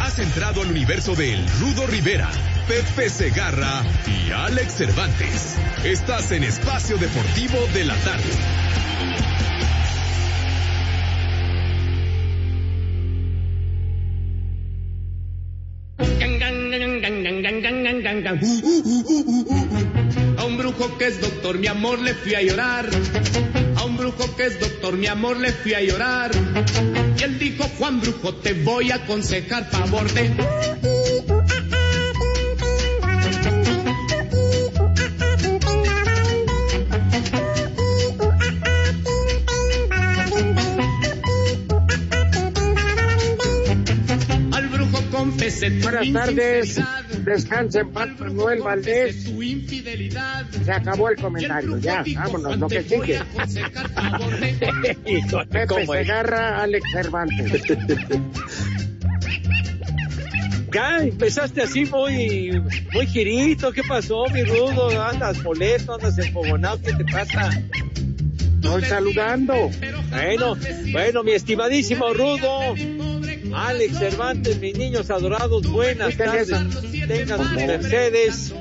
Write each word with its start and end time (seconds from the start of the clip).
Has 0.00 0.18
entrado 0.18 0.62
al 0.62 0.70
universo 0.70 1.14
de 1.14 1.34
El 1.34 1.46
Rudo 1.60 1.86
Rivera, 1.86 2.30
Pepe 2.66 3.10
Segarra 3.10 3.84
y 4.06 4.30
Alex 4.30 4.72
Cervantes. 4.74 5.56
Estás 5.84 6.32
en 6.32 6.42
Espacio 6.42 6.96
Deportivo 6.96 7.58
de 7.74 7.84
la 7.84 7.94
Tarde. 7.96 8.24
A 20.38 20.44
un 20.44 20.56
brujo 20.56 20.96
que 20.96 21.06
es 21.06 21.20
doctor, 21.20 21.58
mi 21.58 21.66
amor, 21.66 21.98
le 21.98 22.14
fui 22.14 22.34
a 22.34 22.42
llorar. 22.42 22.88
Brujo 24.00 24.34
que 24.34 24.46
es 24.46 24.58
doctor, 24.58 24.96
mi 24.96 25.08
amor, 25.08 25.36
le 25.36 25.52
fui 25.52 25.74
a 25.74 25.82
llorar. 25.82 26.30
Y 27.18 27.22
él 27.22 27.38
dijo, 27.38 27.64
Juan 27.76 28.00
Brujo, 28.00 28.34
te 28.36 28.54
voy 28.54 28.90
a 28.90 28.94
aconsejar 28.94 29.68
favor 29.68 30.10
de... 30.14 30.30
Al 44.50 44.68
brujo 44.68 45.02
confesé 45.10 45.68
Buenas 45.82 46.10
tardes. 46.10 46.80
Descansa 47.24 47.80
en 47.80 47.90
paz, 47.90 48.08
Manuel 48.18 48.62
Valdés. 48.62 49.24
Tu 49.24 49.42
infidelidad. 49.42 50.46
Se 50.64 50.72
acabó 50.72 51.10
el 51.10 51.16
comentario. 51.16 51.78
Ya, 51.78 52.04
vámonos, 52.14 52.58
lo 52.58 52.68
que 52.68 52.82
sigue. 52.82 53.18
Pepe. 55.50 55.86
Segarra, 55.86 56.62
Alex 56.62 56.84
Cervantes. 56.92 57.62
Ya 60.72 60.98
empezaste 60.98 61.62
así 61.62 61.84
muy, 61.84 62.62
muy 62.92 63.06
girito. 63.06 63.72
¿Qué 63.72 63.82
pasó, 63.82 64.26
mi 64.32 64.44
rudo? 64.44 65.02
Andas 65.02 65.42
molesto, 65.42 65.94
andas 65.94 66.16
enfogonado. 66.18 66.80
¿Qué 66.80 66.92
te 66.92 67.04
pasa? 67.06 67.50
Estoy 68.62 68.84
saludando. 68.84 69.70
Bueno, 70.10 70.56
bueno, 70.92 71.24
mi 71.24 71.32
estimadísimo 71.32 72.12
rudo. 72.12 72.74
Alex 73.52 73.98
Cervantes, 73.98 74.60
mis 74.60 74.76
niños 74.76 75.10
adorados, 75.10 75.66
buenas 75.66 76.16
tardes. 76.16 76.50
Tengan 77.10 77.38
sus 77.38 77.52
mercedes. 77.66 78.54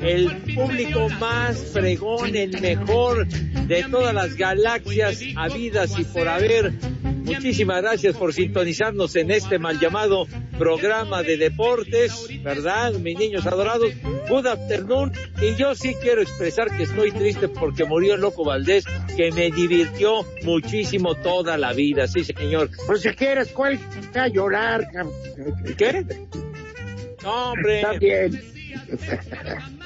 El 0.00 0.36
público 0.54 1.08
más 1.18 1.58
fregón, 1.72 2.36
el 2.36 2.60
mejor 2.60 3.26
de 3.26 3.84
todas 3.90 4.14
las 4.14 4.36
galaxias 4.36 5.20
habidas 5.34 5.98
y 5.98 6.04
por 6.04 6.28
haber. 6.28 6.74
Muchísimas 7.02 7.82
gracias 7.82 8.16
por 8.16 8.32
sintonizarnos 8.32 9.16
en 9.16 9.32
este 9.32 9.58
mal 9.58 9.80
llamado 9.80 10.28
programa 10.56 11.24
de 11.24 11.38
deportes, 11.38 12.28
¿verdad? 12.44 12.92
Mis 12.94 13.18
niños 13.18 13.44
adorados, 13.46 13.92
good 14.28 14.46
afternoon. 14.46 15.12
Y 15.42 15.56
yo 15.56 15.74
sí 15.74 15.96
quiero 16.00 16.22
expresar 16.22 16.70
que 16.76 16.84
estoy 16.84 17.10
triste 17.10 17.48
porque 17.48 17.84
murió 17.84 18.14
el 18.14 18.20
Loco 18.20 18.44
Valdés, 18.44 18.84
que 19.16 19.32
me 19.32 19.50
divirtió 19.50 20.24
muchísimo 20.44 21.16
toda 21.16 21.58
la 21.58 21.72
vida, 21.72 22.06
sí 22.06 22.22
señor. 22.22 22.70
Pues 22.86 23.02
si 23.02 23.10
quieres, 23.10 23.48
¿cuál 23.48 23.76
a 24.14 24.28
llorar? 24.28 24.86
¿Qué? 25.76 26.06
No, 27.22 27.52
hombre. 27.52 27.76
Está 27.80 27.92
bien. 27.94 28.40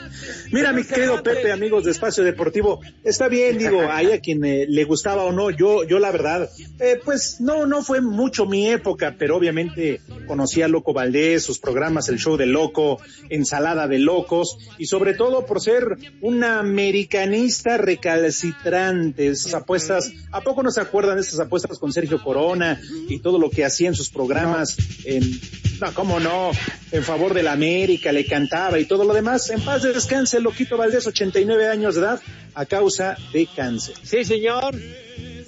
Mira, 0.52 0.72
mi 0.72 0.84
querido 0.84 1.22
Pepe, 1.22 1.52
amigos 1.52 1.84
de 1.84 1.90
Espacio 1.90 2.24
Deportivo, 2.24 2.80
está 3.04 3.28
bien, 3.28 3.58
digo, 3.58 3.80
ahí 3.90 4.12
a 4.12 4.20
quien 4.20 4.44
eh, 4.44 4.66
le 4.68 4.84
gustaba 4.84 5.24
o 5.24 5.32
no, 5.32 5.50
yo, 5.50 5.84
yo 5.84 5.98
la 5.98 6.10
verdad, 6.10 6.48
eh, 6.80 7.00
pues 7.04 7.40
no, 7.40 7.66
no 7.66 7.82
fue 7.82 8.00
mucho 8.00 8.46
mi 8.46 8.70
época, 8.70 9.16
pero 9.18 9.36
obviamente 9.36 10.00
conocí 10.26 10.62
a 10.62 10.68
Loco 10.68 10.92
Valdés, 10.92 11.42
sus 11.42 11.58
programas, 11.58 12.08
el 12.08 12.18
show 12.18 12.36
de 12.36 12.46
Loco, 12.46 13.00
Ensalada 13.30 13.88
de 13.88 13.98
Locos, 13.98 14.58
y 14.78 14.86
sobre 14.86 15.14
todo 15.14 15.46
por 15.46 15.60
ser 15.60 15.96
una 16.20 16.58
americanista 16.58 17.76
recalcitrante, 17.76 19.28
esas 19.28 19.54
apuestas, 19.54 20.12
¿a 20.30 20.40
poco 20.40 20.62
no 20.62 20.70
se 20.70 20.80
acuerdan 20.80 21.16
de 21.16 21.22
esas 21.22 21.40
apuestas 21.40 21.78
con 21.78 21.92
Sergio 21.92 22.22
Corona 22.22 22.80
y 23.08 23.20
todo 23.20 23.38
lo 23.38 23.50
que 23.50 23.64
hacía 23.64 23.88
en 23.88 23.94
sus 23.94 24.10
programas 24.10 24.76
en, 25.04 25.40
no, 25.80 25.94
cómo 25.94 26.20
no, 26.20 26.50
en 26.90 27.02
favor 27.02 27.34
de 27.34 27.42
la 27.42 27.52
América, 27.52 28.12
le 28.12 28.26
cantaba 28.26 28.78
y 28.78 28.84
todo 28.84 29.04
lo 29.04 29.14
demás, 29.14 29.50
en 29.50 29.60
paz 29.60 29.82
descanse, 30.12 30.40
Loquito 30.40 30.76
Valdés, 30.76 31.06
89 31.06 31.68
años 31.68 31.94
de 31.94 32.02
edad, 32.02 32.20
a 32.54 32.66
causa 32.66 33.16
de 33.32 33.46
cáncer. 33.46 33.94
Sí, 34.02 34.24
señor. 34.24 34.74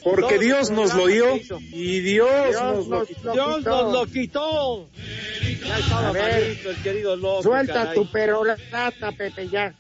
Porque 0.03 0.35
Todos 0.35 0.41
Dios 0.41 0.71
nos 0.71 0.95
lo 0.95 1.07
dio 1.07 1.37
y 1.73 2.01
Dios, 2.01 2.51
Dios 2.51 2.63
nos 2.63 2.89
lo 2.89 3.07
quitó. 3.07 3.33
Dios 3.33 3.65
nos 3.65 3.93
lo 3.93 4.07
quitó. 4.07 4.89
Ya 5.67 5.79
estaba 5.79 6.09
A 6.09 6.13
ver, 6.13 6.43
malito 6.43 6.71
el 6.71 6.77
querido 6.83 7.17
loco. 7.17 7.43
Suelta 7.43 7.73
caray. 7.73 7.95
tu 7.95 8.11
perorata, 8.11 9.13
Pepe, 9.13 9.49
ya. 9.49 9.75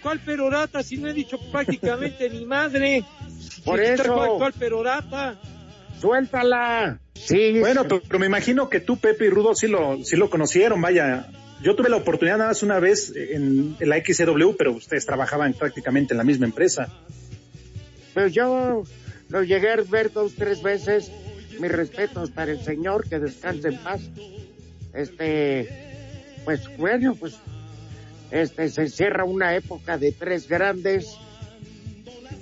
¿Cuál 0.00 0.20
perorata? 0.20 0.82
Si 0.82 0.96
no 0.96 1.08
he 1.08 1.12
dicho 1.12 1.38
prácticamente 1.50 2.30
ni 2.30 2.44
madre. 2.44 3.04
Por 3.64 3.80
eso. 3.80 4.14
¿Cuál, 4.14 4.30
cuál 4.38 4.52
perorata? 4.52 5.40
Suéltala. 6.00 7.00
Sí. 7.14 7.58
Bueno, 7.58 7.82
pero, 7.82 8.00
pero 8.06 8.18
me 8.20 8.26
imagino 8.26 8.68
que 8.68 8.78
tú, 8.80 8.96
Pepe 8.98 9.26
y 9.26 9.30
Rudo, 9.30 9.54
sí 9.54 9.66
lo, 9.66 10.04
sí 10.04 10.16
lo 10.16 10.30
conocieron, 10.30 10.80
vaya. 10.80 11.26
Yo 11.64 11.74
tuve 11.74 11.88
la 11.88 11.96
oportunidad 11.96 12.36
nada 12.36 12.50
más 12.50 12.62
una 12.62 12.78
vez 12.78 13.10
en, 13.16 13.74
en 13.80 13.88
la 13.88 13.96
XCW, 13.96 14.54
pero 14.58 14.72
ustedes 14.72 15.06
trabajaban 15.06 15.54
prácticamente 15.54 16.12
en 16.12 16.18
la 16.18 16.24
misma 16.24 16.44
empresa. 16.44 16.92
Pues 18.12 18.34
yo 18.34 18.84
lo 19.30 19.42
llegué 19.42 19.70
a 19.70 19.76
ver 19.76 20.12
dos, 20.12 20.34
tres 20.34 20.62
veces. 20.62 21.10
Mis 21.58 21.72
respetos 21.72 22.30
para 22.30 22.52
el 22.52 22.60
señor, 22.62 23.08
que 23.08 23.18
descanse 23.18 23.68
en 23.68 23.78
paz. 23.78 24.02
Este, 24.92 25.68
pues 26.44 26.68
bueno, 26.76 27.14
pues 27.14 27.36
este 28.30 28.68
se 28.68 28.88
cierra 28.88 29.24
una 29.24 29.56
época 29.56 29.96
de 29.96 30.12
tres 30.12 30.46
grandes. 30.46 31.16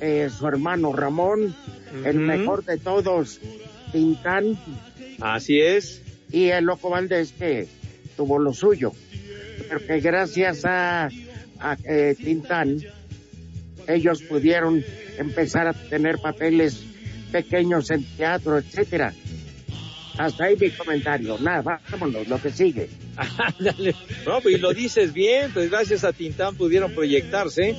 Eh, 0.00 0.31
su 0.37 0.49
hermano 0.49 0.93
Ramón, 0.93 1.55
el 2.05 2.19
mejor 2.19 2.65
de 2.65 2.77
todos, 2.77 3.38
Tintán, 3.93 4.59
Así 5.21 5.61
es. 5.61 6.03
y 6.32 6.49
el 6.49 6.65
Loco 6.65 6.91
Valdés 6.91 7.31
que 7.31 7.69
tuvo 8.17 8.41
lo 8.41 8.52
suyo. 8.52 8.93
Pero 9.58 9.87
que 9.87 10.00
gracias 10.00 10.64
a, 10.64 11.08
a 11.58 11.76
eh, 11.84 12.14
Tintán, 12.16 12.78
ellos 13.87 14.22
pudieron 14.22 14.84
empezar 15.19 15.66
a 15.66 15.72
tener 15.72 16.19
papeles 16.19 16.84
pequeños 17.31 17.90
en 17.90 18.04
teatro, 18.16 18.58
etcétera. 18.58 19.12
Hasta 20.19 20.44
ahí 20.44 20.56
mi 20.56 20.70
comentario. 20.70 21.38
Nada, 21.38 21.81
vámonos, 21.90 22.28
lo 22.28 22.40
que 22.40 22.50
sigue. 22.50 22.88
Ándale. 23.16 23.94
No, 24.26 24.40
pues 24.40 24.56
y 24.56 24.58
lo 24.58 24.72
dices 24.72 25.12
bien, 25.12 25.50
pues 25.52 25.70
gracias 25.70 26.04
a 26.04 26.12
Tintán 26.12 26.54
pudieron 26.56 26.93
proyectarse. 26.93 27.75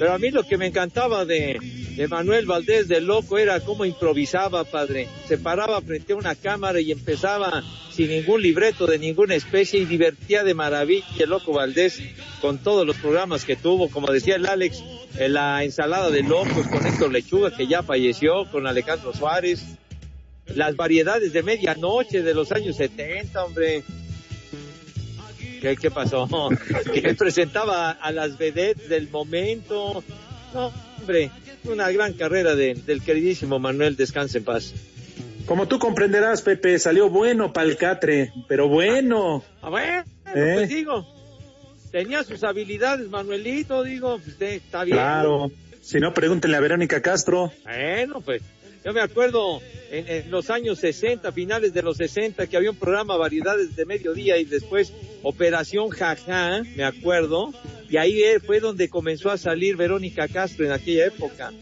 Pero 0.00 0.14
a 0.14 0.18
mí 0.18 0.30
lo 0.30 0.44
que 0.44 0.56
me 0.56 0.68
encantaba 0.68 1.26
de, 1.26 1.60
Manuel 2.08 2.46
Valdés 2.46 2.88
de 2.88 3.02
Loco 3.02 3.36
era 3.36 3.60
cómo 3.60 3.84
improvisaba, 3.84 4.64
padre. 4.64 5.08
Se 5.28 5.36
paraba 5.36 5.78
frente 5.82 6.14
a 6.14 6.16
una 6.16 6.34
cámara 6.34 6.80
y 6.80 6.90
empezaba 6.90 7.62
sin 7.92 8.08
ningún 8.08 8.40
libreto 8.40 8.86
de 8.86 8.98
ninguna 8.98 9.34
especie 9.34 9.78
y 9.78 9.84
divertía 9.84 10.42
de 10.42 10.54
maravilla 10.54 11.04
el 11.18 11.28
Loco 11.28 11.52
Valdés 11.52 12.00
con 12.40 12.56
todos 12.56 12.86
los 12.86 12.96
programas 12.96 13.44
que 13.44 13.56
tuvo, 13.56 13.90
como 13.90 14.10
decía 14.10 14.36
el 14.36 14.46
Alex, 14.46 14.82
la 15.18 15.64
ensalada 15.64 16.08
de 16.08 16.22
locos 16.22 16.66
con 16.68 16.86
Héctor 16.86 17.12
Lechuga, 17.12 17.54
que 17.54 17.66
ya 17.66 17.82
falleció, 17.82 18.50
con 18.50 18.66
Alejandro 18.66 19.12
Suárez. 19.12 19.66
Las 20.46 20.76
variedades 20.76 21.34
de 21.34 21.42
medianoche 21.42 22.22
de 22.22 22.32
los 22.32 22.50
años 22.52 22.78
70, 22.78 23.44
hombre. 23.44 23.84
¿Qué, 25.60 25.76
qué 25.76 25.90
pasó? 25.90 26.28
Que 26.92 27.14
presentaba 27.14 27.90
a 27.90 28.12
las 28.12 28.38
vedettes 28.38 28.88
del 28.88 29.08
momento. 29.10 30.02
No, 30.54 30.72
hombre, 30.98 31.30
una 31.64 31.90
gran 31.90 32.14
carrera 32.14 32.54
de- 32.54 32.74
del 32.74 33.02
queridísimo 33.02 33.58
Manuel 33.58 33.96
Descanse 33.96 34.38
en 34.38 34.44
paz. 34.44 34.72
Como 35.46 35.66
tú 35.68 35.78
comprenderás, 35.78 36.42
Pepe, 36.42 36.78
salió 36.78 37.08
bueno 37.08 37.52
pa'l 37.52 37.76
catre, 37.76 38.32
pero 38.48 38.68
bueno. 38.68 39.42
Ah, 39.62 39.68
bueno, 39.70 40.04
¿Eh? 40.34 40.52
pues 40.54 40.68
digo, 40.68 41.06
tenía 41.90 42.22
sus 42.24 42.44
habilidades, 42.44 43.08
Manuelito, 43.08 43.82
digo, 43.82 44.18
pues, 44.24 44.40
eh, 44.40 44.56
está 44.56 44.84
bien. 44.84 44.96
Claro. 44.96 45.50
Si 45.82 45.98
no, 45.98 46.12
pregúntenle 46.14 46.56
a 46.56 46.60
Verónica 46.60 47.00
Castro. 47.02 47.52
Bueno, 47.64 48.20
pues 48.20 48.42
yo 48.84 48.92
me 48.92 49.00
acuerdo 49.00 49.60
en, 49.90 50.08
en 50.08 50.30
los 50.30 50.50
años 50.50 50.78
60, 50.78 51.32
finales 51.32 51.72
de 51.74 51.82
los 51.82 51.96
60, 51.96 52.46
que 52.46 52.56
había 52.56 52.70
un 52.70 52.76
programa 52.76 53.16
Variedades 53.16 53.76
de 53.76 53.84
Mediodía 53.86 54.38
y 54.38 54.44
después 54.44 54.92
Operación 55.22 55.90
Jaja, 55.90 56.62
me 56.76 56.84
acuerdo, 56.84 57.52
y 57.88 57.96
ahí 57.96 58.22
eh, 58.22 58.40
fue 58.40 58.60
donde 58.60 58.88
comenzó 58.88 59.30
a 59.30 59.36
salir 59.38 59.76
Verónica 59.76 60.28
Castro 60.28 60.64
en 60.64 60.72
aquella 60.72 61.06
época. 61.06 61.52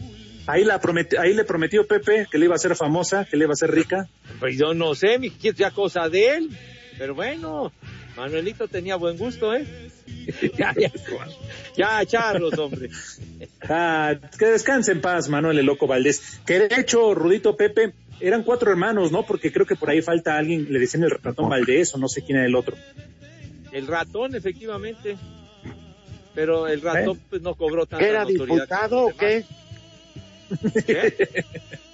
Ahí, 0.47 0.63
la 0.63 0.79
prometi- 0.81 1.17
ahí 1.19 1.33
le 1.33 1.43
prometió 1.43 1.85
Pepe 1.85 2.25
que 2.31 2.37
le 2.39 2.45
iba 2.45 2.55
a 2.55 2.57
hacer 2.57 2.75
famosa, 2.75 3.25
que 3.25 3.37
le 3.37 3.43
iba 3.45 3.51
a 3.51 3.53
hacer 3.53 3.69
rica. 3.71 4.07
Pues 4.39 4.57
yo 4.57 4.73
no 4.73 4.95
sé, 4.95 5.19
mi 5.19 5.31
ya 5.55 5.71
cosa 5.71 6.09
de 6.09 6.29
él, 6.37 6.49
pero 6.97 7.13
bueno, 7.13 7.71
Manuelito 8.19 8.67
tenía 8.67 8.97
buen 8.97 9.17
gusto, 9.17 9.55
¿eh? 9.55 9.65
ya, 10.57 10.75
ya, 10.77 10.91
ya, 11.75 12.05
charlos, 12.05 12.57
hombre. 12.59 12.89
Ah, 13.61 14.13
que 14.37 14.45
descanse 14.45 14.91
en 14.91 14.99
paz, 14.99 15.29
Manuel 15.29 15.57
el 15.57 15.65
Loco 15.65 15.87
Valdés. 15.87 16.41
Que 16.45 16.59
de 16.59 16.81
hecho, 16.81 17.15
Rudito 17.15 17.55
Pepe, 17.55 17.93
eran 18.19 18.43
cuatro 18.43 18.71
hermanos, 18.71 19.13
¿no? 19.13 19.25
Porque 19.25 19.53
creo 19.53 19.65
que 19.65 19.77
por 19.77 19.89
ahí 19.89 20.01
falta 20.01 20.37
alguien, 20.37 20.67
le 20.69 20.79
decían 20.79 21.03
el 21.03 21.11
ratón 21.11 21.47
Valdés 21.47 21.95
o 21.95 21.97
no 21.97 22.09
sé 22.09 22.21
quién 22.21 22.39
era 22.39 22.47
el 22.47 22.55
otro. 22.55 22.75
El 23.71 23.87
ratón, 23.87 24.35
efectivamente. 24.35 25.17
Pero 26.35 26.67
el 26.67 26.81
ratón 26.81 27.21
pues 27.29 27.41
no 27.41 27.55
cobró 27.55 27.85
tanta 27.85 28.05
¿Era 28.05 28.25
diputado 28.25 29.05
o 29.05 29.15
qué? 29.15 29.45
¿Qué? 30.85 31.45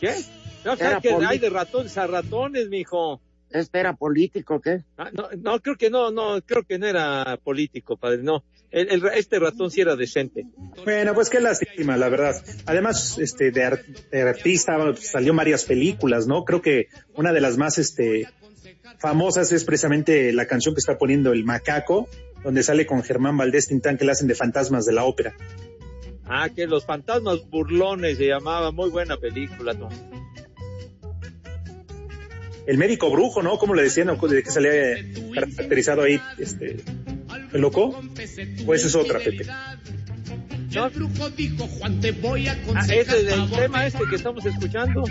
¿Qué? 0.01 0.15
No, 0.63 0.75
¿sabes 0.75 1.03
que 1.03 1.13
hay 1.23 1.37
de 1.37 1.49
ratones 1.51 1.95
a 1.99 2.07
ratones, 2.07 2.67
mijo? 2.69 3.21
¿Este 3.51 3.79
era 3.79 3.93
político 3.93 4.55
o 4.55 4.59
qué? 4.61 4.83
Ah, 4.97 5.09
no, 5.13 5.29
no, 5.37 5.59
creo 5.61 5.75
que 5.77 5.89
no, 5.89 6.11
no, 6.11 6.41
creo 6.45 6.63
que 6.63 6.77
no 6.77 6.87
era 6.87 7.37
político, 7.43 7.95
padre, 7.95 8.23
no. 8.23 8.43
El, 8.71 8.89
el- 8.91 9.05
este 9.15 9.39
ratón 9.39 9.71
sí 9.71 9.79
era 9.81 9.95
decente. 9.95 10.45
Bueno, 10.83 11.13
pues 11.13 11.29
qué 11.29 11.39
lástima, 11.39 11.95
la 11.95 12.09
verdad. 12.09 12.35
Además, 12.65 13.17
este, 13.19 13.51
de, 13.51 13.63
ar- 13.63 13.85
de 13.85 14.21
artista 14.23 14.77
pues, 14.77 15.09
salió 15.11 15.31
en 15.31 15.37
varias 15.37 15.63
películas, 15.63 16.27
¿no? 16.27 16.43
Creo 16.43 16.61
que 16.61 16.87
una 17.13 17.31
de 17.31 17.39
las 17.41 17.57
más, 17.57 17.77
este, 17.77 18.27
famosas 18.99 19.51
es 19.51 19.63
precisamente 19.63 20.33
la 20.33 20.47
canción 20.47 20.73
que 20.75 20.79
está 20.79 20.97
poniendo 20.97 21.31
el 21.31 21.45
macaco, 21.45 22.09
donde 22.43 22.63
sale 22.63 22.85
con 22.85 23.03
Germán 23.03 23.37
Valdés 23.37 23.67
Tintán 23.67 23.97
que 23.97 24.05
le 24.05 24.11
hacen 24.11 24.27
de 24.27 24.35
fantasmas 24.35 24.85
de 24.85 24.93
la 24.93 25.05
ópera. 25.05 25.33
Ah, 26.25 26.49
que 26.53 26.65
Los 26.67 26.85
Fantasmas 26.85 27.47
Burlones 27.49 28.17
se 28.17 28.27
llamaba, 28.27 28.71
muy 28.71 28.89
buena 28.89 29.15
película, 29.17 29.73
¿no? 29.73 29.89
El 32.67 32.77
médico 32.77 33.11
brujo, 33.11 33.43
¿no? 33.43 33.57
¿Cómo 33.57 33.75
le 33.75 33.83
decían? 33.83 34.09
¿O 34.09 34.27
de 34.27 34.41
que 34.41 34.49
salía 34.49 34.71
caracterizado 35.33 36.03
ahí, 36.03 36.19
este, 36.37 36.77
el 37.53 37.61
loco? 37.61 38.01
Pues 38.65 38.85
es 38.85 38.95
otra, 38.95 39.19
Pepe. 39.19 39.45
¿No? 40.73 40.89
brujo 40.89 41.29
dijo, 41.29 41.67
Juan, 41.67 42.01
te 42.01 42.11
voy 42.11 42.47
a 42.47 42.57
Ah, 42.75 42.83
ese 42.83 43.01
es 43.01 43.13
el 43.13 43.47
favor 43.47 43.59
tema 43.59 43.85
este 43.87 44.03
que 44.09 44.15
estamos 44.15 44.45
escuchando. 44.45 45.03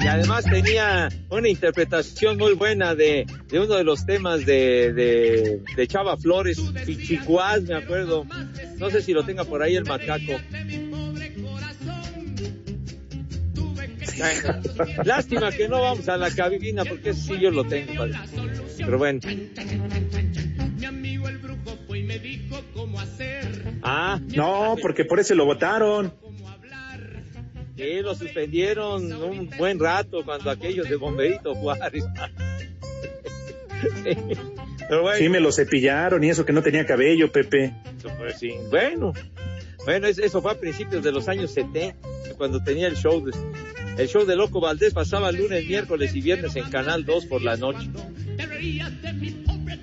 Y 0.00 0.06
además 0.06 0.44
tenía 0.44 1.08
una 1.28 1.48
interpretación 1.48 2.36
muy 2.36 2.54
buena 2.54 2.94
de, 2.94 3.26
de 3.48 3.60
uno 3.60 3.74
de 3.74 3.84
los 3.84 4.06
temas 4.06 4.44
de, 4.44 4.92
de, 4.92 5.62
de 5.76 5.86
Chava 5.86 6.16
Flores, 6.16 6.58
Pichicuás, 6.86 7.62
me 7.62 7.74
acuerdo. 7.74 8.26
No 8.78 8.90
sé 8.90 9.02
si 9.02 9.12
lo 9.12 9.24
tenga 9.24 9.44
por 9.44 9.62
ahí 9.62 9.76
el 9.76 9.84
macaco. 9.84 10.32
Lástima 15.04 15.50
que 15.50 15.68
no 15.68 15.80
vamos 15.80 16.08
a 16.08 16.16
la 16.16 16.30
cabina 16.30 16.84
porque 16.84 17.10
ese 17.10 17.20
sí 17.34 17.38
yo 17.40 17.50
lo 17.50 17.64
tengo, 17.64 17.94
padre. 17.96 18.14
Pero 18.78 18.98
bueno. 18.98 19.20
Mi 20.76 20.84
amigo 20.84 21.28
el 21.28 21.38
brujo 21.38 21.76
fue 21.86 21.98
y 22.00 22.02
me 22.04 22.18
dijo 22.18 22.60
cómo 22.74 23.00
hacer. 23.00 23.46
Ah, 23.82 24.20
No, 24.34 24.76
porque 24.80 25.04
por 25.04 25.20
eso 25.20 25.34
lo 25.34 25.44
votaron. 25.44 26.12
sí, 27.76 28.00
lo 28.02 28.14
suspendieron 28.14 29.12
un 29.12 29.50
buen 29.56 29.78
rato 29.78 30.24
cuando 30.24 30.50
aquellos 30.50 30.88
de 30.88 30.96
Bomberito 30.96 31.54
Juárez. 31.54 32.04
Pero 34.88 35.02
bueno, 35.02 35.18
Sí, 35.18 35.28
me 35.28 35.40
lo 35.40 35.52
cepillaron 35.52 36.24
y 36.24 36.30
eso 36.30 36.44
que 36.44 36.52
no 36.52 36.62
tenía 36.62 36.86
cabello, 36.86 37.30
Pepe. 37.30 37.72
pues 38.18 38.38
sí. 38.38 38.54
Bueno, 38.70 39.12
bueno, 39.84 40.06
es- 40.06 40.18
eso 40.18 40.40
fue 40.42 40.52
a 40.52 40.54
principios 40.58 41.02
de 41.04 41.12
los 41.12 41.28
años 41.28 41.50
70, 41.52 41.96
cuando 42.36 42.62
tenía 42.62 42.88
el 42.88 42.96
show 42.96 43.24
de, 43.24 43.32
el 43.98 44.08
show 44.08 44.24
de 44.24 44.36
Loco 44.36 44.60
Valdés 44.60 44.94
pasaba 44.94 45.32
lunes, 45.32 45.66
miércoles 45.66 46.14
y 46.14 46.20
viernes 46.20 46.54
en 46.56 46.70
Canal 46.70 47.04
2 47.04 47.26
por 47.26 47.42
la 47.42 47.56
noche. 47.56 47.90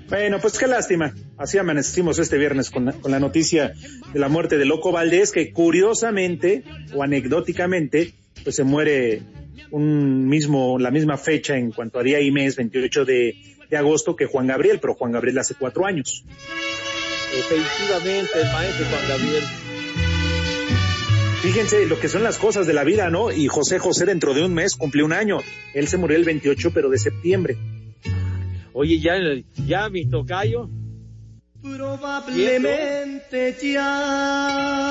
Bueno, 0.08 0.38
pues 0.40 0.58
qué 0.58 0.66
lástima. 0.66 1.14
Así 1.36 1.58
amanecimos 1.58 2.18
este 2.18 2.38
viernes 2.38 2.70
con 2.70 2.86
la, 2.86 2.92
con 2.92 3.10
la 3.10 3.20
noticia 3.20 3.74
de 4.12 4.18
la 4.18 4.28
muerte 4.28 4.56
de 4.56 4.64
Loco 4.64 4.90
Valdés, 4.90 5.32
que 5.32 5.52
curiosamente 5.52 6.64
o 6.94 7.02
anecdóticamente, 7.02 8.14
pues 8.42 8.56
se 8.56 8.64
muere 8.64 9.22
un 9.70 10.28
mismo, 10.28 10.78
la 10.78 10.90
misma 10.90 11.18
fecha 11.18 11.56
en 11.56 11.72
cuanto 11.72 11.98
a 11.98 12.02
día 12.02 12.20
y 12.20 12.30
mes, 12.30 12.56
28 12.56 13.04
de, 13.04 13.36
de 13.68 13.76
agosto, 13.76 14.16
que 14.16 14.26
Juan 14.26 14.46
Gabriel, 14.46 14.78
pero 14.80 14.94
Juan 14.94 15.12
Gabriel 15.12 15.38
hace 15.38 15.54
cuatro 15.54 15.84
años. 15.84 16.24
Efectivamente, 17.36 18.30
el 18.40 18.52
maestro 18.52 18.86
Juan 18.86 19.08
Gabriel. 19.08 19.44
Fíjense 21.42 21.86
lo 21.86 22.00
que 22.00 22.08
son 22.08 22.22
las 22.22 22.38
cosas 22.38 22.66
de 22.66 22.72
la 22.72 22.84
vida, 22.84 23.10
¿no? 23.10 23.30
Y 23.30 23.46
José 23.48 23.78
José 23.78 24.04
dentro 24.04 24.34
de 24.34 24.44
un 24.44 24.54
mes 24.54 24.74
cumplió 24.76 25.04
un 25.04 25.12
año. 25.12 25.38
Él 25.74 25.86
se 25.88 25.96
murió 25.96 26.16
el 26.16 26.24
28, 26.24 26.72
pero 26.72 26.88
de 26.90 26.98
septiembre. 26.98 27.56
Oye, 28.72 28.98
ya, 28.98 29.14
ya 29.66 29.88
mi 29.88 30.08
tocayo. 30.08 30.68
Probablemente 31.62 33.56
ya 33.62 34.86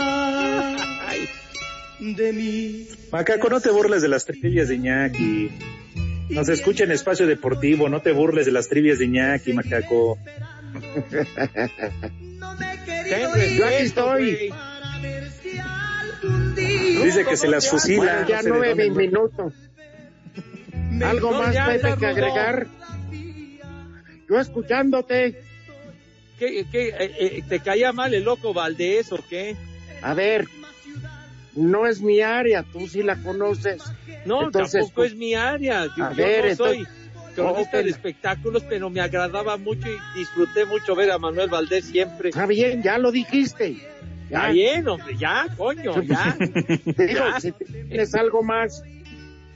de 2.00 2.34
mí. 2.34 2.88
Macaco, 3.12 3.50
no 3.50 3.60
te 3.60 3.70
burles 3.72 4.02
de 4.02 4.08
las 4.08 4.26
trivias 4.26 4.68
de 4.68 4.76
Iñaki. 4.76 5.50
Nos 6.30 6.50
escucha 6.50 6.84
en 6.84 6.92
Espacio 6.92 7.28
Deportivo, 7.28 7.88
no 7.90 8.02
te 8.02 8.12
burles 8.12 8.46
de 8.46 8.52
las 8.52 8.68
trivias 8.68 9.00
de 9.00 9.06
Iñaki, 9.06 9.54
Macaco. 9.54 10.18
ten 12.86 13.58
Yo 13.58 13.66
aquí 13.66 13.76
estoy. 13.84 14.52
Dice 16.56 17.26
que 17.26 17.38
se 17.38 17.48
las 17.48 17.70
fusila. 17.70 17.98
Bueno, 18.14 18.28
ya 18.28 18.42
no 18.42 18.56
nueve 18.56 18.86
dónde- 18.86 19.08
minutos. 19.08 19.54
¿Algo 21.04 21.32
No, 21.32 21.40
más, 21.40 21.56
Pepe, 21.56 21.96
que 22.00 22.06
agregar? 22.06 22.68
Yo 24.30 24.40
escuchándote. 24.40 25.42
¿Qué, 26.40 26.66
qué, 26.72 26.90
eh, 26.90 26.96
eh, 27.20 27.44
¿Te 27.48 27.60
caía 27.60 27.94
mal 27.94 28.14
el 28.14 28.24
loco 28.24 28.54
Valdés 28.54 29.12
o 29.12 29.20
qué? 29.30 29.56
A 30.02 30.14
ver, 30.14 30.48
no 31.56 31.86
es 31.86 32.02
mi 32.02 32.22
área, 32.22 32.64
tú 32.64 32.88
sí 32.88 33.04
la 33.04 33.16
conoces. 33.18 33.82
No, 34.26 34.44
Entonces, 34.44 34.74
tampoco 34.74 34.96
pues, 34.96 35.12
es 35.12 35.18
mi 35.18 35.34
área. 35.34 35.86
Yo, 35.96 36.06
a 36.06 36.10
yo 36.12 36.16
ver, 36.16 36.50
no 36.50 36.56
soy 36.56 36.88
cronista 37.36 37.82
de 37.84 37.90
espectáculos, 37.90 38.64
pero 38.68 38.90
me 38.90 39.00
agradaba 39.02 39.58
mucho 39.58 39.88
y 39.90 40.20
disfruté 40.20 40.66
mucho 40.66 40.96
ver 40.96 41.12
a 41.12 41.18
Manuel 41.20 41.50
Valdés 41.50 41.86
siempre. 41.86 42.30
Está 42.30 42.46
bien, 42.46 42.82
ya 42.82 42.98
lo 42.98 43.12
dijiste. 43.12 43.78
Ya. 44.30 44.50
Bien, 44.50 44.88
hombre, 44.88 45.16
ya, 45.18 45.48
coño, 45.58 46.02
ya. 46.02 46.36
Digo, 46.86 47.30
Ya. 47.30 47.40
si 47.40 47.52
tienes 47.52 48.14
algo 48.16 48.42
más, 48.44 48.84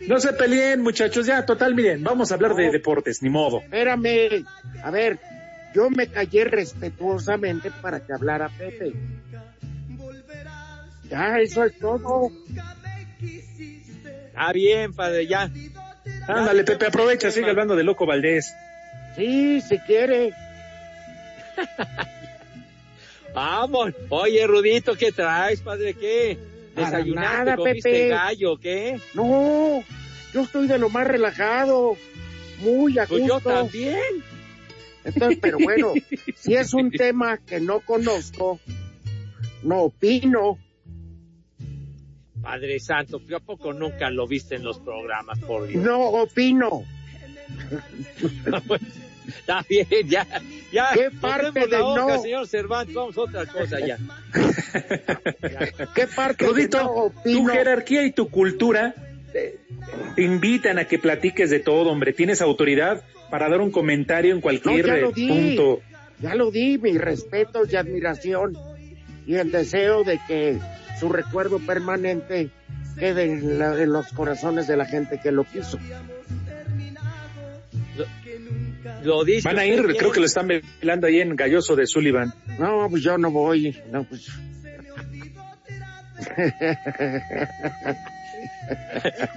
No 0.08 0.20
se 0.20 0.32
peleen, 0.34 0.82
muchachos, 0.82 1.26
ya, 1.26 1.46
total, 1.46 1.76
miren, 1.76 2.04
vamos 2.04 2.32
a 2.32 2.36
hablar 2.36 2.56
de 2.56 2.72
deportes, 2.72 3.22
ni 3.24 3.30
modo. 3.30 3.60
espérame. 3.62 4.46
A 4.84 4.92
ver, 4.92 5.20
yo 5.74 5.90
me 5.90 6.08
callé 6.08 6.46
respetuosamente 6.46 7.72
para 7.82 8.00
que 8.06 8.14
hablara 8.14 8.50
Pepe. 8.58 8.94
Ya, 11.10 11.40
eso 11.40 11.66
es 11.66 11.78
todo. 11.80 12.32
Está 14.28 14.54
bien, 14.54 14.94
padre, 14.94 15.26
ya. 15.28 15.50
Ándale, 16.28 16.64
Pepe, 16.64 16.86
aprovecha, 16.86 17.32
sigue 17.32 17.50
hablando 17.50 17.76
de 17.76 17.84
Loco 17.84 18.06
Valdés. 18.06 18.54
Sí, 19.16 19.60
si 19.62 19.80
quiere. 19.80 20.32
Vamos. 23.40 23.94
Oye, 24.10 24.46
Rudito, 24.46 24.96
¿qué 24.96 25.14
traes, 25.14 25.62
padre? 25.62 25.94
¿Qué? 25.94 26.38
¿Desayunaste? 26.76 27.38
nada, 27.38 27.56
¿Comiste 27.56 27.90
Pepe. 27.90 28.10
gallo? 28.10 28.58
¿Qué? 28.58 29.00
No, 29.14 29.82
yo 30.34 30.42
estoy 30.42 30.68
de 30.68 30.78
lo 30.78 30.90
más 30.90 31.08
relajado. 31.08 31.96
Muy 32.60 33.00
a 33.00 33.06
Pues 33.06 33.26
yo 33.26 33.40
también. 33.40 34.02
Entonces, 35.06 35.40
pero 35.42 35.58
bueno, 35.58 35.94
si 36.36 36.54
es 36.54 36.74
un 36.74 36.92
tema 36.92 37.38
que 37.38 37.62
no 37.62 37.80
conozco, 37.80 38.60
no 39.64 39.84
opino. 39.84 40.60
Padre 42.42 42.78
Santo, 42.82 43.22
¿a 43.34 43.40
poco 43.40 43.72
nunca 43.72 44.10
lo 44.10 44.28
viste 44.28 44.56
en 44.56 44.66
los 44.66 44.80
programas, 44.80 45.40
por 45.40 45.66
Dios? 45.66 45.82
No 45.82 46.02
opino. 46.10 46.84
Está 49.40 49.66
bien, 49.70 49.88
ya, 50.08 50.26
ya. 50.72 50.90
¿Qué 50.94 51.10
parte 51.20 51.68
de 51.68 51.76
hoja, 51.78 52.16
no? 52.16 52.22
señor 52.22 52.48
Cervantes? 52.48 52.96
Vamos 52.96 53.18
a 53.18 53.22
otra 53.22 53.46
cosa 53.46 53.80
ya. 53.86 53.98
¿Qué 55.96 56.08
parte 56.08 56.46
de 56.54 56.64
no 56.68 56.70
tu 56.70 56.90
opino? 56.90 57.52
jerarquía 57.52 58.04
y 58.04 58.12
tu 58.12 58.30
cultura 58.30 58.94
te 59.32 59.60
invitan 60.18 60.80
a 60.80 60.86
que 60.86 61.00
platiques 61.00 61.50
de 61.50 61.60
todo, 61.60 61.90
hombre. 61.92 62.14
Tienes 62.14 62.42
autoridad 62.42 63.04
para 63.30 63.50
dar 63.50 63.62
un 63.62 63.72
comentario 63.72 64.32
en 64.32 64.38
No, 64.38 64.42
cualquier 64.42 64.86
ya 64.86 64.96
eh, 64.98 65.02
lo 65.02 65.12
di. 65.12 65.28
punto. 65.28 65.82
Ya 66.22 66.36
lo 66.36 66.52
di, 66.52 66.78
mi 66.78 66.98
respeto 66.98 67.62
y 67.70 67.76
admiración 67.76 68.58
y 69.26 69.36
el 69.36 69.52
deseo 69.52 70.04
de 70.04 70.20
que 70.28 70.58
su 71.00 71.08
recuerdo 71.10 71.60
permanente 71.60 72.50
quede 72.98 73.24
en, 73.26 73.58
la- 73.60 73.82
en 73.82 73.94
los 73.94 74.08
corazones 74.12 74.68
de 74.68 74.76
la 74.76 74.86
gente 74.86 75.20
que 75.24 75.32
lo 75.32 75.46
quiso. 75.46 75.80
Lo 79.04 79.24
dice. 79.24 79.48
Van 79.48 79.60
a 79.60 79.66
ir, 79.66 79.82
bien. 79.86 79.98
creo 79.98 80.12
que 80.12 80.20
lo 80.20 80.26
están 80.26 80.48
velando 80.48 81.08
ahí 81.08 81.22
en 81.22 81.36
Galloso 81.36 81.76
de 81.76 81.88
Sullivan. 81.88 82.34
No, 82.58 82.88
pues 82.90 83.04
yo 83.04 83.18
no 83.18 83.32
voy. 83.32 83.82
No, 83.92 84.04
pues. 84.04 84.28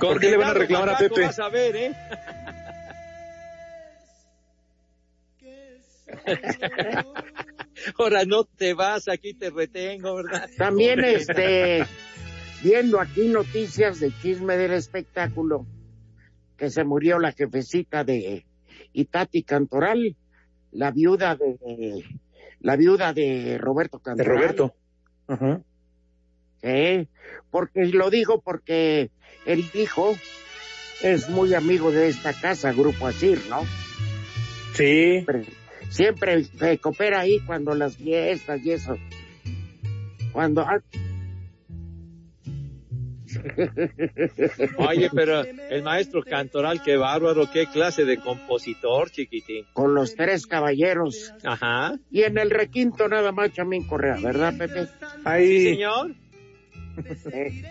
¿Por 0.00 0.20
qué 0.20 0.30
le 0.30 0.36
van 0.36 0.50
a 0.50 0.54
reclamar 0.54 0.90
a 0.90 0.98
Pepe? 0.98 1.22
Vas 1.22 1.38
a 1.38 1.48
ver, 1.48 1.76
¿eh? 1.76 1.94
Ahora 7.98 8.24
no 8.24 8.44
te 8.44 8.74
vas, 8.74 9.08
aquí 9.08 9.34
te 9.34 9.50
retengo, 9.50 10.16
¿verdad? 10.16 10.48
También 10.56 11.04
este 11.04 11.84
viendo 12.62 13.00
aquí 13.00 13.26
noticias 13.28 13.98
de 13.98 14.12
chisme 14.20 14.56
del 14.56 14.72
espectáculo 14.72 15.66
que 16.56 16.70
se 16.70 16.84
murió 16.84 17.18
la 17.18 17.32
jefecita 17.32 18.04
de 18.04 18.46
Itati 18.92 19.42
Cantoral, 19.42 20.16
la 20.72 20.90
viuda 20.90 21.36
de 21.36 22.04
la 22.60 22.76
viuda 22.76 23.12
de 23.12 23.58
Roberto 23.58 23.98
De 23.98 24.04
Cantoral. 24.04 24.36
Roberto. 24.36 24.74
Ajá. 25.26 25.60
Sí, 26.62 27.08
porque 27.50 27.86
y 27.86 27.92
lo 27.92 28.08
digo 28.10 28.40
porque 28.40 29.10
el 29.46 29.64
hijo 29.74 30.16
es 31.02 31.28
muy 31.28 31.54
amigo 31.54 31.90
de 31.90 32.08
esta 32.08 32.32
casa, 32.32 32.72
Grupo 32.72 33.06
Asir, 33.06 33.40
¿no? 33.48 33.62
Sí. 34.74 35.24
Siempre, 35.24 35.44
siempre 35.90 36.46
eh, 36.60 36.78
coopera 36.78 37.20
ahí 37.20 37.40
cuando 37.40 37.74
las 37.74 37.96
fiestas 37.96 38.64
y 38.64 38.70
eso. 38.70 38.96
Cuando 40.32 40.62
ah, 40.62 40.80
Oye, 44.78 45.10
pero 45.14 45.42
el 45.44 45.82
maestro 45.82 46.22
Cantoral, 46.22 46.82
qué 46.82 46.96
bárbaro, 46.96 47.50
qué 47.52 47.66
clase 47.66 48.04
de 48.04 48.18
compositor, 48.18 49.10
chiquitín. 49.10 49.64
con 49.72 49.94
los 49.94 50.14
tres 50.14 50.46
caballeros 50.46 51.32
Ajá. 51.44 51.94
y 52.10 52.22
en 52.22 52.38
el 52.38 52.50
requinto 52.50 53.08
nada 53.08 53.32
más 53.32 53.52
Chamín 53.52 53.86
Correa, 53.86 54.16
¿verdad, 54.22 54.54
Pepe? 54.58 54.88
Ahí. 55.24 55.64
Señor. 55.74 56.14
Sí. 57.24 57.62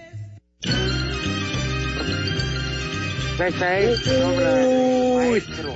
Esta 3.43 3.79
es 3.79 4.07
obra 4.07 4.53
del 4.55 4.67
Uy. 4.67 5.15
maestro. 5.31 5.75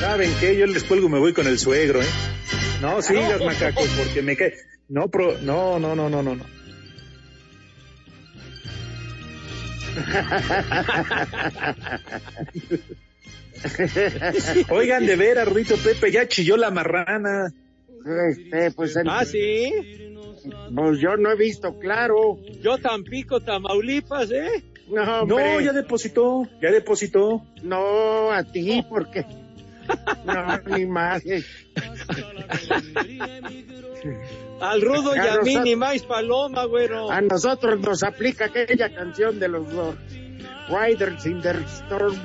¿Saben 0.00 0.30
qué? 0.40 0.56
Yo 0.56 0.66
les 0.66 0.84
cuelgo 0.84 1.08
me 1.08 1.18
voy 1.18 1.32
con 1.32 1.46
el 1.46 1.58
suegro, 1.58 2.00
¿eh? 2.02 2.06
No 2.80 3.00
sigas, 3.02 3.40
No. 3.40 3.46
macacos, 3.46 3.88
porque 3.96 4.22
me 4.22 4.36
cae. 4.36 4.54
No, 4.88 5.08
pro... 5.08 5.38
no, 5.40 5.78
no, 5.78 5.94
no, 5.96 6.08
no, 6.10 6.22
no. 6.22 6.36
no. 6.36 6.44
Oigan, 14.70 15.06
de 15.06 15.16
veras, 15.16 15.48
Rudito 15.48 15.76
Pepe, 15.76 16.10
ya 16.12 16.28
chilló 16.28 16.56
la 16.56 16.70
marrana. 16.70 17.52
Este, 18.30 18.70
pues, 18.72 18.94
el- 18.96 19.08
Ah, 19.08 19.24
sí. 19.24 19.72
pues 20.74 21.00
yo 21.00 21.16
no 21.16 21.32
he 21.32 21.36
visto 21.36 21.78
claro. 21.78 22.38
Yo 22.60 22.78
Tampico, 22.78 23.40
Tamaulipas, 23.40 24.30
¿eh? 24.30 24.62
No, 24.88 25.20
hombre. 25.22 25.54
No, 25.54 25.60
ya 25.60 25.72
depositó, 25.72 26.46
ya 26.60 26.70
depositó. 26.70 27.42
No, 27.62 28.30
a 28.30 28.42
ti, 28.44 28.84
porque. 28.88 29.24
No, 30.24 30.58
ni 30.78 30.86
más. 30.86 31.22
Al 34.70 34.80
rudo 34.80 35.14
y 35.14 35.18
A 35.18 35.34
a 35.34 35.42
mí, 35.42 35.56
ni 35.56 35.76
más 35.76 36.02
paloma, 36.02 36.64
güero. 36.64 37.10
A 37.10 37.20
nosotros 37.20 37.80
nos 37.80 38.02
aplica 38.02 38.46
aquella 38.46 38.94
canción 38.94 39.38
de 39.38 39.48
los 39.48 39.70
dos. 39.70 39.94
Riders 40.68 41.26
in 41.26 41.42
the 41.42 41.50
Storm. 41.66 42.18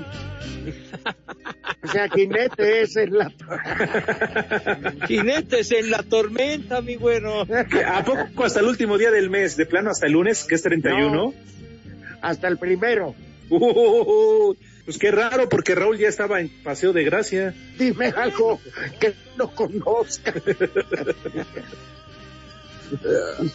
O 1.83 1.87
sea, 1.87 2.09
jinete 2.09 2.81
es 2.81 2.95
en 2.95 3.17
la. 3.17 3.31
Jinetes 5.07 5.71
en 5.71 5.91
la 5.91 6.03
tormenta, 6.03 6.81
mi 6.81 6.95
güero. 6.95 7.41
¿A 7.41 8.03
poco 8.03 8.45
hasta 8.45 8.59
el 8.59 8.67
último 8.67 8.97
día 8.97 9.11
del 9.11 9.29
mes? 9.29 9.57
¿De 9.57 9.65
plano 9.65 9.89
hasta 9.89 10.05
el 10.07 10.13
lunes, 10.13 10.43
que 10.45 10.55
es 10.55 10.61
31? 10.61 11.33
Hasta 12.21 12.47
el 12.47 12.57
primero. 12.57 13.15
Uh, 13.49 14.53
pues 14.85 14.97
qué 14.97 15.11
raro, 15.11 15.49
porque 15.49 15.75
Raúl 15.75 15.97
ya 15.97 16.07
estaba 16.07 16.39
en 16.39 16.49
Paseo 16.63 16.93
de 16.93 17.03
Gracia. 17.03 17.53
Dime 17.77 18.07
algo 18.07 18.59
que 18.99 19.13
no 19.37 19.49
conozca. 19.49 20.33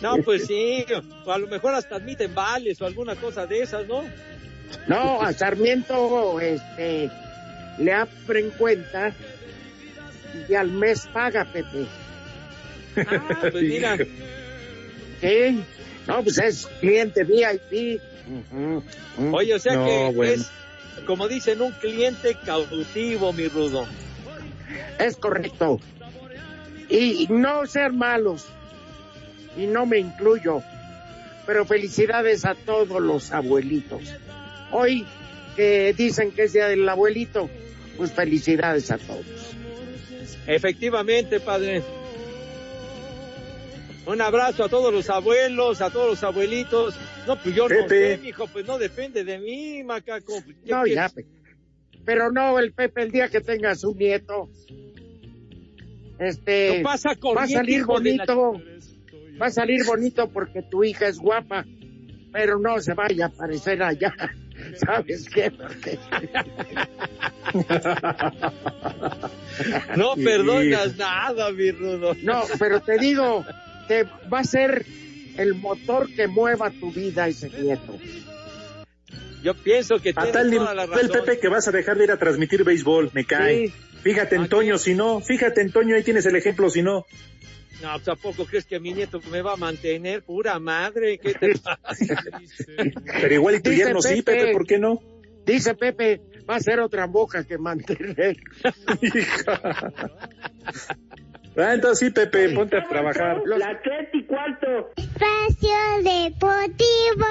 No, 0.00 0.16
pues 0.18 0.46
sí. 0.46 0.84
O 1.24 1.32
a 1.32 1.38
lo 1.38 1.46
mejor 1.46 1.74
hasta 1.74 1.96
admiten 1.96 2.34
vales 2.34 2.80
o 2.80 2.86
alguna 2.86 3.16
cosa 3.16 3.46
de 3.46 3.62
esas, 3.62 3.86
¿no? 3.86 4.04
No, 4.86 5.20
a 5.22 5.32
Sarmiento 5.32 6.40
este, 6.40 7.10
le 7.78 7.92
abren 7.92 8.50
cuenta 8.50 9.12
y 10.48 10.54
al 10.54 10.70
mes 10.70 11.06
paga, 11.12 11.44
Pepe. 11.44 11.86
Ah, 12.96 13.38
pues 13.50 13.62
mira. 13.62 13.96
Sí. 15.20 15.64
No, 16.06 16.22
pues 16.22 16.38
es 16.38 16.66
cliente 16.80 17.24
VIP. 17.24 18.00
Oye, 19.32 19.54
o 19.54 19.58
sea 19.58 19.74
No, 19.74 19.86
que 19.86 20.10
bueno. 20.14 20.32
es, 20.32 20.50
como 21.06 21.28
dicen, 21.28 21.60
un 21.60 21.72
cliente 21.72 22.36
cautivo, 22.44 23.32
mi 23.32 23.48
rudo. 23.48 23.86
Es 24.98 25.16
correcto. 25.16 25.80
Y 26.88 27.26
no 27.30 27.66
ser 27.66 27.92
malos. 27.92 28.46
Y 29.56 29.66
no 29.66 29.86
me 29.86 29.98
incluyo. 29.98 30.62
Pero 31.46 31.64
felicidades 31.66 32.44
a 32.44 32.54
todos 32.54 33.00
los 33.02 33.30
abuelitos. 33.32 34.02
Hoy 34.72 35.06
que 35.56 35.92
dicen 35.96 36.32
que 36.32 36.44
es 36.44 36.52
día 36.52 36.68
del 36.68 36.88
abuelito, 36.88 37.48
pues 37.96 38.12
felicidades 38.12 38.90
a 38.90 38.98
todos. 38.98 39.24
Efectivamente, 40.46 41.40
padre. 41.40 41.82
Un 44.06 44.20
abrazo 44.20 44.64
a 44.64 44.68
todos 44.68 44.92
los 44.92 45.08
abuelos, 45.08 45.80
a 45.80 45.90
todos 45.90 46.08
los 46.08 46.22
abuelitos. 46.24 46.94
No, 47.26 47.36
pues 47.40 47.54
yo 47.54 47.68
no 47.68 47.74
Pepe. 47.86 48.16
sé, 48.16 48.18
mijo, 48.22 48.46
pues 48.48 48.66
no 48.66 48.76
depende 48.78 49.24
de 49.24 49.38
mí, 49.38 49.82
macaco. 49.82 50.42
¿Qué 50.44 50.70
No, 50.72 50.82
quieres? 50.82 50.94
ya. 50.94 51.08
pe- 51.08 51.24
Pero 52.04 52.30
no, 52.30 52.58
el 52.58 52.72
Pepe, 52.72 53.02
el 53.02 53.10
día 53.12 53.28
que 53.28 53.40
tengas 53.40 53.82
un 53.84 53.96
nieto, 53.96 54.50
este, 56.18 56.78
No 56.78 56.82
pasa 56.90 57.10
va 57.36 57.42
a 57.44 57.48
salir 57.48 57.78
hijo 57.78 57.98
de 58.00 58.16
la- 58.16 58.24
bonito. 58.26 58.62
Va 59.40 59.46
a 59.46 59.50
salir 59.50 59.84
bonito 59.84 60.28
porque 60.30 60.62
tu 60.62 60.84
hija 60.84 61.08
es 61.08 61.18
guapa, 61.18 61.64
pero 62.32 62.58
no 62.58 62.80
se 62.80 62.94
vaya 62.94 63.26
a 63.26 63.28
aparecer 63.28 63.82
allá. 63.82 64.14
¿Sabes 64.76 65.28
qué? 65.28 65.50
Porque- 65.50 65.98
No 69.96 70.14
perdonas 70.16 70.96
nada, 70.96 71.50
mi 71.52 71.70
rudo. 71.70 72.14
No, 72.22 72.42
pero 72.58 72.80
te 72.80 72.98
digo, 72.98 73.44
te 73.88 74.04
va 74.32 74.40
a 74.40 74.44
ser 74.44 74.84
el 75.36 75.54
motor 75.54 76.08
que 76.14 76.26
mueva 76.26 76.70
tu 76.70 76.92
vida 76.92 77.28
ese 77.28 77.50
nieto. 77.50 77.98
Yo 79.42 79.54
pienso 79.54 79.98
que 80.00 80.10
A 80.16 80.32
tal 80.32 80.50
toda 80.50 80.74
la 80.74 80.86
razón. 80.86 81.10
Pepe, 81.12 81.38
que 81.38 81.48
vas 81.48 81.68
a 81.68 81.72
dejar 81.72 81.98
de 81.98 82.04
ir 82.04 82.10
a 82.10 82.16
transmitir 82.18 82.64
béisbol, 82.64 83.10
me 83.12 83.24
cae. 83.24 83.68
Sí. 83.68 83.74
Fíjate 84.02 84.36
en 84.36 84.48
Toño, 84.48 84.76
si 84.78 84.94
no, 84.94 85.20
fíjate 85.20 85.60
en 85.62 85.70
Toño, 85.72 85.96
ahí 85.96 86.02
tienes 86.02 86.26
el 86.26 86.36
ejemplo, 86.36 86.68
si 86.70 86.82
no. 86.82 87.06
No, 87.84 87.92
pues, 87.92 88.08
¿a 88.08 88.14
poco 88.16 88.46
crees 88.46 88.64
que 88.64 88.80
mi 88.80 88.94
nieto 88.94 89.20
me 89.30 89.42
va 89.42 89.52
a 89.52 89.56
mantener? 89.56 90.22
Pura 90.22 90.58
madre, 90.58 91.18
¿qué 91.18 91.34
te 91.34 91.52
pasa? 91.62 92.24
Pero 93.20 93.34
igual 93.34 93.56
y 93.56 93.60
tu 93.60 93.72
yerno 93.72 94.00
sí, 94.00 94.22
Pepe. 94.22 94.52
¿por 94.52 94.66
qué 94.66 94.78
no? 94.78 95.02
Dice 95.44 95.74
Pepe, 95.74 96.22
va 96.48 96.54
a 96.56 96.60
ser 96.60 96.80
otra 96.80 97.04
boca 97.04 97.44
que 97.44 97.58
mantener. 97.58 98.38
Hija. 99.02 99.92
Ah, 101.58 101.74
entonces 101.74 101.98
sí, 101.98 102.10
Pepe, 102.10 102.48
ponte 102.54 102.78
a 102.78 102.88
trabajar. 102.88 103.42
La 103.44 103.78
Espacio 104.96 105.76
Deportivo. 106.02 107.26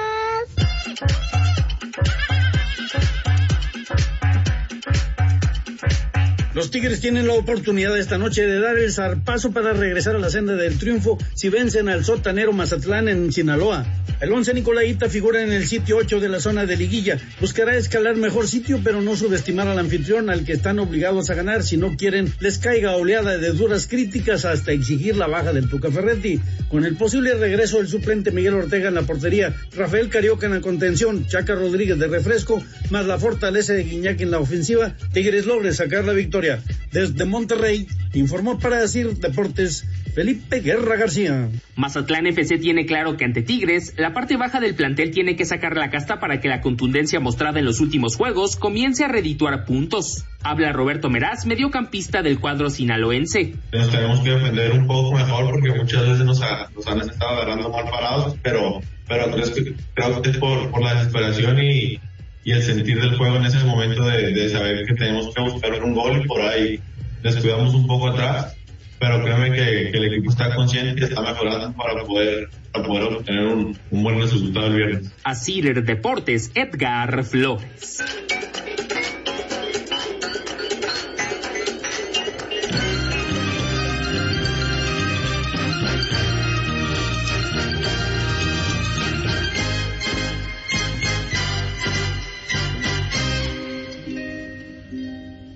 Los 6.54 6.70
Tigres 6.70 7.00
tienen 7.00 7.26
la 7.26 7.32
oportunidad 7.32 7.98
esta 7.98 8.16
noche 8.16 8.46
de 8.46 8.60
dar 8.60 8.78
el 8.78 8.92
zarpazo 8.92 9.50
para 9.50 9.72
regresar 9.72 10.14
a 10.14 10.20
la 10.20 10.30
senda 10.30 10.54
del 10.54 10.78
triunfo 10.78 11.18
si 11.34 11.48
vencen 11.48 11.88
al 11.88 12.04
sotanero 12.04 12.52
Mazatlán 12.52 13.08
en 13.08 13.32
Sinaloa. 13.32 13.84
El 14.20 14.32
once 14.32 14.54
Nicolaita 14.54 15.08
figura 15.08 15.42
en 15.42 15.50
el 15.50 15.66
sitio 15.66 15.96
8 15.96 16.20
de 16.20 16.28
la 16.28 16.38
zona 16.38 16.64
de 16.64 16.76
liguilla. 16.76 17.18
Buscará 17.40 17.76
escalar 17.76 18.14
mejor 18.14 18.46
sitio, 18.46 18.80
pero 18.84 19.02
no 19.02 19.16
subestimar 19.16 19.66
al 19.66 19.80
anfitrión 19.80 20.30
al 20.30 20.44
que 20.44 20.52
están 20.52 20.78
obligados 20.78 21.28
a 21.28 21.34
ganar. 21.34 21.64
Si 21.64 21.76
no 21.76 21.96
quieren, 21.96 22.32
les 22.38 22.58
caiga 22.58 22.96
oleada 22.96 23.36
de 23.36 23.50
duras 23.50 23.88
críticas 23.88 24.44
hasta 24.44 24.70
exigir 24.70 25.16
la 25.16 25.26
baja 25.26 25.52
del 25.52 25.68
Tuca 25.68 25.90
Ferretti. 25.90 26.40
Con 26.68 26.84
el 26.84 26.96
posible 26.96 27.34
regreso 27.34 27.78
del 27.78 27.88
suplente 27.88 28.30
Miguel 28.30 28.54
Ortega 28.54 28.88
en 28.88 28.94
la 28.94 29.02
portería, 29.02 29.56
Rafael 29.74 30.08
Carioca 30.08 30.46
en 30.46 30.52
la 30.54 30.60
contención, 30.60 31.26
Chaca 31.26 31.56
Rodríguez 31.56 31.98
de 31.98 32.06
refresco, 32.06 32.62
más 32.90 33.06
la 33.06 33.18
fortaleza 33.18 33.72
de 33.72 33.82
Guiñac 33.82 34.20
en 34.20 34.30
la 34.30 34.38
ofensiva, 34.38 34.94
Tigres 35.12 35.46
logre 35.46 35.72
sacar 35.72 36.04
la 36.04 36.12
victoria. 36.12 36.43
Desde 36.92 37.24
Monterrey, 37.24 37.86
informó 38.12 38.58
para 38.58 38.80
decir 38.80 39.08
Deportes 39.18 39.84
Felipe 40.14 40.60
Guerra 40.60 40.96
García. 40.96 41.48
Mazatlán 41.74 42.26
FC 42.28 42.58
tiene 42.58 42.86
claro 42.86 43.16
que 43.16 43.24
ante 43.24 43.42
Tigres, 43.42 43.94
la 43.96 44.12
parte 44.12 44.36
baja 44.36 44.60
del 44.60 44.76
plantel 44.76 45.10
tiene 45.10 45.34
que 45.34 45.44
sacar 45.44 45.76
la 45.76 45.90
casta 45.90 46.20
para 46.20 46.40
que 46.40 46.48
la 46.48 46.60
contundencia 46.60 47.18
mostrada 47.18 47.58
en 47.58 47.64
los 47.64 47.80
últimos 47.80 48.14
juegos 48.14 48.54
comience 48.54 49.04
a 49.04 49.08
redituar 49.08 49.64
puntos. 49.64 50.24
Habla 50.44 50.72
Roberto 50.72 51.10
Meraz, 51.10 51.46
mediocampista 51.46 52.22
del 52.22 52.38
cuadro 52.38 52.70
sinaloense. 52.70 53.54
Nos 53.72 53.90
tenemos 53.90 54.20
que 54.20 54.30
defender 54.30 54.72
un 54.72 54.86
poco 54.86 55.12
mejor 55.16 55.50
porque 55.50 55.72
muchas 55.72 56.06
veces 56.08 56.24
nos, 56.24 56.40
ha- 56.42 56.68
nos 56.76 56.86
han 56.86 57.00
estado 57.00 57.30
agarrando 57.32 57.70
mal 57.70 57.84
parados, 57.90 58.36
pero, 58.42 58.80
pero 59.08 59.32
creo 59.32 59.52
que, 59.52 59.74
creo 59.94 60.22
que 60.22 60.30
es 60.30 60.36
por, 60.36 60.70
por 60.70 60.80
la 60.82 60.94
desesperación 60.94 61.58
y, 61.60 61.98
y 62.44 62.52
el 62.52 62.62
sentir 62.62 63.00
del 63.00 63.16
juego 63.16 63.36
en 63.36 63.46
ese 63.46 63.64
momento 63.64 64.04
de, 64.04 64.32
de 64.32 64.48
saber 64.50 64.84
que 64.86 64.94
tenemos 64.94 65.34
que 65.34 65.40
buscar 65.40 65.82
un 65.82 65.94
gol 65.94 66.20
y 66.22 66.26
por 66.26 66.40
ahí 66.42 66.80
descuidamos 67.22 67.74
un 67.74 67.86
poco 67.86 68.08
atrás, 68.08 68.54
pero 68.98 69.22
créeme 69.24 69.50
que, 69.50 69.90
que 69.90 69.96
el 69.96 70.12
equipo 70.12 70.30
está 70.30 70.54
consciente 70.54 71.00
y 71.00 71.04
está 71.04 71.22
mejorando 71.22 71.72
para 71.72 72.04
poder, 72.04 72.50
para 72.70 72.84
poder 72.84 73.02
obtener 73.04 73.46
un, 73.46 73.78
un 73.90 74.02
buen 74.02 74.20
resultado 74.20 74.66
el 74.66 74.76
viernes. 74.76 75.12
A 75.24 75.34
Cider 75.34 75.82
Deportes, 75.82 76.50
Edgar 76.54 77.24
Flores. 77.24 78.04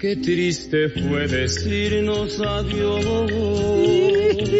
Qué 0.09 0.17
triste 0.17 0.89
fue 0.89 1.29
decirnos 1.29 2.41
adiós. 2.41 3.05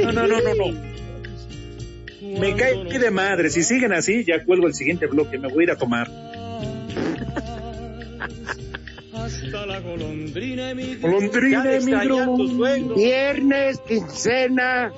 No, 0.05 0.13
no, 0.13 0.27
no, 0.27 0.41
no, 0.43 0.55
no. 0.55 2.39
Me 2.39 2.55
cae 2.55 2.99
de 2.99 3.11
madre. 3.11 3.49
Si 3.49 3.63
siguen 3.63 3.95
así, 3.95 4.25
ya 4.27 4.45
cuelgo 4.45 4.67
el 4.67 4.75
siguiente 4.75 5.07
bloque. 5.07 5.39
Me 5.39 5.49
voy 5.49 5.61
a 5.61 5.65
ir 5.65 5.71
a 5.71 5.77
tomar. 5.77 6.07
Hasta 9.15 9.65
la 9.65 9.81
golondrina 9.81 10.71
emigró. 10.71 11.19
Viernes, 12.95 13.81
quincena, 13.89 14.93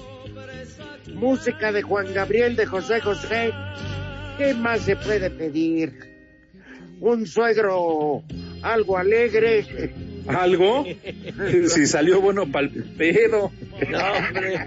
música 1.15 1.71
de 1.71 1.83
Juan 1.83 2.13
Gabriel 2.13 2.57
de 2.57 2.67
José 2.67 3.01
José. 3.01 3.53
¿Qué 4.37 4.55
más 4.55 4.81
se 4.81 4.97
puede 4.97 5.31
pedir? 5.31 5.93
Un 6.99 7.25
suegro 7.25 8.25
algo 8.63 8.99
alegre. 8.99 10.10
¿Algo? 10.39 10.85
Si 11.69 11.87
salió 11.87 12.21
bueno 12.21 12.51
pa'l 12.51 12.71
pedo. 12.97 13.51
No, 13.89 14.13
hombre. 14.13 14.67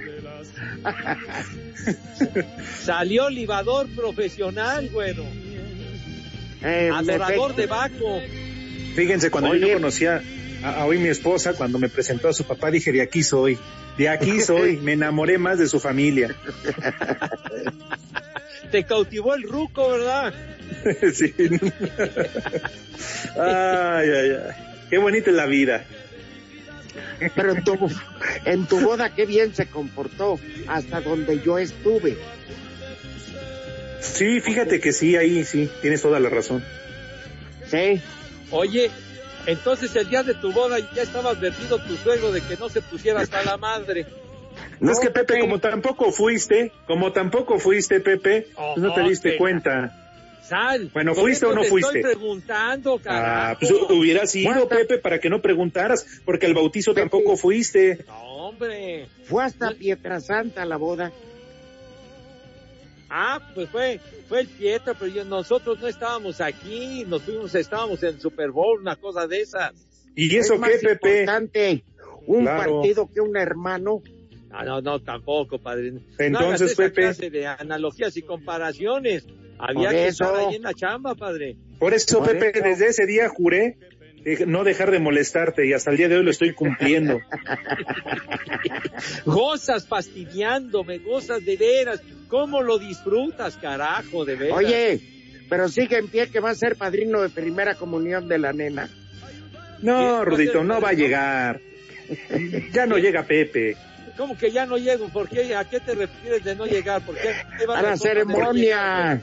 Salió 2.84 3.30
libador 3.30 3.88
profesional, 3.96 4.90
güero. 4.90 5.24
Eh, 6.64 6.90
Adorador 6.94 7.56
de 7.56 7.68
Baco. 7.68 8.20
Fíjense, 8.96 9.30
cuando 9.32 9.52
Oye. 9.52 9.68
yo 9.68 9.74
conocía 9.74 10.22
a, 10.64 10.82
a 10.82 10.86
hoy 10.86 10.98
mi 10.98 11.10
esposa, 11.10 11.54
cuando 11.54 11.78
me 11.80 11.90
presentó 11.90 12.30
a 12.30 12.34
su 12.34 12.46
papá, 12.46 12.72
dije, 12.72 12.92
de 12.92 13.02
aquí 13.02 13.24
soy. 13.24 13.58
De 13.98 14.10
aquí 14.10 14.42
soy. 14.46 14.78
Me 14.78 14.94
enamoré 14.94 15.38
más 15.38 15.60
de 15.60 15.68
su 15.68 15.80
familia. 15.80 16.36
Te 18.72 18.84
cautivó 18.86 19.36
el 19.36 19.44
ruco, 19.44 19.90
¿verdad? 19.90 20.34
sí. 21.14 21.34
Ay, 23.38 24.10
ay, 24.10 24.32
ay. 24.32 24.73
Qué 24.94 25.00
bonita 25.00 25.32
es 25.32 25.36
la 25.36 25.48
vida. 25.48 25.86
Pero 27.36 27.54
en 27.54 27.64
tu, 27.64 27.90
en 28.46 28.68
tu 28.68 28.80
boda 28.80 29.10
qué 29.10 29.26
bien 29.26 29.56
se 29.56 29.66
comportó, 29.66 30.40
hasta 30.68 31.02
donde 31.02 31.42
yo 31.42 31.58
estuve. 31.58 32.16
Sí, 34.00 34.40
fíjate 34.40 34.80
que 34.80 34.94
sí, 34.94 35.16
ahí 35.16 35.44
sí, 35.46 35.68
tienes 35.82 36.04
toda 36.04 36.20
la 36.20 36.30
razón. 36.30 36.64
Sí. 37.66 38.04
Oye, 38.52 38.92
entonces 39.48 39.96
el 39.96 40.10
día 40.10 40.22
de 40.22 40.36
tu 40.36 40.52
boda 40.52 40.78
ya 40.94 41.02
estaba 41.02 41.32
advertido 41.32 41.80
tu 41.80 41.98
suegro 41.98 42.32
de 42.32 42.42
que 42.42 42.56
no 42.58 42.70
se 42.70 42.84
pusiera 42.84 43.22
hasta 43.22 43.42
la 43.42 43.58
madre. 43.58 44.06
No, 44.80 44.92
es 44.92 45.00
que 45.00 45.10
Pepe, 45.10 45.40
como 45.40 45.58
tampoco 45.58 46.12
fuiste, 46.12 46.72
como 46.86 47.12
tampoco 47.12 47.58
fuiste, 47.58 48.00
Pepe, 48.00 48.46
pues 48.56 48.78
no 48.78 48.94
te 48.94 49.02
Oh, 49.02 49.10
diste 49.10 49.38
cuenta. 49.38 50.03
Sal. 50.48 50.90
Bueno, 50.94 51.16
¿fuiste 51.16 51.46
o 51.46 51.54
no 51.54 51.62
te 51.62 51.70
fuiste? 51.70 52.00
Estoy 52.00 52.16
preguntando, 52.16 53.00
carajo. 53.00 53.54
Ah, 53.54 53.58
pues 53.60 53.72
hubiera 53.90 54.26
sido, 54.28 54.68
Pepe, 54.68 54.98
para 54.98 55.20
que 55.20 55.30
no 55.30 55.42
preguntaras, 55.42 56.06
porque 56.26 56.46
al 56.48 56.54
bautizo 56.54 56.94
tampoco 56.94 57.38
fuiste. 57.38 58.04
No, 58.08 58.48
hombre. 58.48 59.08
Fue 59.24 59.44
hasta 59.44 59.72
Pietrasanta 59.72 60.66
la 60.66 60.76
boda. 60.78 61.12
Ah, 63.10 63.40
pues 63.54 63.70
fue, 63.70 64.00
fue 64.28 64.42
el 64.42 64.48
Pietro, 64.48 64.96
pero 65.00 65.12
yo- 65.14 65.24
nosotros 65.26 65.80
no 65.80 65.88
estábamos 65.88 66.42
aquí, 66.42 67.06
nos 67.08 67.22
fuimos, 67.22 67.54
estábamos 67.54 68.02
en 68.04 68.20
Super 68.20 68.50
Bowl, 68.52 68.82
una 68.82 68.96
cosa 68.96 69.28
de 69.28 69.42
esas. 69.42 69.72
¿Y 70.16 70.36
eso 70.36 70.56
Es 70.56 70.60
más 70.60 70.72
qué, 70.72 70.88
Pepe? 70.90 71.20
importante 71.22 71.84
un 72.26 72.42
Claro. 72.44 72.80
partido 72.82 73.10
que 73.14 73.22
un 73.22 73.38
hermano. 73.38 74.02
No, 74.50 74.64
no, 74.64 74.82
no, 74.82 75.00
tampoco, 75.02 75.58
padre. 75.60 75.92
No 75.92 76.00
Entonces, 76.20 76.48
hagas 76.48 76.62
esa 76.62 76.76
Pepe. 76.84 77.02
clase 77.02 77.30
de 77.30 77.48
analogías 77.48 78.18
y 78.18 78.22
comparaciones. 78.24 79.26
Había 79.66 79.90
Por 79.90 79.92
que 79.92 80.08
eso. 80.08 80.26
estar 80.26 80.50
ahí 80.50 80.56
en 80.56 80.62
la 80.62 80.74
chamba, 80.74 81.16
padre. 81.16 81.56
Por 81.80 81.94
eso, 81.94 82.20
Por 82.20 82.38
Pepe, 82.38 82.52
eso. 82.60 82.68
desde 82.68 82.88
ese 82.88 83.06
día 83.06 83.30
juré 83.30 83.78
de 84.26 84.46
no 84.46 84.66
dejar 84.66 84.92
de 84.92 85.00
molestarte 85.00 85.66
y 85.66 85.72
hasta 85.72 85.92
el 85.92 85.98
día 85.98 86.10
de 86.10 86.18
hoy 86.18 86.24
lo 86.24 86.32
estoy 86.32 86.54
cumpliendo. 86.54 87.22
Gozas 89.26 89.88
fastidiándome, 89.88 90.98
gozas 91.00 91.46
de 91.46 91.56
veras. 91.56 92.02
¿Cómo 92.28 92.62
lo 92.62 92.78
disfrutas, 92.78 93.56
carajo, 93.58 94.26
de 94.26 94.36
veras? 94.36 94.58
Oye, 94.58 95.00
pero 95.50 95.70
sigue 95.70 95.98
en 95.98 96.08
pie 96.10 96.30
que 96.30 96.40
va 96.42 96.50
a 96.50 96.56
ser 96.56 96.76
padrino 96.76 97.22
de 97.22 97.30
primera 97.30 97.76
comunión 97.76 98.28
de 98.28 98.40
la 98.40 98.52
nena. 98.54 98.90
No, 99.82 100.26
Rudito, 100.26 100.64
no 100.64 100.82
va 100.82 100.90
a 100.90 100.94
llegar. 100.94 101.62
Ya 102.74 102.86
no 102.86 102.98
llega 102.98 103.24
Pepe. 103.24 103.78
¿Cómo 104.18 104.38
que 104.38 104.52
ya 104.52 104.66
no 104.66 104.78
llego? 104.78 105.10
¿Por 105.10 105.28
qué? 105.28 105.56
¿A 105.56 105.66
qué 105.66 105.80
te 105.80 105.96
refieres 105.96 106.44
de 106.44 106.56
no 106.56 106.66
llegar? 106.66 107.02
¿Por 107.02 107.16
qué? 107.16 107.30
¿Qué 107.58 107.66
va 107.66 107.80
A 107.80 107.82
la 107.82 107.98
ceremonia. 107.98 109.22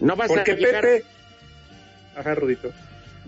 No 0.00 0.16
vas 0.16 0.30
a 0.30 0.34
Porque 0.34 0.54
llegar, 0.54 0.82
Pepe... 0.82 1.04
Ajá, 2.16 2.34
Rudito. 2.34 2.72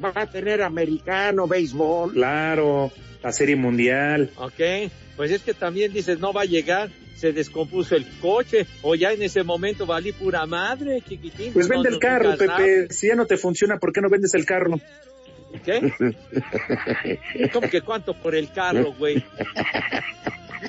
va 0.02 0.12
a 0.14 0.26
tener 0.26 0.62
americano, 0.62 1.46
béisbol. 1.46 2.12
Claro, 2.12 2.92
la 3.22 3.32
serie 3.32 3.56
mundial. 3.56 4.30
Ok, 4.36 4.90
pues 5.16 5.30
es 5.30 5.42
que 5.42 5.54
también 5.54 5.92
dices, 5.92 6.18
no 6.18 6.32
va 6.32 6.42
a 6.42 6.46
llegar, 6.46 6.90
se 7.16 7.32
descompuso 7.32 7.94
el 7.96 8.06
coche, 8.20 8.66
o 8.82 8.94
ya 8.94 9.12
en 9.12 9.22
ese 9.22 9.42
momento 9.42 9.86
valí 9.86 10.12
pura 10.12 10.44
madre, 10.46 11.00
chiquitín. 11.00 11.52
Pues 11.52 11.68
vende 11.68 11.88
no, 11.88 11.94
el 11.94 12.00
carro, 12.00 12.32
Pepe. 12.32 12.46
sabes. 12.46 12.96
Si 12.96 13.08
ya 13.08 13.14
no 13.14 13.26
te 13.26 13.36
funciona, 13.36 13.78
¿por 13.78 13.92
qué 13.92 14.00
no 14.00 14.10
vendes 14.10 14.34
el 14.34 14.44
carro? 14.44 14.80
¿Qué? 15.64 15.92
¿Cómo 17.52 17.70
que 17.70 17.80
cuánto 17.80 18.14
por 18.14 18.34
el 18.34 18.50
carro, 18.50 18.92
güey? 18.92 19.24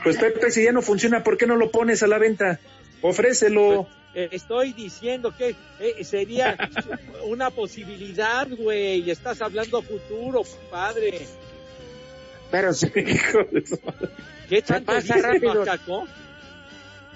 Pues 0.04 0.18
Pepe, 0.18 0.52
si 0.52 0.64
ya 0.64 0.72
no 0.72 0.84
funciona, 0.84 1.24
¿por 1.24 1.38
qué 1.38 1.48
no 1.48 1.56
lo 1.56 1.72
pones 1.72 2.04
a 2.04 2.08
la 2.08 2.20
venta? 2.20 2.60
Ofrécelo. 3.02 3.88
Eh, 4.16 4.30
estoy 4.32 4.72
diciendo 4.72 5.34
que 5.38 5.56
eh, 5.80 6.04
sería 6.06 6.58
una 7.28 7.50
posibilidad, 7.50 8.48
güey, 8.50 9.10
estás 9.12 9.42
hablando 9.42 9.82
futuro, 9.82 10.44
padre. 10.72 11.28
Pero 12.50 12.74
se, 12.74 12.88
Hijo 12.96 13.40
de 13.52 13.64
¿Qué 14.48 14.62
tanto 14.62 14.94
pasa 14.94 15.18
rápido. 15.18 15.56
macaco? 15.56 16.08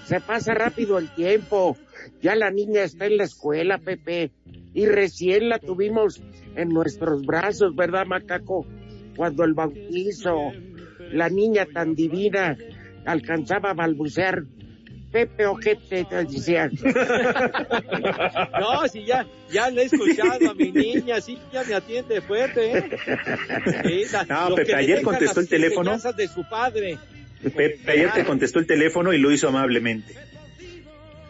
se 0.04 0.20
pasa 0.20 0.54
rápido 0.54 0.98
el 0.98 1.08
tiempo. 1.08 1.76
Ya 2.20 2.34
la 2.34 2.50
niña 2.50 2.82
está 2.82 3.06
en 3.06 3.16
la 3.16 3.24
escuela, 3.24 3.78
Pepe. 3.78 4.32
Y 4.74 4.86
recién 4.86 5.48
la 5.48 5.58
tuvimos 5.58 6.20
en 6.56 6.68
nuestros 6.68 7.24
brazos, 7.24 7.74
¿verdad, 7.74 8.06
macaco? 8.06 8.66
Cuando 9.16 9.44
el 9.44 9.54
bautizo, 9.54 10.52
la 11.12 11.28
niña 11.28 11.66
tan 11.72 11.94
divina 11.94 12.58
alcanzaba 13.06 13.70
a 13.70 13.74
balbucear. 13.74 14.44
Pepe 15.12 15.46
Ojete, 15.46 16.04
te 16.04 16.24
decía. 16.24 16.70
No, 18.60 18.86
si 18.88 19.04
ya, 19.04 19.26
ya 19.50 19.68
le 19.70 19.82
he 19.82 19.84
escuchado 19.86 20.50
a 20.50 20.54
mi 20.54 20.70
niña, 20.70 21.20
sí, 21.20 21.38
ya 21.52 21.64
me 21.64 21.74
atiende 21.74 22.20
fuerte, 22.20 22.78
¿eh? 22.78 22.84
Sí, 23.84 24.04
la- 24.12 24.24
No, 24.24 24.54
Pepe, 24.54 24.74
ayer 24.74 25.02
contestó 25.02 25.40
el 25.40 25.48
teléfono. 25.48 25.98
de 25.98 26.28
su 26.28 26.48
padre. 26.48 26.98
Pepe 27.42 27.90
ayer 27.90 28.12
te 28.12 28.24
contestó 28.24 28.58
el 28.58 28.66
teléfono 28.66 29.12
y 29.12 29.18
lo 29.18 29.32
hizo 29.32 29.48
amablemente. 29.48 30.14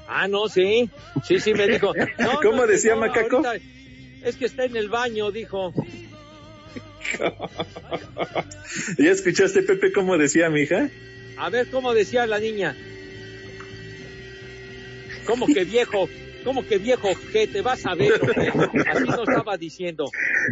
Ah, 0.08 0.26
no, 0.28 0.48
sí. 0.48 0.90
Sí, 1.24 1.38
sí, 1.40 1.54
me 1.54 1.66
dijo. 1.68 1.92
No, 2.18 2.40
¿Cómo 2.42 2.56
no, 2.62 2.66
decía 2.66 2.94
no, 2.96 3.00
Macaco? 3.02 3.36
ahorita 3.46 3.54
Es 4.24 4.36
que 4.36 4.44
está 4.46 4.64
en 4.64 4.76
el 4.76 4.88
baño, 4.88 5.30
dijo. 5.30 5.72
¿Ya 8.98 9.10
escuchaste, 9.10 9.62
Pepe, 9.62 9.92
cómo 9.92 10.18
decía 10.18 10.50
mi 10.50 10.62
hija? 10.62 10.90
A 11.38 11.48
ver, 11.50 11.68
¿cómo 11.70 11.94
decía 11.94 12.26
la 12.26 12.38
niña? 12.38 12.76
¿Cómo 15.30 15.46
que 15.46 15.64
viejo? 15.64 16.08
¿Cómo 16.44 16.66
que 16.66 16.78
viejo 16.78 17.08
que 17.32 17.46
te 17.46 17.62
vas 17.62 17.86
a 17.86 17.94
ver? 17.94 18.12
hombre? 18.20 18.48
Así 18.90 19.04
no 19.04 19.22
estaba 19.22 19.56
diciendo. 19.56 20.06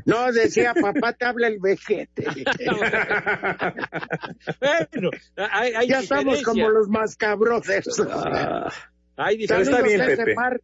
No, 0.04 0.30
decía, 0.32 0.72
papá, 0.74 1.12
te 1.14 1.24
habla 1.24 1.48
el 1.48 1.58
vejete. 1.58 2.24
Bueno, 4.60 5.10
hay, 5.50 5.72
hay 5.72 5.88
ya 5.88 6.00
estamos 6.00 6.42
como 6.42 6.68
los 6.70 6.88
mascabrothers. 6.88 8.00
Hay 9.16 9.46
Pero 9.46 9.62
está 9.62 9.82
bien, 9.82 10.00
a 10.00 10.06
ese 10.06 10.16
Pepe. 10.16 10.34
par, 10.34 10.60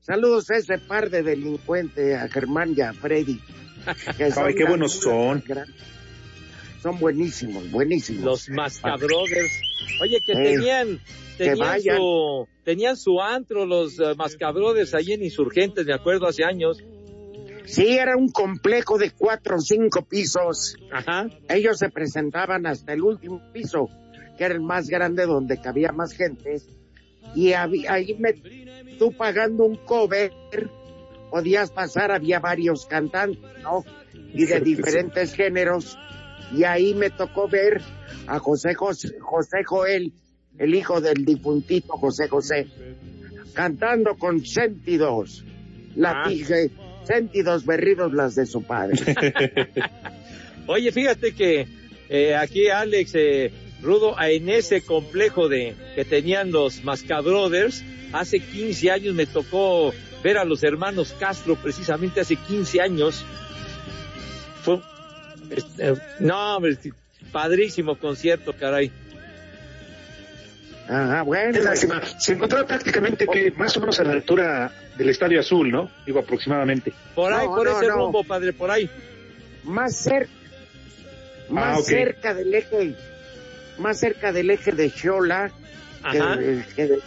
saludos 0.00 0.50
a 0.50 0.56
ese 0.56 0.78
par 0.78 1.10
de 1.10 1.22
delincuentes, 1.22 2.16
a 2.16 2.28
Germán 2.28 2.74
y 2.76 2.80
a 2.80 2.92
Freddy. 2.92 3.40
Ay, 3.86 4.54
qué 4.54 4.64
buenos 4.64 4.92
son. 4.92 5.38
más 5.38 5.46
grandes. 5.46 5.97
Son 6.82 6.98
buenísimos, 6.98 7.70
buenísimos. 7.70 8.24
Los 8.24 8.48
Mascabrothers. 8.50 9.52
Oye, 10.02 10.18
que 10.24 10.32
Eh, 10.32 10.54
tenían, 10.54 11.00
tenían 11.36 11.80
su, 11.82 12.48
tenían 12.64 12.96
su 12.96 13.20
antro 13.20 13.66
los 13.66 13.98
uh, 13.98 14.14
Mascabrothers 14.16 14.94
ahí 14.94 15.12
en 15.12 15.24
Insurgentes, 15.24 15.86
me 15.86 15.92
acuerdo, 15.94 16.26
hace 16.26 16.44
años. 16.44 16.78
Sí, 17.64 17.98
era 17.98 18.16
un 18.16 18.30
complejo 18.30 18.96
de 18.96 19.10
cuatro 19.10 19.56
o 19.56 19.60
cinco 19.60 20.02
pisos. 20.02 20.76
Ajá. 20.92 21.28
Ellos 21.48 21.78
se 21.78 21.90
presentaban 21.90 22.66
hasta 22.66 22.92
el 22.94 23.02
último 23.02 23.42
piso, 23.52 23.88
que 24.38 24.44
era 24.44 24.54
el 24.54 24.60
más 24.60 24.88
grande 24.88 25.26
donde 25.26 25.60
cabía 25.60 25.92
más 25.92 26.12
gente. 26.12 26.62
Y 27.34 27.52
había- 27.52 27.92
ahí 27.92 28.14
me, 28.18 28.32
tú 28.98 29.12
pagando 29.12 29.64
un 29.64 29.76
cover, 29.76 30.32
podías 31.30 31.70
pasar, 31.70 32.10
había 32.10 32.38
varios 32.40 32.86
cantantes, 32.86 33.42
¿no? 33.62 33.84
Y 34.32 34.46
de 34.46 34.60
diferentes 34.60 35.34
géneros. 35.34 35.98
Y 36.54 36.64
ahí 36.64 36.94
me 36.94 37.10
tocó 37.10 37.48
ver 37.48 37.80
a 38.26 38.38
José 38.38 38.74
José, 38.74 39.18
José 39.20 39.58
Joel, 39.64 40.12
el 40.58 40.74
hijo 40.74 41.00
del 41.00 41.24
difuntito 41.24 41.94
José 41.94 42.28
José, 42.28 42.66
cantando 43.52 44.16
con 44.16 44.44
sentidos, 44.44 45.44
latije, 45.94 46.70
sentidos 47.04 47.64
berridos 47.64 48.12
las 48.12 48.34
de 48.34 48.46
su 48.46 48.62
padre. 48.62 48.96
Oye, 50.66 50.92
fíjate 50.92 51.34
que 51.34 51.66
eh, 52.08 52.34
aquí 52.34 52.68
Alex 52.68 53.12
eh, 53.14 53.52
Rudo, 53.82 54.16
en 54.20 54.48
ese 54.48 54.82
complejo 54.82 55.48
de 55.48 55.74
que 55.94 56.04
tenían 56.04 56.50
los 56.50 56.82
Mascabrothers, 56.84 57.84
hace 58.12 58.40
15 58.40 58.90
años 58.90 59.14
me 59.14 59.26
tocó 59.26 59.92
ver 60.22 60.38
a 60.38 60.44
los 60.44 60.64
hermanos 60.64 61.14
Castro, 61.18 61.56
precisamente 61.56 62.20
hace 62.20 62.36
15 62.36 62.80
años. 62.80 63.24
Fue, 64.62 64.80
este, 65.50 65.94
no, 66.20 66.58
padrísimo 67.32 67.96
concierto, 67.98 68.52
caray. 68.52 68.90
Ajá, 70.88 71.22
bueno. 71.22 71.52
Qué 71.52 71.60
lástima. 71.62 72.00
Se 72.18 72.32
encontraba 72.32 72.66
prácticamente 72.66 73.26
que 73.26 73.50
más 73.52 73.76
o 73.76 73.80
menos 73.80 74.00
a 74.00 74.04
la 74.04 74.12
altura 74.12 74.72
del 74.96 75.10
Estadio 75.10 75.38
Azul, 75.40 75.70
¿no? 75.70 75.90
Digo, 76.06 76.18
aproximadamente. 76.20 76.92
Por 77.14 77.32
ahí, 77.32 77.46
No, 77.46 77.54
por 77.54 77.66
no, 77.66 77.78
ese 77.78 77.88
no. 77.88 77.96
rumbo, 77.96 78.24
padre, 78.24 78.52
por 78.52 78.70
ahí. 78.70 78.88
más 79.64 79.96
cerca, 79.96 80.32
más 81.50 81.78
Ah, 81.80 81.82
cerca 81.82 82.32
del 82.32 82.54
eje, 82.54 82.94
más 83.76 83.98
cerca 84.00 84.32
del 84.32 84.48
eje 84.50 84.72
de 84.72 84.88
Xola, 84.88 85.50
que- 86.10 86.18
Ajá. 86.18 86.38
que 86.74 86.86
de- 86.86 87.00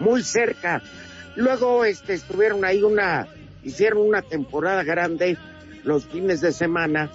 muy 0.00 0.22
cerca. 0.22 0.82
Luego, 1.34 1.86
este, 1.86 2.12
estuvieron 2.12 2.62
ahí 2.66 2.82
una, 2.82 3.26
hicieron 3.64 4.02
una 4.06 4.20
temporada 4.20 4.82
grande 4.82 5.38
los 5.84 6.04
fines 6.04 6.42
de 6.42 6.52
semana, 6.52 7.10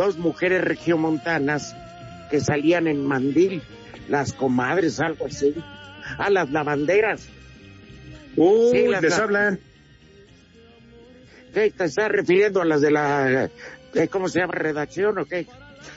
dos 0.00 0.16
mujeres 0.16 0.64
regiomontanas 0.64 1.76
que 2.30 2.40
salían 2.40 2.86
en 2.88 3.04
mandil, 3.04 3.60
las 4.08 4.32
comadres, 4.32 4.98
algo 4.98 5.26
así, 5.26 5.54
a 6.16 6.30
las 6.30 6.50
lavanderas. 6.50 7.28
Uy, 8.34 8.70
Sí, 8.72 8.88
las- 8.88 9.02
les 9.02 9.18
hablan. 9.18 9.60
¿Qué 11.52 11.70
te 11.70 11.84
estás 11.84 12.08
refiriendo 12.08 12.62
a 12.62 12.64
las 12.64 12.80
de 12.80 12.90
la, 12.92 13.50
eh, 13.94 14.08
cómo 14.08 14.28
se 14.30 14.38
llama, 14.38 14.54
redacción 14.54 15.18
o 15.18 15.26
qué? 15.26 15.46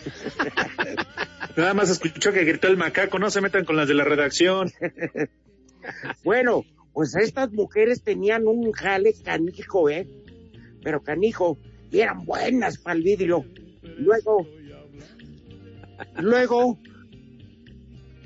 Nada 1.55 1.73
más 1.73 1.89
escuchó 1.89 2.33
que 2.33 2.43
gritó 2.43 2.67
el 2.67 2.75
macaco, 2.75 3.19
no 3.19 3.29
se 3.29 3.39
metan 3.39 3.63
con 3.63 3.77
las 3.77 3.87
de 3.87 3.93
la 3.93 4.03
redacción. 4.03 4.69
Bueno, 6.23 6.63
pues 6.93 7.13
estas 7.17 7.51
mujeres 7.51 8.03
tenían 8.03 8.47
un 8.47 8.71
jale 8.71 9.13
canijo, 9.21 9.89
¿eh? 9.89 10.07
Pero 10.81 11.03
canijo, 11.03 11.57
y 11.91 11.99
eran 11.99 12.23
buenas 12.23 12.77
para 12.77 12.95
el 12.95 13.03
vidrio. 13.03 13.43
Luego, 13.97 14.47
luego, 16.17 16.79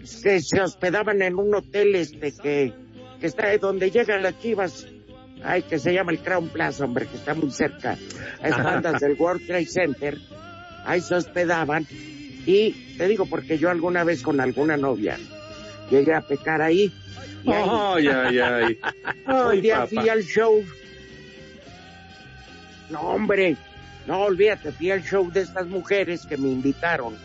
se, 0.04 0.40
se 0.42 0.62
hospedaban 0.62 1.22
en 1.22 1.36
un 1.36 1.54
hotel 1.56 1.96
este 1.96 2.32
que, 2.32 2.74
que 3.20 3.28
está 3.28 3.56
donde 3.58 3.92
llegan 3.92 4.24
las 4.24 4.40
chivas. 4.40 4.88
Ay, 5.44 5.62
que 5.62 5.78
se 5.78 5.94
llama 5.94 6.12
el 6.12 6.20
Crown 6.20 6.50
Plaza, 6.50 6.86
hombre, 6.86 7.06
que 7.06 7.16
está 7.18 7.36
muy 7.36 7.52
cerca. 7.52 7.96
A 8.42 8.48
espaldas 8.48 9.00
del 9.02 9.14
World 9.20 9.46
Trade 9.46 9.68
Center. 9.68 10.18
Ahí 10.84 11.00
se 11.02 11.14
hospedaban. 11.14 11.86
Y 12.46 12.96
te 12.98 13.08
digo, 13.08 13.26
porque 13.28 13.58
yo 13.60 13.70
alguna 13.70 14.04
vez 14.04 14.24
con 14.24 14.40
alguna 14.40 14.78
novia 14.78 15.18
llegué 15.92 16.14
a 16.16 16.22
pecar 16.22 16.62
ahí. 16.62 16.92
Y 17.44 17.52
ahí- 17.52 17.70
Ay, 17.70 18.08
ay, 18.08 18.40
ay. 18.40 18.80
un 19.56 19.62
día 19.62 19.76
papá. 19.82 19.88
fui 19.88 20.10
al 20.10 20.24
show. 20.24 20.64
No, 22.90 23.02
hombre, 23.02 23.58
no 24.08 24.22
olvídate, 24.22 24.72
fui 24.72 24.89
al 24.91 25.04
show 25.04 25.30
de 25.32 25.41
estas 25.41 25.67
mujeres 25.67 26.26
que 26.26 26.38
me 26.38 26.50
invitaron. 26.50 27.15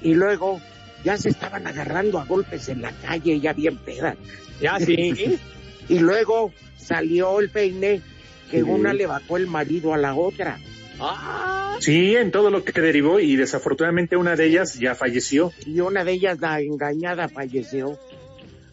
Y 0.00 0.14
luego 0.14 0.60
ya 1.04 1.16
se 1.16 1.28
estaban 1.30 1.66
agarrando 1.66 2.18
a 2.18 2.24
golpes 2.24 2.68
en 2.68 2.82
la 2.82 2.92
calle, 2.92 3.40
ya 3.40 3.52
bien 3.52 3.76
pedas. 3.78 4.16
Ya 4.60 4.78
sí. 4.78 5.38
Y 5.90 6.00
luego 6.00 6.52
salió 6.76 7.40
el 7.40 7.48
peine 7.48 8.02
que 8.50 8.58
Sí. 8.58 8.62
una 8.62 8.92
le 8.92 9.06
bajó 9.06 9.36
el 9.38 9.46
marido 9.46 9.94
a 9.94 9.96
la 9.98 10.14
otra. 10.14 10.58
Ah, 11.00 11.76
Sí, 11.80 12.14
en 12.16 12.30
todo 12.30 12.50
lo 12.50 12.62
que 12.64 12.78
derivó 12.78 13.20
y 13.20 13.36
desafortunadamente 13.36 14.16
una 14.16 14.36
de 14.36 14.46
ellas 14.46 14.74
ya 14.74 14.94
falleció. 14.94 15.52
Y 15.64 15.80
una 15.80 16.04
de 16.04 16.12
ellas, 16.12 16.38
la 16.40 16.60
engañada, 16.60 17.28
falleció. 17.28 17.98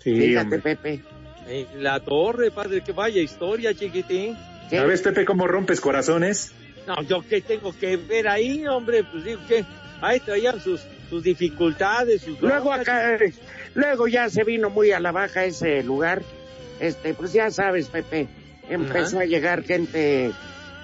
Sí, 0.03 0.13
Fíjate, 0.15 0.43
hombre. 0.55 0.59
Pepe. 0.59 1.01
en 1.47 1.83
la 1.83 1.99
torre, 2.01 2.51
padre, 2.51 2.81
que 2.81 2.91
vaya 2.91 3.21
historia, 3.21 3.73
chiquitín. 3.73 4.35
¿Sabes, 4.69 5.01
Pepe, 5.01 5.23
cómo 5.25 5.47
rompes 5.47 5.79
corazones? 5.79 6.51
No, 6.87 7.01
yo 7.03 7.21
qué 7.27 7.41
tengo 7.41 7.73
que 7.77 7.97
ver 7.97 8.27
ahí, 8.27 8.65
hombre, 8.67 9.03
pues 9.03 9.23
digo 9.23 9.41
que 9.47 9.65
ahí 10.01 10.19
traían 10.19 10.59
sus, 10.59 10.81
sus 11.09 11.23
dificultades, 11.23 12.21
sus 12.21 12.39
Luego 12.41 12.71
acá, 12.71 13.15
eh, 13.15 13.33
luego 13.73 14.07
ya 14.07 14.29
se 14.29 14.43
vino 14.43 14.69
muy 14.69 14.91
a 14.91 14.99
la 14.99 15.11
baja 15.11 15.45
ese 15.45 15.83
lugar. 15.83 16.21
Este, 16.79 17.13
pues 17.13 17.33
ya 17.33 17.49
sabes, 17.51 17.87
Pepe, 17.87 18.27
empezó 18.69 19.17
Ajá. 19.17 19.23
a 19.23 19.25
llegar 19.25 19.63
gente, 19.63 20.31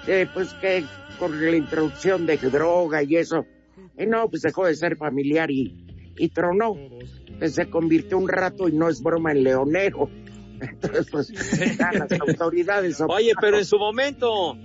eh, 0.07 0.27
pues 0.33 0.53
que 0.55 0.85
con 1.19 1.39
la 1.43 1.55
introducción 1.55 2.25
de 2.25 2.37
droga 2.37 3.03
y 3.03 3.17
eso. 3.17 3.45
Y 3.97 4.07
no, 4.07 4.27
pues 4.29 4.41
dejó 4.41 4.65
de 4.65 4.75
ser 4.75 4.97
familiar 4.97 5.51
y, 5.51 5.75
y 6.17 6.29
tronó. 6.29 6.75
Pues 7.37 7.53
se 7.55 7.69
convirtió 7.69 8.17
un 8.17 8.27
rato 8.27 8.67
y 8.67 8.71
no 8.71 8.89
es 8.89 9.01
broma 9.03 9.31
en 9.31 9.43
leonero. 9.43 10.09
Entonces, 10.61 11.07
pues, 11.11 11.31
las 11.79 12.11
autoridades. 12.19 13.01
Oye, 13.07 13.33
pero 13.39 13.57
en 13.57 13.65
su 13.65 13.77
momento, 13.77 14.55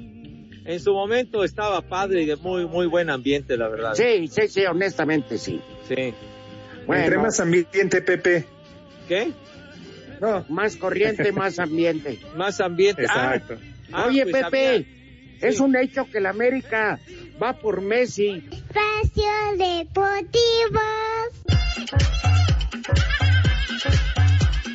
en 0.67 0.81
su 0.81 0.93
momento 0.93 1.45
estaba 1.45 1.81
padre 1.83 2.23
y 2.23 2.27
de 2.27 2.37
muy, 2.37 2.67
muy 2.67 2.87
buen 2.87 3.11
ambiente, 3.11 3.57
la 3.57 3.69
verdad. 3.69 3.95
Sí, 3.95 4.29
sí, 4.29 4.49
sí, 4.49 4.65
honestamente 4.67 5.39
sí. 5.39 5.61
Sí. 5.89 6.13
Bueno, 6.87 7.05
Entre 7.05 7.19
más 7.19 7.41
ambiente, 7.41 8.01
Pepe. 8.03 8.45
¿Qué? 9.09 9.33
No. 10.21 10.45
más 10.49 10.77
corriente, 10.77 11.31
más 11.33 11.59
ambiente. 11.59 12.19
Más 12.37 12.61
ambiente. 12.61 13.03
Exacto. 13.03 13.59
Ah, 13.93 14.05
ah, 14.05 14.07
Oye, 14.09 14.27
pues 14.27 14.45
Pepe, 14.45 14.69
había- 14.69 14.87
es 15.43 15.61
un 15.61 15.77
hecho 15.77 16.09
que 16.11 16.21
la 16.21 16.31
América 16.31 16.99
va 17.43 17.53
por 17.53 17.81
Messi. 17.83 18.43
Espacio 18.51 19.31
Deportivo. 19.59 20.81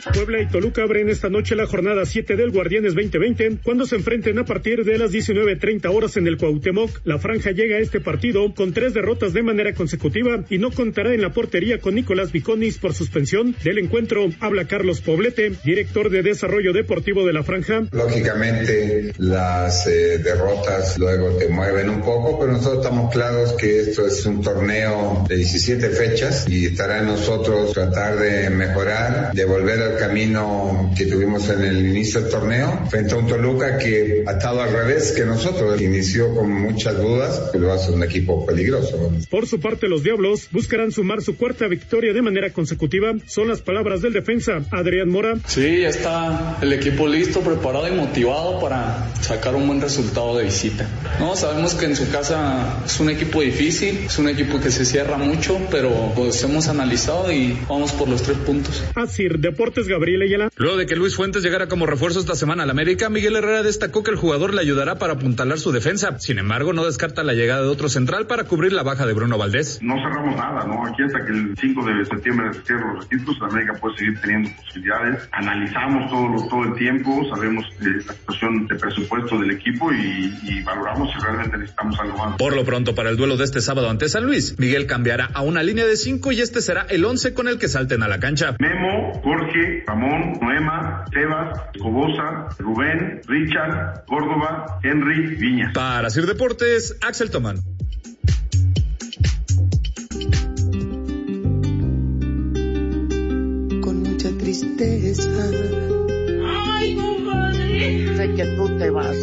Puebla 0.09 0.41
y 0.41 0.47
Toluca 0.47 0.83
abren 0.83 1.09
esta 1.09 1.29
noche 1.29 1.55
la 1.55 1.67
jornada 1.67 2.05
7 2.05 2.35
del 2.35 2.51
Guardianes 2.51 2.95
2020 2.95 3.59
cuando 3.63 3.85
se 3.85 3.95
enfrenten 3.95 4.39
a 4.39 4.45
partir 4.45 4.83
de 4.83 4.97
las 4.97 5.11
19.30 5.11 5.93
horas 5.93 6.17
en 6.17 6.27
el 6.27 6.37
Cuauhtémoc. 6.37 7.01
La 7.03 7.19
franja 7.19 7.51
llega 7.51 7.77
a 7.77 7.79
este 7.79 7.99
partido 7.99 8.53
con 8.55 8.73
tres 8.73 8.93
derrotas 8.93 9.33
de 9.33 9.43
manera 9.43 9.73
consecutiva 9.73 10.43
y 10.49 10.57
no 10.57 10.71
contará 10.71 11.13
en 11.13 11.21
la 11.21 11.33
portería 11.33 11.79
con 11.79 11.95
Nicolás 11.95 12.31
Viconis 12.31 12.79
por 12.79 12.93
suspensión. 12.93 13.55
Del 13.63 13.77
encuentro 13.77 14.29
habla 14.39 14.65
Carlos 14.65 15.01
Poblete, 15.01 15.51
director 15.63 16.09
de 16.09 16.23
Desarrollo 16.23 16.73
Deportivo 16.73 17.25
de 17.25 17.33
la 17.33 17.43
franja. 17.43 17.83
Lógicamente 17.91 19.13
las 19.17 19.85
eh, 19.87 20.17
derrotas 20.17 20.97
luego 20.97 21.37
te 21.37 21.47
mueven 21.47 21.89
un 21.89 22.01
poco, 22.01 22.39
pero 22.39 22.53
nosotros 22.53 22.83
estamos 22.83 23.11
claros 23.13 23.53
que 23.53 23.81
esto 23.81 24.07
es 24.07 24.25
un 24.25 24.41
torneo 24.41 25.25
de 25.29 25.35
17 25.37 25.89
fechas 25.89 26.47
y 26.49 26.65
estará 26.65 26.99
en 26.99 27.05
nosotros 27.05 27.73
tratar 27.73 28.17
de 28.17 28.49
mejorar, 28.49 29.31
de 29.33 29.45
volver 29.45 29.90
al 29.91 29.97
camino 29.97 30.91
que 30.95 31.05
tuvimos 31.05 31.49
en 31.49 31.63
el 31.63 31.85
inicio 31.85 32.21
del 32.21 32.31
torneo, 32.31 32.85
frente 32.89 33.13
a 33.13 33.17
un 33.17 33.27
Toluca 33.27 33.77
que 33.77 34.23
ha 34.25 34.31
estado 34.31 34.61
al 34.61 34.71
revés 34.71 35.11
que 35.11 35.25
nosotros, 35.25 35.81
inició 35.81 36.33
con 36.33 36.49
muchas 36.49 36.97
dudas, 36.97 37.49
pero 37.51 37.67
va 37.67 37.75
a 37.75 37.77
ser 37.77 37.93
un 37.93 38.03
equipo 38.03 38.45
peligroso. 38.45 39.11
Por 39.29 39.47
su 39.47 39.59
parte, 39.59 39.87
los 39.87 40.03
Diablos 40.03 40.47
buscarán 40.51 40.91
sumar 40.91 41.21
su 41.21 41.35
cuarta 41.37 41.67
victoria 41.67 42.13
de 42.13 42.21
manera 42.21 42.51
consecutiva. 42.51 43.13
Son 43.27 43.47
las 43.47 43.61
palabras 43.61 44.01
del 44.01 44.13
defensa, 44.13 44.63
Adrián 44.71 45.09
Mora. 45.09 45.35
Sí, 45.47 45.81
ya 45.81 45.89
está 45.89 46.57
el 46.61 46.73
equipo 46.73 47.07
listo, 47.07 47.41
preparado 47.41 47.87
y 47.87 47.91
motivado 47.91 48.59
para 48.59 49.11
sacar 49.21 49.55
un 49.55 49.67
buen 49.67 49.81
resultado 49.81 50.37
de 50.37 50.45
visita. 50.45 50.87
No, 51.19 51.35
sabemos 51.35 51.73
que 51.75 51.85
en 51.85 51.95
su 51.95 52.09
casa 52.09 52.81
es 52.85 52.99
un 52.99 53.09
equipo 53.09 53.41
difícil, 53.41 53.99
es 54.05 54.17
un 54.19 54.29
equipo 54.29 54.59
que 54.59 54.71
se 54.71 54.85
cierra 54.85 55.17
mucho, 55.17 55.59
pero 55.69 56.11
pues 56.15 56.43
hemos 56.43 56.67
analizado 56.67 57.31
y 57.31 57.57
vamos 57.67 57.91
por 57.93 58.07
los 58.07 58.21
tres 58.21 58.37
puntos. 58.37 58.83
Así, 58.95 59.27
Deportes 59.27 59.80
Gabriel 59.87 60.21
Ayala. 60.21 60.49
Luego 60.55 60.77
de 60.77 60.85
que 60.85 60.95
Luis 60.95 61.15
Fuentes 61.15 61.43
llegara 61.43 61.67
como 61.67 61.85
refuerzo 61.85 62.19
esta 62.19 62.35
semana 62.35 62.63
al 62.63 62.69
América, 62.69 63.09
Miguel 63.09 63.35
Herrera 63.35 63.63
destacó 63.63 64.03
que 64.03 64.11
el 64.11 64.17
jugador 64.17 64.53
le 64.53 64.61
ayudará 64.61 64.97
para 64.97 65.13
apuntalar 65.13 65.59
su 65.59 65.71
defensa. 65.71 66.19
Sin 66.19 66.39
embargo, 66.39 66.73
no 66.73 66.85
descarta 66.85 67.23
la 67.23 67.33
llegada 67.33 67.61
de 67.61 67.69
otro 67.69 67.89
central 67.89 68.27
para 68.27 68.45
cubrir 68.45 68.73
la 68.73 68.83
baja 68.83 69.05
de 69.05 69.13
Bruno 69.13 69.37
Valdés. 69.37 69.79
No 69.81 69.95
cerramos 69.95 70.35
nada, 70.35 70.65
¿no? 70.65 70.85
Aquí 70.85 71.03
hasta 71.03 71.25
que 71.25 71.31
el 71.31 71.55
5 71.59 71.85
de 71.85 72.05
septiembre 72.05 72.53
se 72.53 72.61
cierren 72.61 72.93
los 72.93 73.09
registros, 73.09 73.39
la 73.39 73.47
América 73.47 73.73
puede 73.79 73.97
seguir 73.97 74.21
teniendo 74.21 74.49
posibilidades. 74.55 75.29
Analizamos 75.31 76.09
todo, 76.09 76.47
todo 76.49 76.63
el 76.63 76.73
tiempo, 76.75 77.23
sabemos 77.33 77.65
la 77.79 78.13
situación 78.13 78.67
de 78.67 78.75
presupuesto 78.75 79.39
del 79.39 79.51
equipo 79.51 79.91
y, 79.91 80.33
y 80.43 80.61
valoramos 80.63 81.11
si 81.13 81.19
realmente 81.19 81.57
necesitamos 81.57 81.99
algo 81.99 82.17
más. 82.17 82.37
Por 82.37 82.55
lo 82.55 82.63
pronto, 82.63 82.95
para 82.95 83.09
el 83.09 83.17
duelo 83.17 83.37
de 83.37 83.45
este 83.45 83.61
sábado 83.61 83.89
ante 83.89 84.09
San 84.09 84.25
Luis, 84.25 84.57
Miguel 84.59 84.85
cambiará 84.85 85.29
a 85.33 85.41
una 85.41 85.63
línea 85.63 85.85
de 85.85 85.95
5 85.95 86.31
y 86.31 86.41
este 86.41 86.61
será 86.61 86.85
el 86.89 87.03
11 87.05 87.33
con 87.33 87.47
el 87.47 87.57
que 87.57 87.67
salten 87.67 88.03
a 88.03 88.07
la 88.07 88.19
cancha. 88.19 88.55
Memo, 88.59 89.13
Jorge, 89.23 89.70
Ramón, 89.87 90.33
Noema, 90.41 91.05
Sebas, 91.13 91.59
Cobosa, 91.81 92.49
Rubén, 92.59 93.21
Richard, 93.27 94.05
Córdoba, 94.05 94.79
Henry, 94.83 95.35
Viña. 95.35 95.71
Para 95.73 96.09
Sir 96.09 96.25
Deportes, 96.25 96.97
Axel 97.01 97.31
Tomán. 97.31 97.57
Con 103.81 104.03
mucha 104.03 104.29
tristeza. 104.37 105.29
Ay, 106.73 106.95
compadre. 106.95 108.15
Sé 108.17 108.33
que 108.35 108.45
tú 108.57 108.77
te 108.77 108.89
vas. 108.89 109.17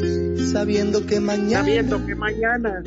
Sabiendo 0.52 1.06
que 1.06 1.20
mañana. 1.20 1.64
Sabiendo 1.64 2.04
que 2.06 2.14
mañana. 2.14 2.82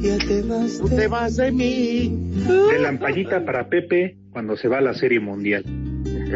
Ya 0.00 0.18
te 0.18 0.42
vas. 0.42 0.78
Tú 0.78 0.88
te 0.88 1.06
vas 1.08 1.36
de 1.36 1.52
mí. 1.52 2.32
De 2.70 2.78
lampallita 2.78 3.44
para 3.44 3.68
Pepe 3.68 4.16
cuando 4.32 4.56
se 4.56 4.68
va 4.68 4.78
a 4.78 4.80
la 4.80 4.94
Serie 4.94 5.20
Mundial. 5.20 5.64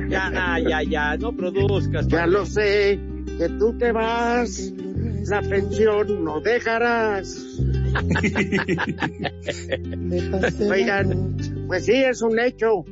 Ya, 0.08 0.58
ya, 0.58 0.82
ya, 0.82 1.16
no 1.16 1.34
produzcas. 1.36 2.08
Ya 2.08 2.26
lo 2.26 2.44
sé, 2.44 2.98
que 3.38 3.48
tú 3.58 3.78
te 3.78 3.92
vas, 3.92 4.72
la 5.28 5.40
pensión 5.40 6.24
no 6.24 6.40
dejarás. 6.40 7.60
Oigan, 10.70 11.36
pues 11.66 11.84
sí, 11.86 11.94
es 11.94 12.22
un 12.22 12.38
hecho. 12.38 12.84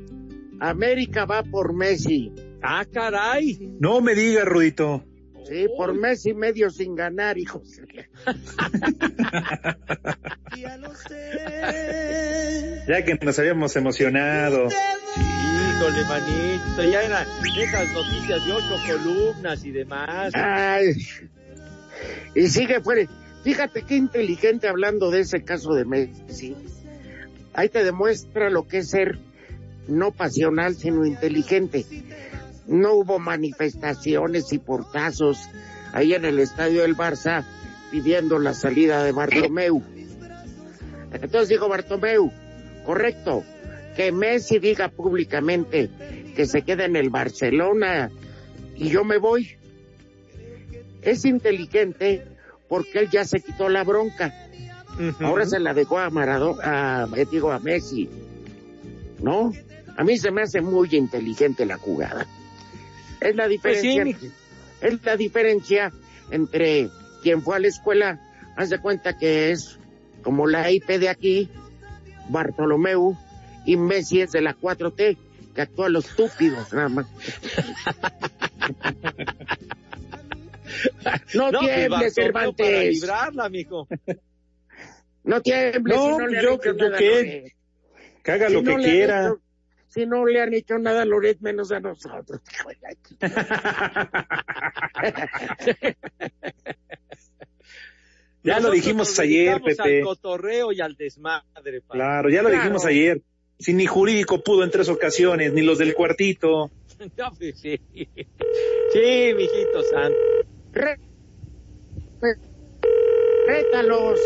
América 0.61 1.25
va 1.25 1.43
por 1.43 1.75
Messi. 1.75 2.33
Ah, 2.63 2.87
caray. 2.91 3.77
No 3.81 4.01
me 4.01 4.15
digas, 4.15 4.45
Rudito. 4.45 5.03
Sí, 5.45 5.67
por 5.77 5.95
mes 5.95 6.25
y 6.27 6.35
medio 6.35 6.71
sin 6.71 6.95
ganar, 6.95 7.39
hijos. 7.39 7.81
Ya 12.87 13.05
que 13.05 13.15
nos 13.15 13.39
habíamos 13.39 13.77
emocionado. 13.77 14.69
Híjole, 15.17 16.05
manito, 16.05 16.83
ya 16.91 17.03
eran 17.03 17.27
esas 17.57 17.93
noticias 17.93 18.45
de 18.45 18.53
ocho 18.53 18.77
columnas 18.87 19.65
y 19.65 19.71
demás. 19.71 20.33
Ay, 20.35 20.97
y 22.35 22.49
sigue 22.49 22.81
fuera. 22.81 23.09
Fíjate 23.45 23.83
qué 23.83 23.97
inteligente 23.97 24.69
hablando 24.69 25.11
de 25.11 25.21
ese 25.21 25.43
caso 25.43 25.75
de 25.75 25.85
Messi. 25.85 26.57
Ahí 27.55 27.69
te 27.69 27.85
demuestra 27.85 28.51
lo 28.51 28.67
que 28.67 28.79
es 28.79 28.91
ser 28.91 29.19
no 29.89 30.13
pasional, 30.13 30.75
sino 30.75 31.05
inteligente. 31.05 31.85
No 32.67 32.95
hubo 32.95 33.19
manifestaciones 33.19 34.53
y 34.53 34.59
portazos 34.59 35.49
ahí 35.93 36.15
en 36.15 36.25
el 36.25 36.39
estadio 36.39 36.83
del 36.83 36.97
Barça 36.97 37.45
pidiendo 37.91 38.39
la 38.39 38.55
salida 38.55 39.05
de 39.05 39.13
Bartomeu. 39.13 39.83
Entonces 41.13 41.49
dijo 41.49 41.69
Bartomeu, 41.69 42.33
correcto, 42.87 43.45
que 43.97 44.13
Messi 44.13 44.59
diga 44.59 44.89
públicamente 44.89 45.91
que 46.35 46.47
se 46.47 46.63
queda 46.63 46.85
en 46.85 46.97
el 46.97 47.11
Barcelona 47.11 48.11
y 48.77 48.89
yo 48.89 49.05
me 49.05 49.19
voy. 49.19 49.57
Es 51.03 51.25
inteligente 51.25 52.25
porque 52.69 53.01
él 53.01 53.11
ya 53.11 53.25
se 53.25 53.41
quitó 53.41 53.69
la 53.69 53.85
bronca. 53.85 54.33
Ahora 55.21 55.47
se 55.47 55.59
la 55.59 55.75
dejó 55.75 55.99
a 55.99 56.11
Maradona, 56.11 57.03
a, 57.03 57.07
digo, 57.31 57.51
a 57.51 57.59
Messi. 57.59 58.09
¿No? 59.21 59.53
A 59.97 60.05
mí 60.05 60.17
se 60.17 60.31
me 60.31 60.43
hace 60.43 60.61
muy 60.61 60.89
inteligente 60.93 61.67
la 61.67 61.77
jugada. 61.77 62.27
Es 63.23 63.37
la 63.37 63.49
diferencia, 63.49 64.05
es 64.81 65.05
la 65.05 65.17
diferencia 65.17 65.93
entre 66.31 66.89
quien 67.23 67.43
fue 67.43 67.57
a 67.57 67.61
la 67.61 67.69
escuela, 67.69 68.21
haz 68.57 68.71
de 68.71 68.79
cuenta 68.79 69.17
que 69.17 69.51
es 69.51 69.79
como 70.23 70.47
la 70.47 70.71
IP 70.71 70.99
de 70.99 71.09
aquí, 71.09 71.49
Bartolomeu, 72.29 73.17
y 73.65 73.77
Messi 73.77 74.23
es 74.23 74.33
de 74.33 74.41
la 74.41 74.57
4T, 74.57 75.17
que 75.55 75.63
actúa 75.63 75.87
a 75.87 75.91
los 75.91 76.09
estúpidos 76.09 76.73
nada 76.73 76.89
más. 76.89 77.07
no, 81.35 81.53
no 81.53 81.61
tiembles, 81.61 82.15
Cervantes. 82.15 82.67
Para 82.67 82.85
librarla, 82.85 83.49
mijo. 83.49 83.87
No 85.25 85.43
tiembles. 85.43 85.97
No, 85.97 86.17
si 86.17 86.19
no 86.19 86.27
le 86.27 86.43
yo, 86.43 86.61
yo. 86.63 86.73
Loret. 86.73 87.55
Que 88.23 88.33
haga 88.33 88.49
Si 88.49 88.55
lo 88.55 88.65
que 88.65 88.77
quiera. 88.77 89.35
Si 89.93 90.07
no 90.07 90.25
le 90.27 90.41
han 90.41 90.55
hecho 90.55 90.79
nada 90.79 91.03
a 91.03 91.05
Loret, 91.05 91.41
menos 91.41 91.71
a 91.73 91.81
nosotros. 91.81 92.41
Ya 98.45 98.59
lo 98.59 98.73
dijimos 98.73 99.09
nos 99.11 99.21
ayer, 99.21 99.63
Pepe. 99.63 99.99
Al 100.01 100.05
cotorreo 100.05 100.73
y 100.73 100.81
al 100.81 100.97
desmadre. 100.97 101.81
pa. 101.81 101.95
Claro, 101.95 102.29
ya 102.29 102.43
lo 102.43 102.49
Claro. 102.49 102.65
dijimos 102.65 102.85
ayer. 102.87 103.23
Si 103.61 103.73
ni 103.73 103.87
jurídico 103.87 104.43
pudo 104.43 104.65
en 104.65 104.73
tres 104.73 104.89
ocasiones, 104.89 105.53
ni 105.53 105.63
los 105.63 105.79
del 105.79 105.95
cuartito. 105.95 106.71
No, 107.17 107.33
pues 107.37 107.59
sí. 107.59 107.81
Sí, 108.93 109.35
mijito 109.37 109.83
santo. 109.91 110.19
Rétalos. 113.47 114.21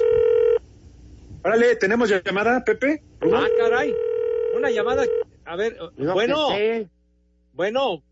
Órale, 1.42 1.76
¿tenemos 1.76 2.10
llamada, 2.10 2.62
Pepe? 2.64 3.02
Ah, 3.32 3.46
caray. 3.56 3.94
Una 4.54 4.70
llamada. 4.70 5.04
A 5.46 5.56
ver, 5.56 5.76
Yo 5.96 6.12
bueno. 6.12 6.48
Bueno. 7.52 8.02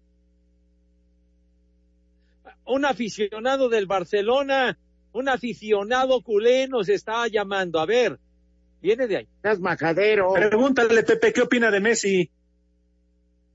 Un 2.66 2.84
aficionado 2.86 3.68
del 3.68 3.86
Barcelona, 3.86 4.78
un 5.12 5.28
aficionado 5.28 6.22
culé 6.22 6.66
nos 6.68 6.88
está 6.88 7.26
llamando. 7.28 7.78
A 7.78 7.86
ver, 7.86 8.18
viene 8.80 9.06
de 9.06 9.16
ahí. 9.18 9.28
Estás 9.36 9.60
majadero. 9.60 10.32
Pregúntale, 10.32 11.02
Pepe, 11.02 11.32
¿qué 11.32 11.42
opina 11.42 11.70
de 11.70 11.80
Messi? 11.80 12.30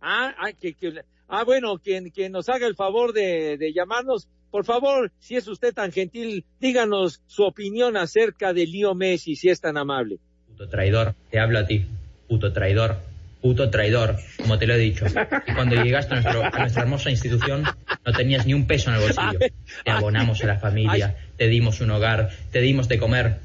Ah, 0.01 0.35
ah, 0.37 0.51
que, 0.53 0.73
que- 0.75 1.01
ah 1.27 1.43
bueno, 1.43 1.79
quien, 1.79 2.11
quien 2.11 2.31
nos 2.31 2.49
haga 2.49 2.67
el 2.67 2.75
favor 2.75 3.11
de, 3.13 3.57
de 3.57 3.73
llamarnos, 3.73 4.27
por 4.51 4.63
favor, 4.65 5.11
si 5.19 5.35
es 5.35 5.47
usted 5.47 5.73
tan 5.73 5.91
gentil, 5.91 6.45
díganos 6.59 7.21
su 7.27 7.43
opinión 7.43 7.97
acerca 7.97 8.53
de 8.53 8.65
Lío 8.67 8.93
Messi, 8.95 9.35
si 9.35 9.49
es 9.49 9.59
tan 9.59 9.77
amable. 9.77 10.19
Puto 10.47 10.69
traidor, 10.69 11.15
te 11.31 11.39
hablo 11.39 11.59
a 11.59 11.65
ti. 11.65 11.85
Puto 12.27 12.53
traidor, 12.53 12.97
puto 13.41 13.69
traidor, 13.69 14.17
como 14.38 14.58
te 14.60 14.67
lo 14.67 14.73
he 14.73 14.78
dicho. 14.78 15.06
Y 15.47 15.54
cuando 15.54 15.82
llegaste 15.82 16.13
a, 16.15 16.21
nuestro- 16.21 16.43
a 16.43 16.60
nuestra 16.60 16.82
hermosa 16.84 17.10
institución, 17.10 17.63
no 18.06 18.12
tenías 18.13 18.45
ni 18.45 18.54
un 18.54 18.65
peso 18.67 18.89
en 18.89 18.97
el 18.97 19.02
bolsillo. 19.02 19.39
Te 19.86 19.91
abonamos 19.91 20.43
a 20.43 20.47
la 20.47 20.58
familia, 20.60 21.15
te 21.38 21.47
dimos 21.47 21.80
un 21.82 21.91
hogar, 21.91 22.30
te 22.52 22.62
dimos 22.62 22.88
de 22.89 22.97
comer. 22.97 23.36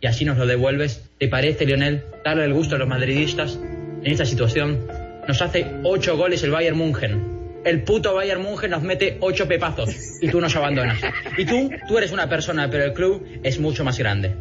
Y 0.00 0.06
así 0.06 0.24
nos 0.24 0.38
lo 0.38 0.46
devuelves. 0.46 1.04
¿Te 1.18 1.28
parece, 1.28 1.66
Lionel, 1.66 2.02
darle 2.24 2.44
el 2.44 2.54
gusto 2.54 2.76
a 2.76 2.78
los 2.78 2.88
madridistas 2.88 3.58
en 4.02 4.06
esta 4.12 4.24
situación? 4.24 4.86
Nos 5.28 5.42
hace 5.42 5.66
ocho 5.84 6.16
goles 6.16 6.42
el 6.42 6.50
Bayern 6.50 6.76
München. 6.78 7.38
El 7.64 7.82
puto 7.82 8.14
Bayern 8.14 8.40
München 8.40 8.70
nos 8.70 8.82
mete 8.82 9.18
ocho 9.20 9.46
pepazos 9.46 9.94
y 10.22 10.28
tú 10.28 10.40
nos 10.40 10.56
abandonas. 10.56 10.98
Y 11.36 11.44
tú, 11.44 11.70
tú 11.86 11.98
eres 11.98 12.10
una 12.12 12.28
persona, 12.28 12.70
pero 12.70 12.84
el 12.84 12.94
club 12.94 13.26
es 13.42 13.58
mucho 13.60 13.84
más 13.84 13.98
grande. 13.98 14.34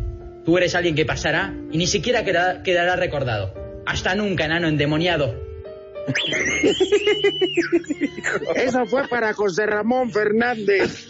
Tú 0.45 0.57
eres 0.57 0.73
alguien 0.75 0.95
que 0.95 1.05
pasará 1.05 1.53
y 1.71 1.77
ni 1.77 1.87
siquiera 1.87 2.23
quedará, 2.23 2.63
quedará 2.63 2.95
recordado. 2.95 3.53
Hasta 3.89 4.13
nunca, 4.13 4.45
enano 4.45 4.67
endemoniado. 4.67 5.33
Eso 8.55 8.85
fue 8.85 9.07
para 9.07 9.33
José 9.33 9.65
Ramón 9.65 10.11
Fernández. 10.11 11.09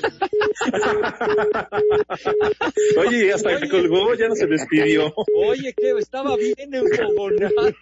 Oye, 2.96 3.34
hasta 3.34 3.60
que 3.60 3.68
colgó, 3.68 4.16
ya 4.16 4.30
no 4.30 4.36
se 4.36 4.48
despidió. 4.48 5.14
Oye, 5.36 5.74
que 5.74 5.90
estaba 6.00 6.38
bien 6.38 6.74
enfogonado. 6.74 7.74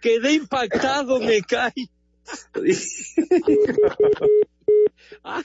Quedé 0.00 0.32
impactado, 0.32 1.20
me 1.20 1.42
cae. 1.42 1.90
Ay, 5.22 5.44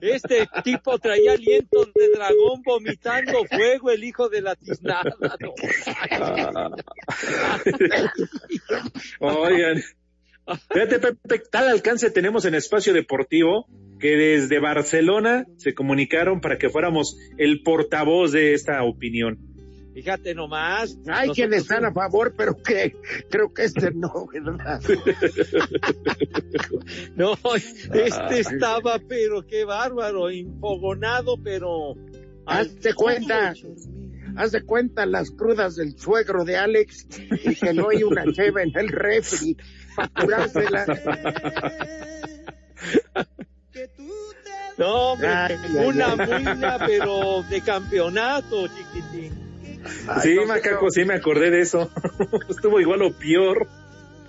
este 0.00 0.48
tipo 0.64 0.98
traía 0.98 1.32
aliento 1.32 1.84
de 1.94 2.08
dragón 2.14 2.62
vomitando 2.64 3.44
fuego, 3.44 3.90
el 3.90 4.04
hijo 4.04 4.28
de 4.28 4.42
la 4.42 4.54
tiznada. 4.56 5.16
¿no? 5.40 5.54
Oigan. 9.20 9.82
Fíjate, 10.72 10.98
Pepe, 10.98 11.42
tal 11.50 11.68
alcance 11.68 12.10
tenemos 12.10 12.46
en 12.46 12.54
Espacio 12.54 12.94
Deportivo 12.94 13.66
que 14.00 14.16
desde 14.16 14.60
Barcelona 14.60 15.44
se 15.56 15.74
comunicaron 15.74 16.40
para 16.40 16.56
que 16.56 16.70
fuéramos 16.70 17.18
el 17.36 17.62
portavoz 17.62 18.32
de 18.32 18.54
esta 18.54 18.82
opinión. 18.82 19.38
Fíjate 19.98 20.32
nomás. 20.32 20.96
Hay 21.08 21.30
quienes 21.30 21.62
están 21.62 21.84
a 21.84 21.92
favor, 21.92 22.32
pero 22.36 22.56
que 22.62 22.94
creo 23.28 23.52
que 23.52 23.64
este 23.64 23.90
no, 23.90 24.28
¿verdad? 24.32 24.80
no, 27.16 27.36
este 27.56 28.38
estaba, 28.38 29.00
pero 29.08 29.44
qué 29.44 29.64
bárbaro, 29.64 30.30
infogonado, 30.30 31.36
pero. 31.42 31.96
Hazte 32.46 32.94
cuenta, 32.94 33.54
haz 34.36 34.52
de 34.52 34.62
cuenta 34.62 35.04
las 35.04 35.32
crudas 35.32 35.74
del 35.74 35.98
suegro 35.98 36.44
de 36.44 36.56
Alex 36.56 37.08
y 37.42 37.56
que 37.56 37.74
no 37.74 37.88
hay 37.88 38.04
una 38.04 38.22
cheva 38.32 38.62
en 38.62 38.70
el 38.76 38.90
refri 38.90 39.56
para 39.96 40.08
curársela. 40.10 40.86
No, 44.76 45.14
hombre, 45.14 45.58
una 45.84 46.14
muina, 46.14 46.78
pero 46.78 47.42
de 47.50 47.60
campeonato, 47.62 48.68
chiquitín. 48.68 49.47
Sí, 50.22 50.36
Macaco, 50.46 50.90
sí 50.90 51.04
me 51.04 51.14
acordé 51.14 51.50
de 51.50 51.60
eso. 51.60 51.90
Estuvo 52.48 52.80
igual 52.80 53.02
o 53.02 53.12
peor. 53.12 53.66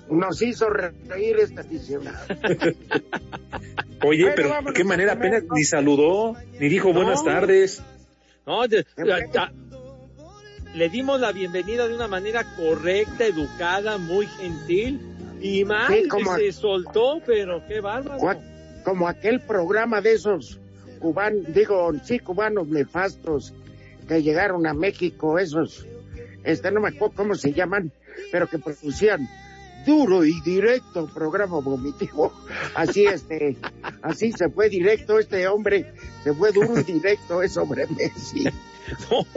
Nos 0.09 0.41
hizo 0.41 0.69
reír 0.69 1.37
esta 1.39 1.61
aficionado. 1.61 2.17
Oye, 4.03 4.31
pero 4.35 4.49
¿de 4.65 4.73
qué 4.73 4.83
manera 4.83 5.13
apenas 5.13 5.43
ni 5.51 5.63
saludó, 5.63 6.35
ni 6.59 6.67
dijo 6.69 6.93
buenas 6.93 7.23
tardes? 7.23 7.83
No, 8.45 8.67
de, 8.67 8.85
le 10.73 10.89
dimos 10.89 11.19
la 11.19 11.31
bienvenida 11.31 11.87
de 11.87 11.95
una 11.95 12.07
manera 12.07 12.43
correcta, 12.55 13.25
educada, 13.25 13.97
muy 13.97 14.25
gentil. 14.27 14.99
Y 15.41 15.63
más 15.65 15.87
Sí, 15.93 16.07
como- 16.07 16.35
que 16.35 16.51
se 16.51 16.59
soltó, 16.59 17.21
pero 17.25 17.61
qué 17.67 17.79
bárbaro. 17.79 18.19
Como 18.83 19.07
aquel 19.07 19.39
programa 19.41 20.01
de 20.01 20.13
esos 20.13 20.59
cubanos, 20.99 21.43
digo, 21.53 21.91
sí, 22.03 22.19
cubanos 22.19 22.67
nefastos 22.67 23.53
que 24.09 24.23
llegaron 24.23 24.65
a 24.65 24.73
México, 24.73 25.37
esos, 25.37 25.85
este, 26.43 26.71
no 26.71 26.81
me 26.81 26.89
acuerdo 26.89 27.15
cómo 27.15 27.35
se 27.35 27.53
llaman, 27.53 27.91
pero 28.31 28.47
que 28.47 28.57
producían 28.57 29.29
duro 29.85 30.25
y 30.25 30.41
directo 30.41 31.07
programa 31.13 31.59
vomitivo. 31.59 32.33
Así, 32.75 33.05
este, 33.05 33.55
así 34.01 34.31
se 34.31 34.49
fue 34.49 34.69
directo 34.69 35.19
este 35.19 35.47
hombre, 35.47 35.93
se 36.23 36.33
fue 36.33 36.51
duro 36.51 36.79
y 36.79 36.83
directo, 36.83 37.43
es 37.43 37.53
sobre 37.53 37.85
Messi. 37.87 38.45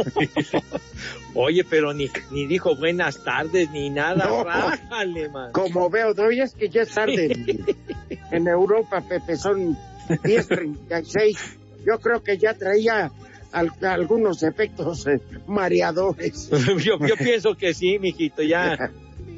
Oye, 1.35 1.65
pero 1.69 1.93
ni, 1.93 2.09
ni 2.31 2.47
dijo 2.47 2.75
buenas 2.75 3.23
tardes 3.23 3.71
ni 3.71 3.91
nada. 3.91 4.27
No. 4.27 4.45
Rájale, 4.45 5.29
man. 5.29 5.53
Como 5.53 5.91
veo, 5.91 6.13
hoy 6.13 6.41
es 6.41 6.55
que 6.55 6.71
ya 6.71 6.83
es 6.83 6.95
tarde 6.95 7.31
en, 7.31 7.67
en 8.31 8.49
Europa, 8.49 9.03
Pepe, 9.07 9.37
son 9.37 9.77
10.36. 10.09 11.59
Yo 11.85 11.99
creo 11.99 12.23
que 12.23 12.39
ya 12.39 12.55
traía 12.55 13.11
al- 13.53 13.71
algunos 13.83 14.43
efectos 14.43 15.07
eh, 15.07 15.21
mareadores. 15.47 16.51
yo, 16.85 16.99
yo 16.99 17.17
pienso 17.17 17.55
que 17.57 17.75
sí, 17.75 17.99
mijito, 17.99 18.43
ya, 18.43 18.91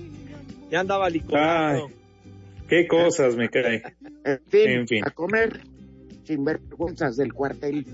ya 0.71 0.81
andaba 0.81 1.09
licuado. 1.11 1.91
Qué 2.69 2.87
cosas 2.87 3.37
me 3.37 3.49
cae. 3.49 3.83
En 4.25 4.41
fin, 4.49 4.71
En 4.71 4.89
fin. 4.89 5.05
a 5.05 5.11
comer 5.11 5.61
sin 6.25 6.45
vergüenzas 6.45 7.17
del 7.17 7.33
cuartel. 7.35 7.85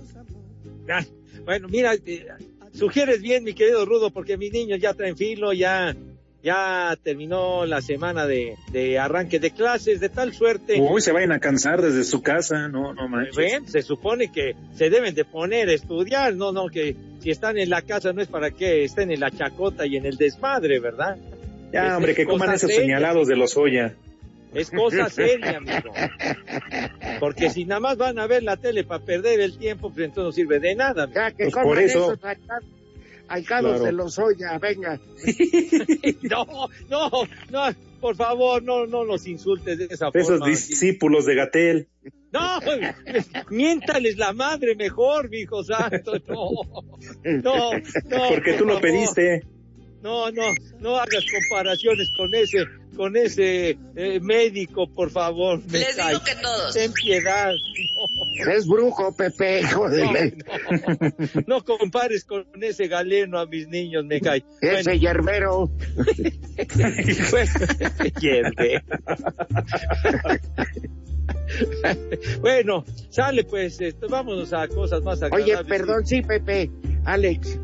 Ah, 0.88 1.04
Bueno, 1.44 1.68
mira, 1.68 1.94
eh, 2.06 2.26
sugieres 2.72 3.20
bien, 3.20 3.42
mi 3.42 3.52
querido 3.54 3.84
Rudo, 3.84 4.10
porque 4.12 4.36
mis 4.36 4.52
niños 4.52 4.78
ya 4.80 4.94
traen 4.94 5.16
filo, 5.16 5.52
ya, 5.52 5.96
ya 6.42 6.96
terminó 7.02 7.66
la 7.66 7.82
semana 7.82 8.26
de, 8.26 8.56
de 8.72 8.98
arranque 8.98 9.38
de 9.38 9.50
clases, 9.50 10.00
de 10.00 10.08
tal 10.08 10.32
suerte. 10.32 10.80
Uy, 10.80 11.00
se 11.00 11.12
vayan 11.12 11.32
a 11.32 11.38
cansar 11.38 11.82
desde 11.82 12.04
su 12.04 12.22
casa, 12.22 12.68
no, 12.68 12.94
no 12.94 13.08
manches. 13.08 13.36
Ven, 13.36 13.68
se 13.68 13.82
supone 13.82 14.32
que 14.32 14.54
se 14.74 14.88
deben 14.90 15.14
de 15.14 15.24
poner 15.24 15.68
a 15.68 15.72
estudiar, 15.72 16.34
no, 16.34 16.52
no, 16.52 16.68
que 16.68 16.96
si 17.20 17.30
están 17.30 17.58
en 17.58 17.68
la 17.70 17.82
casa 17.82 18.12
no 18.12 18.22
es 18.22 18.28
para 18.28 18.50
que 18.50 18.84
estén 18.84 19.10
en 19.10 19.20
la 19.20 19.30
chacota 19.30 19.84
y 19.86 19.96
en 19.96 20.06
el 20.06 20.16
desmadre, 20.16 20.80
¿verdad? 20.80 21.16
Ya, 21.72 21.88
Es- 21.88 21.92
hombre, 21.94 22.12
es 22.12 22.16
que 22.16 22.24
coman 22.26 22.54
esos 22.54 22.70
seria. 22.70 22.80
señalados 22.84 23.28
de 23.28 23.36
los 23.36 23.56
Oya. 23.56 23.94
Es 24.54 24.70
cosa 24.70 25.08
seria, 25.10 25.58
amigo. 25.58 25.92
Porque 27.20 27.50
si 27.50 27.64
nada 27.64 27.80
más 27.80 27.96
van 27.96 28.18
a 28.18 28.26
ver 28.26 28.42
la 28.42 28.56
tele 28.56 28.82
para 28.84 29.04
perder 29.04 29.40
el 29.40 29.56
tiempo, 29.58 29.90
pues 29.92 30.06
entonces 30.06 30.24
no 30.24 30.32
sirve 30.32 30.58
de 30.58 30.74
nada. 30.74 31.08
Ya 31.14 31.30
que 31.30 31.44
Pues 31.44 31.54
coman 31.54 31.68
por 31.68 31.78
eso. 31.78 32.12
esos 32.12 32.18
Claro. 33.46 33.78
de 33.84 33.92
los 33.92 34.18
Oya, 34.18 34.58
venga. 34.58 34.98
No, 36.22 36.68
no, 36.88 37.10
no, 37.50 37.74
por 38.00 38.16
favor, 38.16 38.62
no, 38.62 38.86
no 38.86 39.04
los 39.04 39.26
insultes 39.26 39.78
de 39.78 39.84
esa 39.86 40.10
Esos 40.12 40.38
forma. 40.38 40.46
discípulos 40.48 41.26
de 41.26 41.34
Gatel. 41.34 41.88
No, 42.32 42.58
miéntales 43.50 44.16
la 44.16 44.32
madre 44.32 44.74
mejor, 44.76 45.28
mi 45.30 45.38
hijo 45.40 45.62
santo, 45.64 46.12
no. 46.28 46.50
No, 47.24 47.72
no. 47.72 48.28
Porque 48.28 48.52
por 48.52 48.58
tú 48.58 48.64
lo 48.66 48.74
favor. 48.74 48.80
pediste. 48.82 49.44
No, 50.02 50.30
no, 50.30 50.42
no 50.78 50.96
hagas 50.96 51.24
comparaciones 51.30 52.10
con 52.16 52.34
ese, 52.34 52.64
con 52.96 53.16
ese 53.16 53.78
eh, 53.96 54.20
médico, 54.20 54.86
por 54.88 55.10
favor. 55.10 55.60
me 55.70 55.78
Les 55.78 55.96
cae. 55.96 56.12
digo 56.12 56.24
que 56.24 56.34
todos. 56.36 56.74
Ten 56.74 56.92
piedad. 56.92 57.52
Es 58.52 58.66
brujo, 58.66 59.12
Pepe, 59.12 59.60
hijo 59.60 59.88
de 59.88 60.04
No, 60.06 60.12
no, 61.44 61.46
no 61.46 61.64
compares 61.64 62.24
con 62.24 62.44
ese 62.60 62.88
galeno 62.88 63.38
a 63.38 63.46
mis 63.46 63.68
niños, 63.68 64.04
me 64.04 64.20
cae. 64.20 64.44
Ese 64.60 64.98
yerbero. 64.98 65.70
Hierve. 68.20 68.82
bueno, 72.40 72.84
sale 73.10 73.44
pues, 73.44 73.80
esto, 73.80 74.08
vámonos 74.08 74.52
a 74.52 74.66
cosas 74.68 75.02
más 75.02 75.22
agradables. 75.22 75.56
Oye, 75.58 75.64
perdón, 75.64 76.06
sí, 76.06 76.22
Pepe. 76.22 76.70
Alex, 77.04 77.58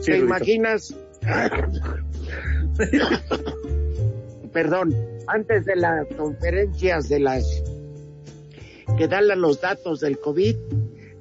Sí, 0.00 0.12
¿te 0.12 0.18
imaginas? 0.18 0.94
perdón, 4.52 4.94
antes 5.28 5.64
de 5.64 5.76
las 5.76 6.06
conferencias 6.16 7.08
de 7.08 7.20
las 7.20 7.44
que 8.96 9.08
dan 9.08 9.28
los 9.40 9.60
datos 9.60 10.00
del 10.00 10.18
COVID, 10.18 10.56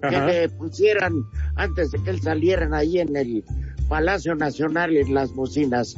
que 0.10 0.16
Ajá. 0.16 0.26
le 0.26 0.50
pusieran 0.50 1.24
antes 1.56 1.92
de 1.92 2.04
que 2.04 2.10
él 2.10 2.22
salieran 2.22 2.74
ahí 2.74 3.00
en 3.00 3.16
el 3.16 3.44
Palacio 3.88 4.36
Nacional 4.36 4.98
en 4.98 5.14
las 5.14 5.32
bocinas. 5.34 5.96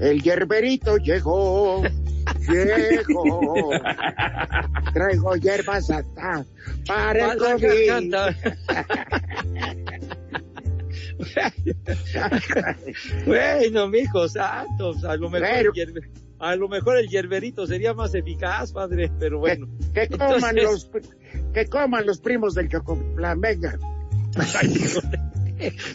El 0.00 0.22
yerberito 0.22 0.96
llegó, 0.96 1.82
llegó. 2.48 3.70
Traigo 4.92 5.36
hierbas 5.36 5.90
hasta 5.90 6.44
para 6.86 7.32
el 7.32 7.38
COVID. 7.38 8.06
bueno, 13.26 13.88
mijo 13.88 14.28
santos, 14.28 15.02
a 15.04 15.16
lo 15.16 15.30
mejor 15.30 15.48
Pero- 15.48 15.72
a 16.38 16.54
lo 16.56 16.68
mejor 16.68 16.98
el 16.98 17.08
yerberito 17.08 17.66
sería 17.66 17.94
más 17.94 18.14
eficaz, 18.14 18.72
padre, 18.72 19.10
pero 19.18 19.38
bueno. 19.38 19.66
Que 19.94 20.08
coman 20.08 20.58
Entonces- 20.58 20.64
los 20.64 20.90
que 21.52 21.66
coman 21.66 22.06
los 22.06 22.18
primos 22.20 22.54
del 22.54 22.68
Chocoplan, 22.68 23.40
venga. 23.40 23.78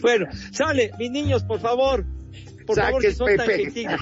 Bueno, 0.00 0.26
sale, 0.52 0.90
mis 0.98 1.10
niños, 1.10 1.44
por 1.44 1.60
favor. 1.60 2.04
Por 2.66 2.76
favor, 2.76 3.00
que 3.02 3.12
son 3.12 3.36
tan 3.36 3.46
Pepe. 3.46 3.64
gentiles. 3.64 4.00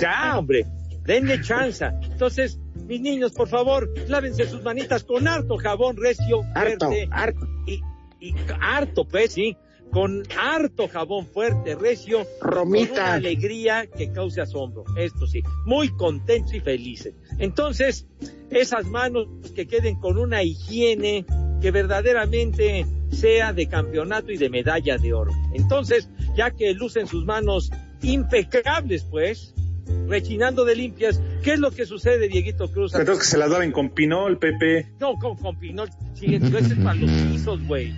Ya, 0.00 0.38
hombre, 0.38 0.66
denle 1.04 1.40
chance. 1.40 1.84
Entonces, 2.02 2.58
mis 2.86 3.00
niños, 3.00 3.32
por 3.32 3.48
favor, 3.48 3.88
lávense 4.08 4.46
sus 4.48 4.62
manitas 4.62 5.04
con 5.04 5.26
harto 5.28 5.56
jabón 5.56 5.96
recio, 5.96 6.42
Harto, 6.54 6.86
fuerte. 6.86 7.08
harto. 7.12 7.46
Y, 7.66 7.80
y 8.20 8.34
harto, 8.60 9.06
pues, 9.06 9.32
sí. 9.32 9.56
Con 9.90 10.22
harto 10.38 10.88
jabón 10.88 11.26
fuerte, 11.26 11.74
recio. 11.74 12.26
Con 12.40 12.50
Romita. 12.50 12.92
una 12.92 13.12
alegría 13.14 13.86
que 13.86 14.12
cause 14.12 14.40
asombro. 14.40 14.84
Esto 14.96 15.26
sí. 15.26 15.42
Muy 15.66 15.88
contentos 15.96 16.54
y 16.54 16.60
felices. 16.60 17.14
Entonces, 17.38 18.06
esas 18.50 18.86
manos 18.86 19.26
que 19.54 19.66
queden 19.66 19.96
con 19.98 20.18
una 20.18 20.42
higiene 20.42 21.24
que 21.60 21.70
verdaderamente 21.70 22.86
sea 23.10 23.52
de 23.52 23.68
campeonato 23.68 24.30
y 24.32 24.36
de 24.36 24.48
medalla 24.48 24.96
de 24.96 25.12
oro. 25.12 25.32
Entonces, 25.54 26.08
ya 26.36 26.50
que 26.52 26.72
luce 26.74 27.00
en 27.00 27.06
sus 27.06 27.24
manos 27.24 27.70
impecables, 28.02 29.04
pues, 29.10 29.54
rechinando 30.08 30.64
de 30.64 30.76
limpias, 30.76 31.20
¿qué 31.42 31.54
es 31.54 31.58
lo 31.58 31.70
que 31.70 31.86
sucede, 31.86 32.28
Dieguito 32.28 32.70
Cruz? 32.70 32.92
Creo 32.92 33.18
que 33.18 33.24
se 33.24 33.36
las 33.38 33.50
daban 33.50 33.72
con 33.72 33.90
Pinol, 33.90 34.38
Pepe. 34.38 34.86
No, 35.00 35.14
con, 35.14 35.36
con 35.36 35.58
Pinol, 35.58 35.90
sí, 36.14 36.34
ese 36.34 36.58
es 36.58 36.74
para 36.74 36.94
los 36.94 37.10
pisos, 37.32 37.66
güey. 37.66 37.92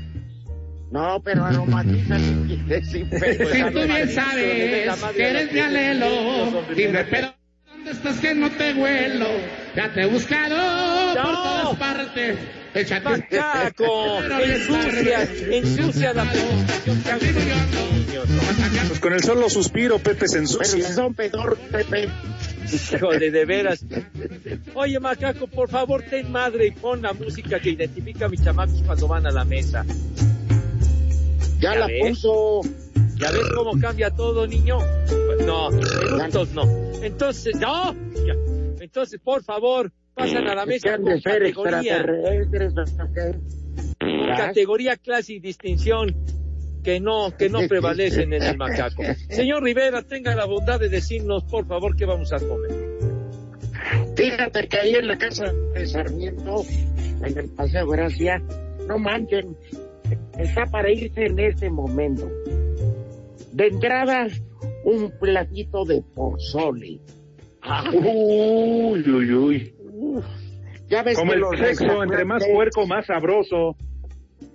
No, 0.93 1.23
pero 1.25 1.47
aromatiza 1.47 2.19
Si 2.19 3.03
tú 3.05 3.81
bien 3.83 4.11
sabes 4.11 4.99
que 5.17 5.31
eres 5.31 5.53
mi 5.53 5.61
alelo, 5.61 6.63
dime, 6.77 7.05
pero 7.05 7.35
¿dónde 7.67 7.93
estás 7.93 8.21
que 8.21 8.35
no 8.35 8.51
te 8.51 8.75
huelo? 8.75 9.27
Ya 9.75 9.91
te 9.95 10.03
he 10.03 10.07
buscado 10.07 10.55
por 11.15 11.33
todas 11.33 11.77
partes. 11.79 12.37
Échate 12.75 13.09
Macaco, 13.09 14.21
ensucia, 14.23 15.29
ensucia 15.51 16.13
la 16.13 16.27
Pues 18.89 19.01
con 19.01 19.15
el 19.15 19.23
solo 19.23 19.49
suspiro, 19.49 19.99
Pepe 19.99 20.29
se 20.29 20.33
Pero 20.35 20.43
ensucia. 20.43 20.87
si 20.89 20.93
son 20.93 21.15
pedor, 21.15 21.57
Pepe. 21.71 22.11
Híjole, 22.71 23.31
de 23.31 23.45
veras. 23.47 23.85
Oye, 24.75 25.01
Macaco, 25.01 25.47
por 25.47 25.71
favor, 25.71 26.03
ten 26.03 26.31
madre 26.31 26.67
y 26.67 26.71
pon 26.71 27.01
la 27.01 27.15
música 27.15 27.59
que 27.61 27.71
identifica 27.71 28.27
a 28.27 28.29
mis 28.29 28.43
chamacos 28.43 28.83
cuando 28.83 29.09
van 29.09 29.27
a 29.27 29.31
la 29.31 29.45
mesa. 29.47 29.85
Ya, 31.63 31.77
la 31.77 31.87
ves? 31.87 32.09
puso. 32.09 32.61
¿Ya 33.17 33.31
ves 33.31 33.49
cómo 33.55 33.79
cambia 33.81 34.11
todo, 34.11 34.47
niño? 34.47 34.79
Pues 35.07 35.47
no, 35.47 35.71
minutos 35.71 36.51
no. 36.53 36.65
Entonces, 37.03 37.57
no. 37.57 37.95
Entonces, 38.81 39.21
por 39.21 39.45
favor, 39.45 39.93
pasan 40.15 40.49
a 40.49 40.57
la 40.57 40.67
mesa 40.67 40.99
con 40.99 41.21
categoría. 41.21 42.05
Categoría, 44.37 44.97
clase 44.97 45.35
y 45.35 45.39
distinción 45.39 46.17
que 46.83 46.99
no, 46.99 47.37
que 47.37 47.49
no 47.49 47.61
prevalecen 47.69 48.33
en 48.33 48.43
el 48.43 48.57
macaco. 48.57 49.05
Señor 49.31 49.63
Rivera, 49.63 50.03
tenga 50.03 50.35
la 50.35 50.47
bondad 50.47 50.81
de 50.81 50.89
decirnos, 50.89 51.45
por 51.45 51.67
favor, 51.67 51.97
qué 51.97 52.05
vamos 52.07 52.33
a 52.33 52.39
comer. 52.39 52.73
Fíjate 54.17 54.69
que 54.69 54.79
ahí 54.79 54.95
en 54.97 55.07
la 55.07 55.17
casa 55.17 55.53
de 55.75 55.87
Sarmiento, 55.87 56.65
en 57.25 57.39
el 57.39 57.49
Paseo 57.51 57.87
Gracia, 57.87 58.43
no 58.89 58.99
manchen, 58.99 59.57
está 60.39 60.67
para 60.67 60.91
irse 60.91 61.27
en 61.27 61.39
este 61.39 61.71
momento. 61.71 62.29
De 63.53 63.69
entrada, 63.69 64.29
un 64.85 65.13
platito 65.19 65.85
de 65.85 66.03
pozole. 66.15 67.01
Uy, 67.93 69.03
uy, 69.09 69.35
uy. 69.35 69.75
Ya 70.89 71.03
ves 71.03 71.17
Como 71.17 71.31
que 71.31 71.37
el 71.37 71.41
los 71.41 71.59
sexo, 71.59 72.03
entre 72.03 72.25
más 72.25 72.45
puerco, 72.47 72.87
más 72.87 73.07
sabroso. 73.07 73.77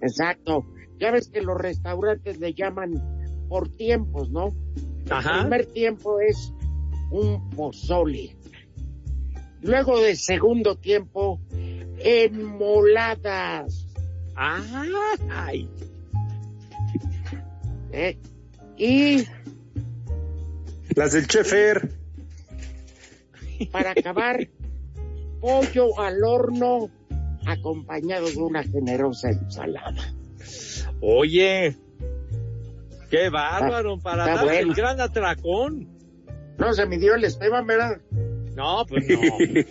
Exacto. 0.02 0.66
Ya 1.00 1.12
ves 1.12 1.30
que 1.30 1.42
los 1.42 1.58
restaurantes 1.58 2.40
le 2.40 2.54
llaman 2.54 2.94
por 3.50 3.70
tiempos, 3.70 4.30
¿no? 4.30 4.54
Ajá. 5.10 5.36
El 5.36 5.42
primer 5.42 5.66
tiempo 5.68 6.20
es 6.20 6.54
un 7.12 7.50
pozole. 7.52 8.36
Luego 9.62 10.00
de 10.02 10.16
segundo 10.16 10.76
tiempo, 10.76 11.40
enmoladas. 12.00 13.87
Ay. 14.38 15.68
¿eh? 17.92 18.18
Y 18.78 19.28
Las 20.96 21.14
del 21.14 21.28
Chefer. 21.28 21.90
para 23.72 23.92
acabar, 23.92 24.48
pollo 25.42 26.00
al 26.00 26.24
horno 26.24 26.92
acompañado 27.48 28.30
de 28.30 28.38
una 28.38 28.64
generosa 28.64 29.30
ensalada. 29.30 30.14
Oye, 31.02 31.76
qué 33.10 33.30
bárbaro 33.30 34.00
para 34.00 34.26
está 34.26 34.36
dar 34.36 34.46
bueno. 34.46 34.70
el 34.70 34.74
gran 34.76 35.02
atracón. 35.02 35.90
No 36.60 36.74
se 36.74 36.86
midió 36.86 37.16
el 37.16 37.24
Esteban, 37.24 37.66
¿verdad? 37.66 38.02
No, 38.56 38.86
pues 38.88 39.08
no. 39.08 39.20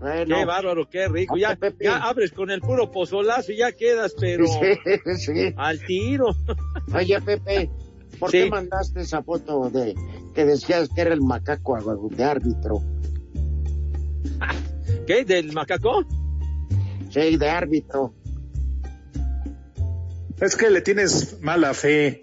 Bueno, 0.00 0.36
Qué 0.36 0.44
bárbaro, 0.46 0.88
qué 0.88 1.08
rico. 1.08 1.36
Ya, 1.36 1.58
abres 2.02 2.32
con 2.32 2.50
el 2.50 2.60
puro 2.60 2.90
pozolazo 2.90 3.52
y 3.52 3.58
ya 3.58 3.72
quedas, 3.72 4.14
pero 4.18 4.46
Sí, 4.46 4.60
sí. 5.18 5.54
al 5.56 5.78
tiro. 5.84 6.28
Oye, 6.94 7.20
Pepe, 7.20 7.70
¿por 8.18 8.30
Sí. 8.30 8.38
qué 8.44 8.50
mandaste 8.50 9.02
esa 9.02 9.22
foto 9.22 9.68
de 9.68 9.94
que 10.34 10.44
decías 10.46 10.88
que 10.94 11.02
era 11.02 11.12
el 11.12 11.20
macaco 11.20 11.76
de 12.10 12.24
árbitro? 12.24 12.82
¿Qué? 15.06 15.24
¿Del 15.24 15.52
macaco? 15.52 16.02
Sí, 17.10 17.36
de 17.36 17.48
árbitro. 17.50 18.14
Es 20.40 20.56
que 20.56 20.70
le 20.70 20.80
tienes 20.80 21.38
mala 21.42 21.74
fe. 21.74 22.22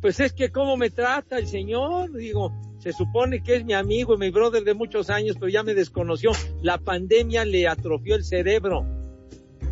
Pues 0.00 0.18
es 0.20 0.32
que 0.32 0.50
cómo 0.50 0.76
me 0.78 0.88
trata 0.90 1.38
el 1.38 1.46
señor, 1.46 2.12
digo, 2.14 2.50
se 2.82 2.92
supone 2.92 3.44
que 3.44 3.54
es 3.54 3.64
mi 3.64 3.74
amigo 3.74 4.14
y 4.14 4.18
mi 4.18 4.30
brother 4.30 4.64
de 4.64 4.74
muchos 4.74 5.08
años, 5.08 5.36
pero 5.38 5.48
ya 5.48 5.62
me 5.62 5.72
desconoció. 5.72 6.32
La 6.62 6.78
pandemia 6.78 7.44
le 7.44 7.68
atrofió 7.68 8.16
el 8.16 8.24
cerebro. 8.24 8.84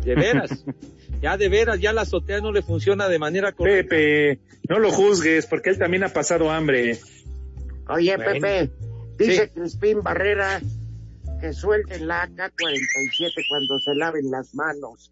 De 0.05 0.15
veras. 0.15 0.63
ya 1.21 1.35
de 1.35 1.49
veras, 1.49 1.81
ya 1.81 1.91
la 1.91 2.03
azotea 2.03 2.39
no 2.39 2.53
le 2.53 2.61
funciona 2.61 3.09
de 3.09 3.19
manera 3.19 3.51
correcta. 3.51 3.89
Pepe, 3.89 4.39
no 4.69 4.79
lo 4.79 4.91
juzgues, 4.91 5.45
porque 5.45 5.71
él 5.71 5.77
también 5.77 6.05
ha 6.05 6.09
pasado 6.09 6.49
hambre. 6.49 6.99
Oye, 7.89 8.15
Bueno. 8.15 8.31
Pepe, 8.31 8.71
dice 9.17 9.47
Sí. 9.47 9.59
Crispín 9.59 10.01
Barrera 10.01 10.61
que 11.41 11.51
suelten 11.51 12.07
la 12.07 12.23
AK-47 12.23 13.43
cuando 13.49 13.77
se 13.79 13.93
laven 13.93 14.31
las 14.31 14.55
manos. 14.55 15.11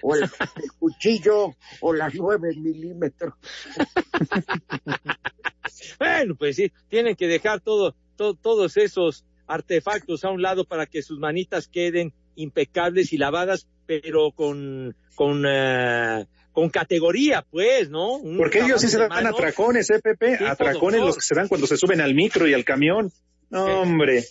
O 0.00 0.14
el, 0.14 0.22
el 0.22 0.28
cuchillo 0.78 1.54
o 1.80 1.92
las 1.92 2.14
9 2.14 2.54
milímetros. 2.56 3.34
Bueno, 5.98 6.34
pues 6.36 6.56
sí, 6.56 6.72
tienen 6.88 7.16
que 7.16 7.26
dejar 7.26 7.60
todo, 7.60 7.94
to- 8.16 8.34
todos 8.34 8.76
esos 8.76 9.24
artefactos 9.46 10.24
a 10.24 10.30
un 10.30 10.42
lado 10.42 10.64
para 10.64 10.86
que 10.86 11.02
sus 11.02 11.18
manitas 11.18 11.68
queden 11.68 12.12
impecables 12.36 13.12
y 13.12 13.18
lavadas, 13.18 13.68
pero 13.86 14.30
con, 14.32 14.96
con, 15.14 15.44
eh, 15.46 16.26
con 16.52 16.70
categoría, 16.70 17.44
pues, 17.50 17.90
¿no? 17.90 18.16
Un 18.16 18.36
Porque 18.36 18.60
ellos 18.60 18.80
sí 18.80 18.88
se 18.88 18.98
dan 18.98 19.08
manos. 19.10 19.34
atracones, 19.34 19.90
¿eh, 19.90 20.00
Pepe? 20.02 20.38
Sí, 20.38 20.44
atracones 20.44 21.00
los 21.00 21.16
que 21.16 21.22
se 21.22 21.34
dan 21.34 21.48
cuando 21.48 21.66
se 21.66 21.76
suben 21.76 22.00
al 22.00 22.14
micro 22.14 22.46
y 22.48 22.54
al 22.54 22.64
camión. 22.64 23.12
No, 23.50 23.64
hombre. 23.82 24.24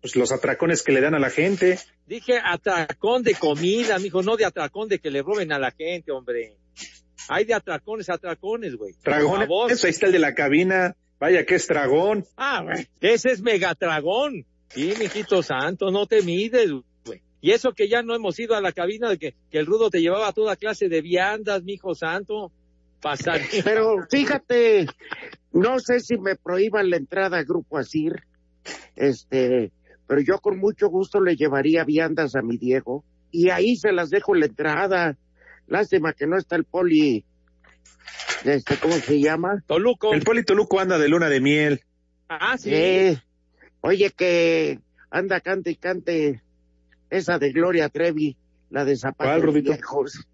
Pues 0.00 0.16
los 0.16 0.32
atracones 0.32 0.82
que 0.82 0.92
le 0.92 1.00
dan 1.00 1.14
a 1.14 1.18
la 1.18 1.30
gente. 1.30 1.78
Dije 2.06 2.38
atracón 2.42 3.22
de 3.22 3.34
comida, 3.34 3.98
mijo, 3.98 4.22
no 4.22 4.36
de 4.36 4.44
atracón 4.44 4.88
de 4.88 4.98
que 4.98 5.10
le 5.10 5.22
roben 5.22 5.52
a 5.52 5.58
la 5.58 5.70
gente, 5.72 6.12
hombre. 6.12 6.56
Hay 7.28 7.44
de 7.44 7.54
atracones, 7.54 8.08
atracones, 8.10 8.76
güey. 8.76 8.92
Por 8.94 9.02
Dragones, 9.04 9.48
favor. 9.48 9.70
ahí 9.72 9.90
está 9.90 10.06
el 10.06 10.12
de 10.12 10.18
la 10.18 10.34
cabina. 10.34 10.96
Vaya 11.18 11.44
que 11.46 11.54
es 11.54 11.66
dragón. 11.66 12.24
Ah, 12.36 12.62
güey, 12.62 12.86
ese 13.00 13.30
es 13.32 13.40
Megatragón. 13.40 14.44
Sí, 14.68 14.92
mijito 14.98 15.42
santo, 15.42 15.90
no 15.90 16.06
te 16.06 16.22
mides, 16.22 16.70
güey. 17.04 17.22
Y 17.40 17.52
eso 17.52 17.72
que 17.72 17.88
ya 17.88 18.02
no 18.02 18.14
hemos 18.14 18.38
ido 18.38 18.54
a 18.54 18.60
la 18.60 18.72
cabina 18.72 19.08
de 19.08 19.16
que, 19.18 19.34
que 19.50 19.58
el 19.58 19.66
rudo 19.66 19.88
te 19.88 20.00
llevaba 20.02 20.32
toda 20.32 20.56
clase 20.56 20.88
de 20.88 21.00
viandas, 21.00 21.62
mijo 21.62 21.94
santo. 21.94 22.52
Pasar. 23.00 23.40
Pero 23.64 24.06
fíjate, 24.10 24.86
no 25.52 25.78
sé 25.78 26.00
si 26.00 26.18
me 26.18 26.36
prohíban 26.36 26.90
la 26.90 26.96
entrada 26.96 27.38
a 27.38 27.44
Grupo 27.44 27.78
Asir, 27.78 28.22
este, 28.96 29.70
pero 30.06 30.20
yo 30.20 30.38
con 30.38 30.58
mucho 30.58 30.88
gusto 30.88 31.20
le 31.20 31.36
llevaría 31.36 31.84
viandas 31.84 32.34
a 32.34 32.42
mi 32.42 32.56
Diego 32.56 33.04
y 33.30 33.50
ahí 33.50 33.76
se 33.76 33.92
las 33.92 34.10
dejo 34.10 34.34
la 34.34 34.46
entrada. 34.46 35.16
Lástima 35.66 36.12
que 36.12 36.26
no 36.26 36.36
está 36.36 36.56
el 36.56 36.64
poli, 36.64 37.24
este, 38.44 38.76
¿cómo 38.76 38.94
se 38.94 39.20
llama? 39.20 39.62
Toluco. 39.66 40.12
El 40.12 40.22
Polito 40.22 40.54
Luco 40.54 40.78
anda 40.80 40.98
de 40.98 41.08
luna 41.08 41.28
de 41.28 41.40
miel. 41.40 41.82
Ah, 42.28 42.56
sí. 42.58 42.70
Eh, 42.72 43.20
oye 43.80 44.10
que 44.10 44.80
anda 45.10 45.40
cante 45.40 45.70
y 45.70 45.76
cante 45.76 46.42
esa 47.10 47.38
de 47.38 47.52
Gloria 47.52 47.88
Trevi, 47.88 48.36
la 48.70 48.84
de 48.84 48.92
¿Cuál, 48.92 49.12
zapatos 49.12 49.54
viejos. 49.54 50.26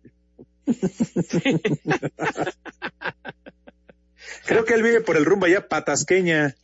Creo 4.47 4.65
que 4.65 4.75
él 4.75 4.83
vive 4.83 5.01
por 5.01 5.17
el 5.17 5.25
rumbo 5.25 5.47
allá 5.47 5.67
patasqueña. 5.69 6.55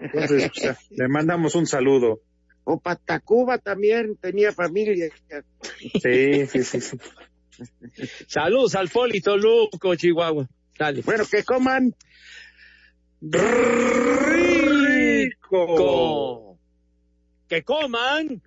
Entonces, 0.00 0.50
le 0.90 1.08
mandamos 1.08 1.54
un 1.54 1.66
saludo. 1.66 2.20
O 2.64 2.78
Patacuba 2.78 3.58
también 3.58 4.16
tenía 4.16 4.52
familia. 4.52 5.08
Sí, 6.00 6.46
sí, 6.46 6.62
sí. 6.62 6.80
sí. 6.80 6.96
Saludos 8.28 8.74
al 8.74 8.88
Poli 8.88 9.20
Toluco, 9.20 9.94
Chihuahua. 9.96 10.48
Dale. 10.78 11.02
Bueno, 11.02 11.24
que 11.30 11.44
coman. 11.44 11.94
Rico. 14.32 15.66
Co- 15.76 16.58
Que 17.48 17.62
coman. 17.62 18.42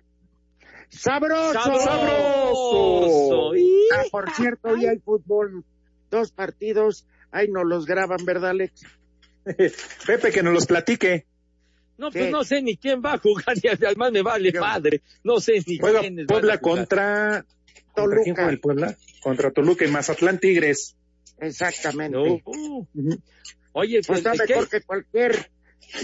¡Sabroso! 0.88 1.52
Sabroso. 1.52 3.52
Ah, 3.94 4.02
por 4.10 4.30
cierto, 4.32 4.68
hoy 4.68 4.86
hay 4.86 4.98
fútbol. 4.98 5.64
Dos 6.10 6.32
partidos. 6.32 7.06
Ahí 7.32 7.48
nos 7.48 7.64
los 7.64 7.86
graban, 7.86 8.24
¿verdad, 8.24 8.50
Alex? 8.50 8.82
Pepe, 10.06 10.30
que 10.32 10.42
nos 10.42 10.54
los 10.54 10.66
platique. 10.66 11.26
No, 11.98 12.10
pues 12.10 12.26
Sí. 12.26 12.30
no 12.30 12.44
sé 12.44 12.62
ni 12.62 12.76
quién 12.76 13.00
va 13.04 13.14
a 13.14 13.18
jugar 13.18 13.56
y 13.62 13.68
además 13.68 14.12
me 14.12 14.22
vale 14.22 14.52
padre. 14.52 15.02
No 15.24 15.40
sé 15.40 15.62
ni 15.66 15.78
Juega 15.78 16.00
quiénes 16.00 16.26
van 16.26 16.36
a 16.36 16.40
Puebla 16.40 16.58
jugar. 16.58 16.78
contra 16.78 17.46
¿Contra 17.96 18.22
quién 18.22 18.34
Toluca. 18.34 18.42
juega 18.42 18.50
el 18.52 18.60
Puebla? 18.60 18.96
Contra 19.22 19.50
Toluca 19.50 19.84
y 19.84 19.90
Mazatlán 19.90 20.38
Tigres. 20.38 20.96
Exactamente. 21.38 22.42
Oye, 23.72 24.00
Pues 24.06 24.18
está 24.18 24.32
mejor 24.34 24.68
que 24.68 24.80
cualquier 24.82 25.50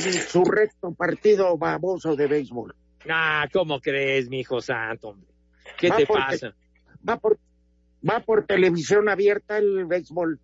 insurrecto 0.06 0.92
partido 0.94 1.56
baboso 1.56 2.16
de 2.16 2.26
béisbol. 2.26 2.74
Ah, 3.08 3.48
¿cómo 3.52 3.80
crees, 3.80 4.28
mi 4.28 4.40
hijo 4.40 4.60
santo, 4.60 5.08
hombre? 5.08 5.30
¿Qué 5.78 5.88
Va 5.88 5.96
te 5.96 6.06
pasa? 6.06 6.54
Va 7.08 7.18
por, 7.18 7.38
va 8.08 8.20
por 8.20 8.46
televisión 8.46 9.08
abierta 9.08 9.58
el 9.58 9.86
béisbol. 9.86 10.38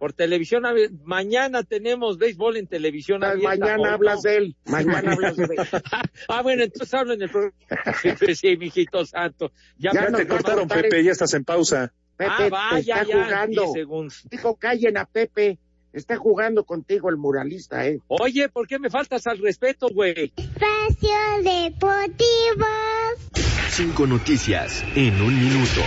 Por 0.00 0.14
televisión, 0.14 0.62
mañana 1.04 1.62
tenemos 1.62 2.16
béisbol 2.16 2.56
en 2.56 2.66
televisión 2.66 3.22
abierta. 3.22 3.50
Mañana 3.50 3.82
¿o 3.82 3.84
no? 3.84 3.92
hablas 3.92 4.22
de 4.22 4.36
él. 4.38 4.56
Mañana 4.64 5.12
hablas 5.12 5.36
de 5.36 5.44
él. 5.44 5.50
ah, 6.28 6.40
bueno, 6.40 6.62
entonces 6.62 6.94
hablo 6.94 7.12
en 7.12 7.20
el 7.20 7.28
programa. 7.28 7.54
Sí, 8.18 8.34
sí, 8.34 8.56
mijito 8.56 9.04
santo. 9.04 9.52
Ya, 9.76 9.90
te 9.90 10.26
cortaron, 10.26 10.68
cortar 10.68 10.84
Pepe, 10.84 11.04
ya 11.04 11.12
estás 11.12 11.34
en 11.34 11.44
pausa. 11.44 11.92
Pepe 12.16 12.32
Ah, 12.34 12.48
vaya, 12.48 13.02
está 13.02 13.12
ya, 13.12 13.24
jugando. 13.24 13.62
10 13.64 13.72
segundos. 13.74 14.22
Dijo, 14.30 14.56
callen 14.56 14.96
a 14.96 15.04
Pepe. 15.04 15.58
Está 15.92 16.16
jugando 16.16 16.64
contigo 16.64 17.10
el 17.10 17.18
muralista, 17.18 17.86
¿eh? 17.86 18.00
Oye, 18.08 18.48
¿por 18.48 18.66
qué 18.66 18.78
me 18.78 18.88
faltas 18.88 19.26
al 19.26 19.36
respeto, 19.36 19.88
güey? 19.92 20.32
Espacio 20.34 21.10
Deportivo. 21.42 22.66
Cinco 23.68 24.06
noticias 24.06 24.82
en 24.94 25.20
un 25.20 25.38
minuto. 25.38 25.82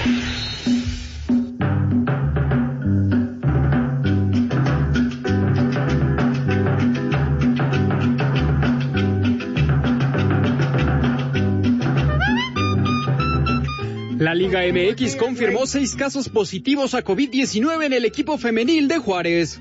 La 14.24 14.34
Liga 14.34 14.62
MX 14.62 15.18
confirmó 15.18 15.68
seis 15.68 15.96
casos 15.96 16.30
positivos 16.30 16.94
a 16.94 17.04
COVID-19 17.04 17.88
en 17.88 17.92
el 17.92 18.06
equipo 18.06 18.38
femenil 18.38 18.88
de 18.88 18.98
Juárez. 18.98 19.60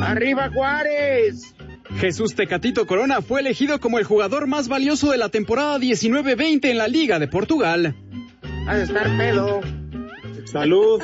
¡Arriba 0.00 0.50
Juárez! 0.50 1.54
Jesús 2.00 2.34
Tecatito 2.34 2.86
Corona 2.86 3.20
fue 3.20 3.40
elegido 3.40 3.80
como 3.80 3.98
el 3.98 4.06
jugador 4.06 4.46
más 4.46 4.68
valioso 4.68 5.10
de 5.10 5.18
la 5.18 5.28
temporada 5.28 5.78
19-20 5.78 6.70
en 6.70 6.78
la 6.78 6.88
Liga 6.88 7.18
de 7.18 7.28
Portugal. 7.28 7.94
Ha 8.66 8.76
de 8.76 8.84
estar 8.84 9.14
pedo. 9.18 9.60
Salud. 10.46 11.02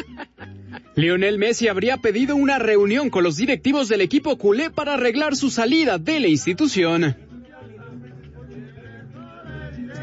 Lionel 0.94 1.36
Messi 1.36 1.68
habría 1.68 1.98
pedido 1.98 2.36
una 2.36 2.58
reunión 2.58 3.10
con 3.10 3.22
los 3.22 3.36
directivos 3.36 3.90
del 3.90 4.00
equipo 4.00 4.38
culé 4.38 4.70
para 4.70 4.94
arreglar 4.94 5.36
su 5.36 5.50
salida 5.50 5.98
de 5.98 6.20
la 6.20 6.28
institución. 6.28 7.31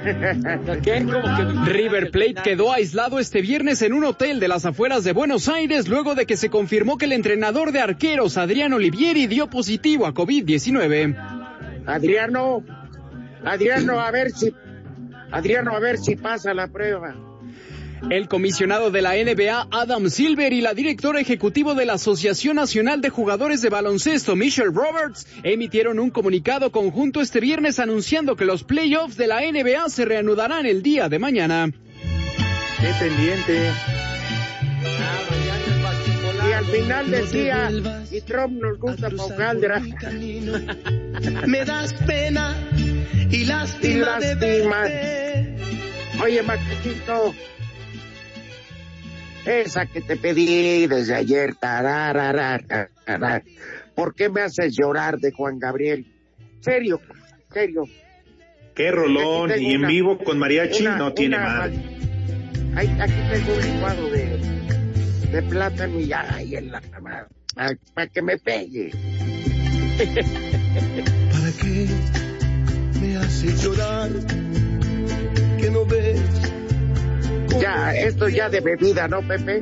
¿Qué? 0.83 1.03
¿Cómo 1.05 1.21
que- 1.65 1.71
River 1.71 2.11
Plate 2.11 2.35
quedó 2.43 2.71
aislado 2.71 3.19
este 3.19 3.41
viernes 3.41 3.81
en 3.81 3.93
un 3.93 4.03
hotel 4.05 4.39
de 4.39 4.47
las 4.47 4.65
afueras 4.65 5.03
de 5.03 5.11
Buenos 5.13 5.47
Aires 5.49 5.87
luego 5.87 6.15
de 6.15 6.25
que 6.25 6.37
se 6.37 6.49
confirmó 6.49 6.97
que 6.97 7.05
el 7.05 7.11
entrenador 7.13 7.71
de 7.71 7.81
arqueros 7.81 8.37
Adriano 8.37 8.77
Olivieri 8.77 9.27
dio 9.27 9.47
positivo 9.49 10.05
a 10.05 10.13
COVID-19. 10.13 11.15
Adriano, 11.85 12.63
Adriano, 13.43 13.99
a 13.99 14.11
ver 14.11 14.31
si, 14.31 14.53
Adriano, 15.31 15.75
a 15.75 15.79
ver 15.79 15.97
si 15.97 16.15
pasa 16.15 16.53
la 16.53 16.67
prueba. 16.67 17.15
El 18.09 18.27
comisionado 18.27 18.91
de 18.91 19.01
la 19.01 19.13
NBA, 19.13 19.67
Adam 19.71 20.09
Silver, 20.09 20.53
y 20.53 20.61
la 20.61 20.73
directora 20.73 21.19
ejecutiva 21.19 21.73
de 21.73 21.85
la 21.85 21.93
Asociación 21.93 22.55
Nacional 22.55 23.01
de 23.01 23.09
Jugadores 23.09 23.61
de 23.61 23.69
Baloncesto, 23.69 24.35
Michelle 24.35 24.71
Roberts, 24.73 25.27
emitieron 25.43 25.99
un 25.99 26.09
comunicado 26.09 26.71
conjunto 26.71 27.21
este 27.21 27.39
viernes 27.39 27.77
anunciando 27.79 28.35
que 28.35 28.45
los 28.45 28.63
playoffs 28.63 29.17
de 29.17 29.27
la 29.27 29.41
NBA 29.41 29.89
se 29.89 30.05
reanudarán 30.05 30.65
el 30.65 30.81
día 30.81 31.09
de 31.09 31.19
mañana. 31.19 31.71
Qué 32.79 32.91
pendiente. 32.99 33.71
Y 36.47 36.51
al 36.53 36.65
final 36.65 37.11
decía, 37.11 37.71
y 38.11 38.21
Trump 38.21 38.61
nos 38.61 38.79
gusta 38.79 39.09
Pau 39.09 39.35
Caldera. 39.35 39.81
Me 41.45 41.65
das 41.65 41.93
pena 41.93 42.55
y 42.77 43.35
Y 43.35 43.45
lástima 43.45 44.19
de 44.19 44.35
verte. 44.35 45.55
Oye, 46.23 46.41
Maquito, 46.41 47.35
esa 49.45 49.85
que 49.85 50.01
te 50.01 50.15
pedí 50.17 50.87
desde 50.87 51.15
ayer, 51.15 51.55
tararara, 51.55 52.59
tarara. 53.05 53.43
¿por 53.95 54.13
qué 54.15 54.29
me 54.29 54.41
haces 54.41 54.75
llorar 54.77 55.19
de 55.19 55.31
Juan 55.31 55.59
Gabriel? 55.59 56.05
Serio, 56.61 56.99
serio. 57.51 57.83
Qué 58.75 58.91
rolón. 58.91 59.51
Y 59.57 59.73
en 59.73 59.79
una- 59.79 59.87
vivo 59.87 60.17
con 60.17 60.39
mariachi 60.39 60.83
una- 60.83 60.97
no 60.97 61.13
tiene 61.13 61.37
una- 61.37 61.45
madre. 61.47 61.75
Ay, 62.75 62.87
aquí 62.99 63.13
tengo 63.31 63.53
un 63.55 63.61
licuado 63.73 64.09
de, 64.09 64.39
de 65.31 65.41
plátano 65.43 65.99
y 65.99 66.11
ay, 66.13 66.55
en 66.55 66.71
la 66.71 66.81
cama, 66.81 67.27
para 67.93 68.07
que 68.07 68.21
me 68.21 68.37
pegue. 68.37 68.91
¿Para 71.31 71.51
qué 71.61 71.87
me 73.01 73.17
haces 73.17 73.63
llorar? 73.63 74.09
Ya, 77.59 77.93
esto 77.95 78.29
ya 78.29 78.49
de 78.49 78.59
bebida, 78.61 79.07
¿no, 79.07 79.21
Pepe? 79.27 79.61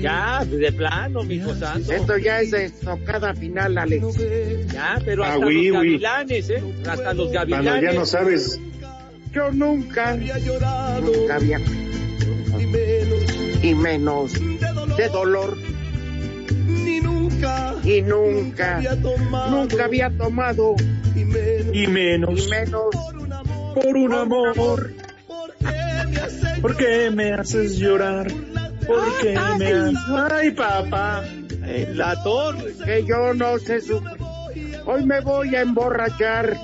Ya, 0.00 0.44
de 0.44 0.72
plano, 0.72 1.22
mi 1.24 1.34
hijo 1.36 1.54
santo. 1.54 1.92
Esto 1.92 2.16
ya 2.18 2.40
es 2.40 2.50
de 2.52 2.66
estocada 2.66 3.34
final, 3.34 3.76
Alex. 3.78 4.04
Ya, 4.72 5.00
pero 5.04 5.24
Ah, 5.24 5.34
hasta 5.34 5.46
oui, 5.46 5.68
los 5.68 5.80
oui. 5.82 5.98
gavilanes, 5.98 6.50
¿eh? 6.50 6.62
Hasta 6.86 7.14
los 7.14 7.28
Cuando 7.30 7.52
gavilanes. 7.54 7.82
ya 7.82 7.92
no 7.92 8.06
sabes. 8.06 8.60
Yo 9.32 9.50
nunca, 9.52 10.16
nunca 10.16 11.34
había, 11.36 11.60
y 13.62 13.74
menos 13.74 14.32
de 14.96 15.08
dolor, 15.12 15.56
Ni 16.66 17.00
nunca. 17.00 17.74
y 17.84 18.00
nunca, 18.02 18.76
había 18.76 18.96
tomado. 19.00 19.50
nunca 19.56 19.84
había 19.84 20.10
tomado, 20.10 20.74
Y 21.14 21.24
menos. 21.24 21.74
Y 21.74 21.86
menos. 21.86 22.46
y 22.46 22.50
menos 22.50 22.84
Por 23.74 23.96
un 23.96 24.12
amor. 24.14 24.54
¿Por 24.54 24.92
qué 26.76 27.10
me 27.10 27.32
haces 27.32 27.76
llorar? 27.78 28.28
¿Por 28.86 29.18
qué 29.20 29.38
me 29.58 29.72
haces... 29.72 29.98
Ay, 30.30 30.50
papá. 30.52 31.24
En 31.62 31.98
la 31.98 32.22
torre. 32.22 32.74
que 32.84 33.04
yo 33.04 33.34
no 33.34 33.58
sé 33.58 33.80
sufrir. 33.80 34.18
Hoy 34.86 35.04
me 35.04 35.20
voy 35.20 35.54
a 35.54 35.60
emborrachar. 35.60 36.56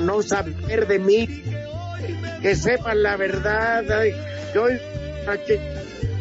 No 0.00 0.22
saber 0.22 0.86
de 0.86 0.98
mí. 0.98 1.28
Que 2.40 2.54
sepan 2.54 3.02
la 3.02 3.16
verdad. 3.16 3.90
Ay, 3.90 4.12
yo. 4.54 4.66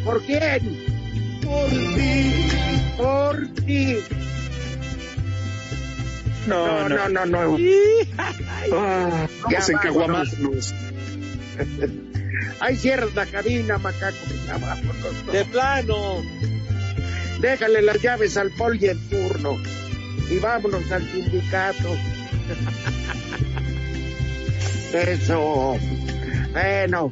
¿Por 0.03 0.21
quién? 0.23 0.77
Por 1.43 1.77
ti. 1.77 2.49
Por 2.97 3.47
ti. 3.65 3.97
No, 6.47 6.89
No, 6.89 7.09
no, 7.09 7.25
no, 7.25 7.25
no. 7.25 7.57
Ah, 8.73 9.27
Ya 9.49 9.59
vamos 9.59 9.69
en 9.69 9.77
vámonos. 9.93 10.73
Ahí 12.59 12.75
cierra 12.75 13.07
la 13.15 13.25
cabina, 13.25 13.77
macaco. 13.77 14.17
De 15.31 15.45
plano. 15.45 16.23
Déjale 17.39 17.81
las 17.81 18.01
llaves 18.01 18.37
al 18.37 18.51
poli 18.51 18.87
en 18.87 19.09
turno. 19.09 19.57
Y 20.29 20.39
vámonos 20.39 20.91
al 20.91 21.07
sindicato. 21.09 21.95
Eso. 24.93 25.77
Bueno. 26.51 27.11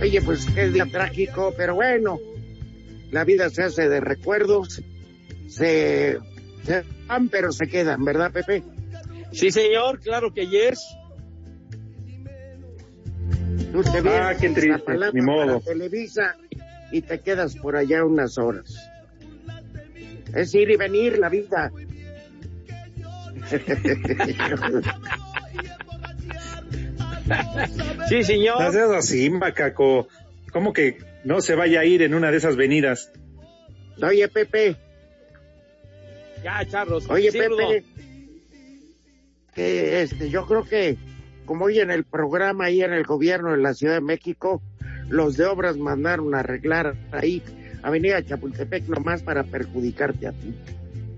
Oye, 0.00 0.22
pues 0.22 0.46
qué 0.54 0.68
día 0.70 0.86
trágico, 0.86 1.54
pero 1.56 1.74
bueno. 1.76 2.18
La 3.10 3.24
vida 3.24 3.48
se 3.50 3.62
hace 3.64 3.88
de 3.88 4.00
recuerdos. 4.00 4.82
Se, 5.48 6.18
se 6.64 6.84
van, 7.06 7.28
pero 7.28 7.52
se 7.52 7.66
quedan, 7.68 8.04
¿verdad, 8.04 8.32
Pepe? 8.32 8.62
Sí, 9.32 9.50
señor, 9.50 10.00
claro 10.00 10.32
que 10.34 10.46
yes. 10.46 10.80
Tú 13.72 13.82
te 13.82 13.98
Ah, 13.98 14.00
vienes 14.00 14.36
qué 14.38 14.46
en 14.46 14.54
triste, 14.54 14.92
ni 15.12 15.20
modo. 15.20 15.60
para 15.60 15.60
Televisa 15.60 16.36
y 16.90 17.02
te 17.02 17.20
quedas 17.20 17.54
por 17.56 17.76
allá 17.76 18.04
unas 18.04 18.38
horas. 18.38 18.74
Es 20.34 20.54
ir 20.54 20.70
y 20.70 20.76
venir 20.76 21.18
la 21.18 21.28
vida. 21.28 21.70
Sí, 28.08 28.18
No 28.18 28.24
señor. 28.24 28.72
seas 28.72 28.90
así, 28.90 29.30
macaco. 29.30 30.08
¿Cómo 30.52 30.72
que 30.72 30.98
no 31.24 31.40
se 31.40 31.54
vaya 31.54 31.80
a 31.80 31.84
ir 31.84 32.02
en 32.02 32.14
una 32.14 32.30
de 32.30 32.38
esas 32.38 32.56
venidas? 32.56 33.10
Oye, 34.02 34.28
Pepe, 34.28 34.76
Ya, 36.42 36.64
charros. 36.66 37.08
oye, 37.10 37.30
Sí, 37.30 37.38
Pepe, 37.38 37.84
que 39.54 40.02
este, 40.02 40.30
yo 40.30 40.46
creo 40.46 40.62
que 40.64 40.96
como 41.48 41.64
hoy 41.64 41.80
en 41.80 41.90
el 41.90 42.04
programa 42.04 42.66
ahí 42.66 42.82
en 42.82 42.92
el 42.92 43.04
gobierno 43.04 43.52
de 43.52 43.56
la 43.56 43.72
Ciudad 43.72 43.94
de 43.94 44.00
México, 44.02 44.60
los 45.08 45.38
de 45.38 45.46
obras 45.46 45.78
mandaron 45.78 46.34
a 46.34 46.40
arreglar 46.40 46.94
ahí 47.10 47.42
Avenida 47.82 48.22
Chapultepec 48.22 48.86
nomás 48.86 49.22
para 49.22 49.44
perjudicarte 49.44 50.26
a 50.26 50.32
ti. 50.32 50.54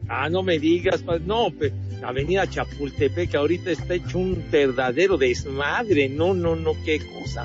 Ah, 0.08 0.28
no 0.28 0.44
me 0.44 0.60
digas, 0.60 1.04
no, 1.26 1.48
pe- 1.50 1.72
Avenida 2.04 2.48
Chapultepec, 2.48 3.34
ahorita 3.34 3.72
está 3.72 3.94
hecho 3.94 4.18
un 4.20 4.44
verdadero 4.52 5.18
desmadre, 5.18 6.08
no, 6.08 6.32
no, 6.32 6.54
no, 6.54 6.74
qué 6.84 7.00
cosa. 7.12 7.44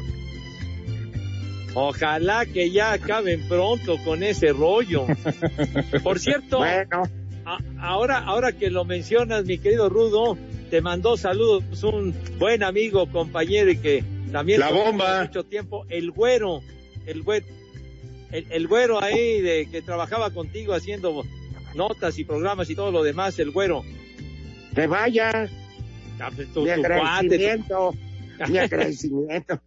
Ojalá 1.74 2.46
que 2.46 2.70
ya 2.72 2.94
acaben 2.94 3.48
pronto 3.50 3.98
con 4.06 4.22
ese 4.22 4.54
rollo. 4.54 5.08
Por 6.04 6.20
cierto, 6.20 6.60
a- 7.46 7.60
ahora, 7.80 8.20
ahora 8.20 8.52
que 8.54 8.70
lo 8.70 8.86
mencionas, 8.86 9.46
mi 9.46 9.58
querido 9.58 9.90
Rudo, 9.90 10.38
te 10.70 10.82
mandó 10.82 11.16
saludos 11.18 11.64
un 11.84 12.14
buen 12.40 12.64
amigo, 12.64 13.10
compañero 13.12 13.70
y 13.72 13.78
que 13.78 14.04
también 14.32 14.60
La 14.60 14.72
bomba. 14.72 15.24
mucho 15.24 15.44
tiempo, 15.44 15.86
el 15.90 16.12
güero, 16.12 16.62
el 17.06 17.22
güero, 17.24 17.46
el, 18.32 18.46
el 18.50 18.68
güero 18.68 19.02
ahí 19.02 19.40
de 19.42 19.68
que 19.72 19.82
trabajaba 19.82 20.32
contigo 20.32 20.74
haciendo 20.74 21.24
notas 21.76 22.18
y 22.20 22.24
programas 22.26 22.70
y 22.70 22.76
todo 22.76 22.92
lo 22.92 23.04
demás, 23.04 23.38
el 23.40 23.52
güero. 23.52 23.84
Que 24.74 24.88
vaya. 24.88 25.50
Ah, 26.20 26.32
pues, 26.36 26.52
tu- 26.54 26.64
mi 26.64 26.72
tu 26.74 26.82
cuate, 26.82 26.98
tu- 26.98 27.00
agradecimiento. 27.00 27.94
Mi 28.50 28.58
agradecimiento. 28.58 29.62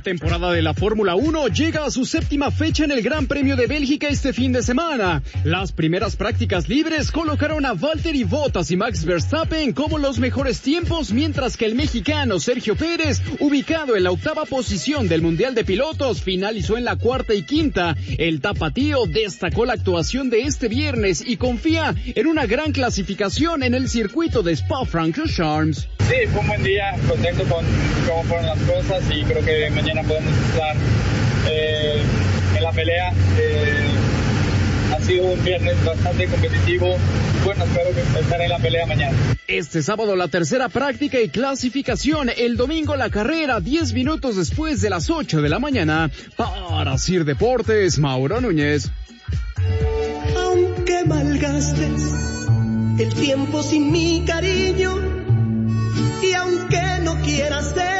La 0.00 0.04
temporada 0.04 0.50
de 0.50 0.62
la 0.62 0.72
Fórmula 0.72 1.14
1 1.14 1.48
llega 1.48 1.84
a 1.84 1.90
su 1.90 2.06
séptima 2.06 2.50
fecha 2.50 2.84
en 2.84 2.90
el 2.90 3.02
Gran 3.02 3.26
Premio 3.26 3.54
de 3.54 3.66
Bélgica 3.66 4.08
este 4.08 4.32
fin 4.32 4.50
de 4.50 4.62
semana. 4.62 5.22
Las 5.44 5.72
primeras 5.72 6.16
prácticas 6.16 6.70
libres 6.70 7.12
colocaron 7.12 7.66
a 7.66 7.74
Valtteri 7.74 8.24
Bottas 8.24 8.70
y 8.70 8.78
Max 8.78 9.04
Verstappen 9.04 9.74
como 9.74 9.98
los 9.98 10.18
mejores 10.18 10.62
tiempos, 10.62 11.12
mientras 11.12 11.58
que 11.58 11.66
el 11.66 11.74
mexicano 11.74 12.40
Sergio 12.40 12.76
Pérez, 12.76 13.20
ubicado 13.40 13.94
en 13.94 14.04
la 14.04 14.10
octava 14.10 14.46
posición 14.46 15.06
del 15.06 15.20
Mundial 15.20 15.54
de 15.54 15.64
Pilotos, 15.64 16.22
finalizó 16.22 16.78
en 16.78 16.86
la 16.86 16.96
cuarta 16.96 17.34
y 17.34 17.42
quinta. 17.42 17.94
El 18.16 18.40
tapatío 18.40 19.04
destacó 19.04 19.66
la 19.66 19.74
actuación 19.74 20.30
de 20.30 20.44
este 20.44 20.68
viernes 20.68 21.22
y 21.26 21.36
confía 21.36 21.94
en 22.06 22.26
una 22.26 22.46
gran 22.46 22.72
clasificación 22.72 23.62
en 23.62 23.74
el 23.74 23.90
circuito 23.90 24.42
de 24.42 24.52
Spa-Francorchamps. 24.56 25.88
Sí, 26.08 26.26
fue 26.32 26.40
un 26.40 26.46
buen 26.48 26.62
día, 26.64 26.96
contento 27.06 27.44
con 27.44 27.64
cómo 28.08 28.24
fueron 28.24 28.46
las 28.46 28.58
cosas 28.62 29.04
y 29.14 29.22
creo 29.24 29.44
que 29.44 29.70
mañana 29.70 29.89
podemos 30.06 30.32
estar 30.50 30.76
eh, 31.50 32.02
en 32.56 32.62
la 32.62 32.72
pelea. 32.72 33.12
Eh, 33.38 33.90
ha 34.94 35.00
sido 35.00 35.26
un 35.26 35.44
viernes 35.44 35.84
bastante 35.84 36.26
competitivo. 36.26 36.96
Bueno, 37.44 37.64
espero 37.64 37.90
que 37.94 38.20
estar 38.20 38.40
en 38.40 38.48
la 38.48 38.58
pelea 38.58 38.86
mañana. 38.86 39.16
Este 39.46 39.82
sábado 39.82 40.16
la 40.16 40.28
tercera 40.28 40.68
práctica 40.68 41.20
y 41.20 41.28
clasificación, 41.28 42.30
el 42.36 42.56
domingo 42.56 42.96
la 42.96 43.10
carrera, 43.10 43.60
10 43.60 43.92
minutos 43.92 44.36
después 44.36 44.80
de 44.80 44.90
las 44.90 45.10
8 45.10 45.42
de 45.42 45.48
la 45.48 45.58
mañana. 45.58 46.10
Para 46.36 46.98
Sir 46.98 47.24
Deportes, 47.24 47.98
Mauro 47.98 48.40
Núñez. 48.40 48.90
Aunque 50.36 51.04
malgastes 51.06 52.02
el 52.98 53.14
tiempo 53.14 53.62
sin 53.62 53.90
mi 53.90 54.24
cariño 54.26 54.94
y 56.22 56.32
aunque 56.34 56.82
no 57.02 57.20
quieras 57.22 57.68
este 57.68 57.99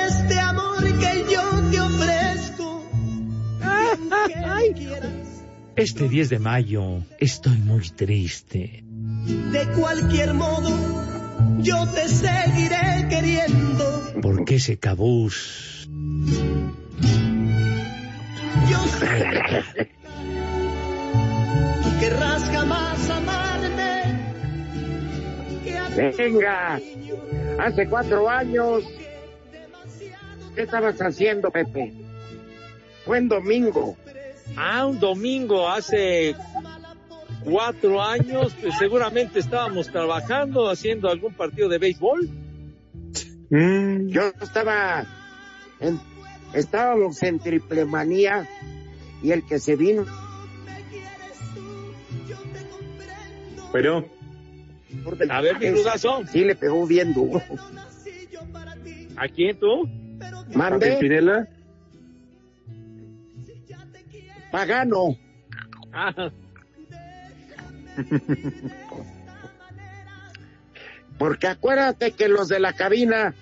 Este 5.76 6.08
10 6.08 6.28
de 6.28 6.38
mayo 6.38 7.02
estoy 7.18 7.56
muy 7.58 7.88
triste. 7.90 8.84
de 8.84 9.66
cualquier 9.78 10.34
modo 10.34 10.70
yo 11.58 11.86
te 11.88 12.08
seguiré 12.08 13.06
queriendo. 13.08 14.02
Porque 14.20 14.56
ese 14.56 14.78
cabús 14.78 15.88
Yo 18.70 18.78
sé 18.98 19.64
que 21.82 21.98
querrás 22.00 22.42
jamás 22.44 23.11
amarme. 23.11 24.02
que 25.64 25.78
a 25.78 25.86
ti 25.88 26.16
Venga, 26.18 26.80
hace 27.58 27.86
cuatro 27.88 28.28
años. 28.28 28.84
¿Qué 30.54 30.62
estabas 30.62 31.00
haciendo, 31.00 31.50
Pepe? 31.50 31.94
Fue 33.11 33.18
en 33.18 33.28
domingo. 33.28 33.96
Ah, 34.56 34.86
un 34.86 35.00
domingo 35.00 35.68
hace 35.68 36.36
cuatro 37.42 38.00
años, 38.00 38.54
pues 38.62 38.78
seguramente 38.78 39.40
estábamos 39.40 39.88
trabajando, 39.88 40.70
haciendo 40.70 41.08
algún 41.08 41.34
partido 41.34 41.68
de 41.68 41.78
béisbol. 41.78 42.30
Yo 43.50 44.22
estaba 44.40 45.04
en, 45.80 45.98
estábamos 46.54 47.20
en 47.24 47.40
triple 47.40 47.84
manía 47.84 48.48
y 49.24 49.32
el 49.32 49.44
que 49.44 49.58
se 49.58 49.74
vino 49.74 50.06
Pero, 53.72 54.08
A 55.30 55.40
ver, 55.40 55.58
mi 55.58 55.70
rudazo. 55.70 56.22
Sí, 56.30 56.44
le 56.44 56.54
pegó 56.54 56.86
bien 56.86 57.12
duro. 57.12 57.42
¿A 59.16 59.26
quién 59.26 59.58
tú? 59.58 59.88
Mande. 60.54 60.92
Pimpinela, 60.92 61.48
Pagano. 64.51 65.16
Ah, 65.92 66.30
Porque 71.18 71.48
acuérdate 71.48 72.12
que 72.12 72.28
los 72.28 72.48
de 72.48 72.61
la 72.61 72.72
cabina, 72.72 73.34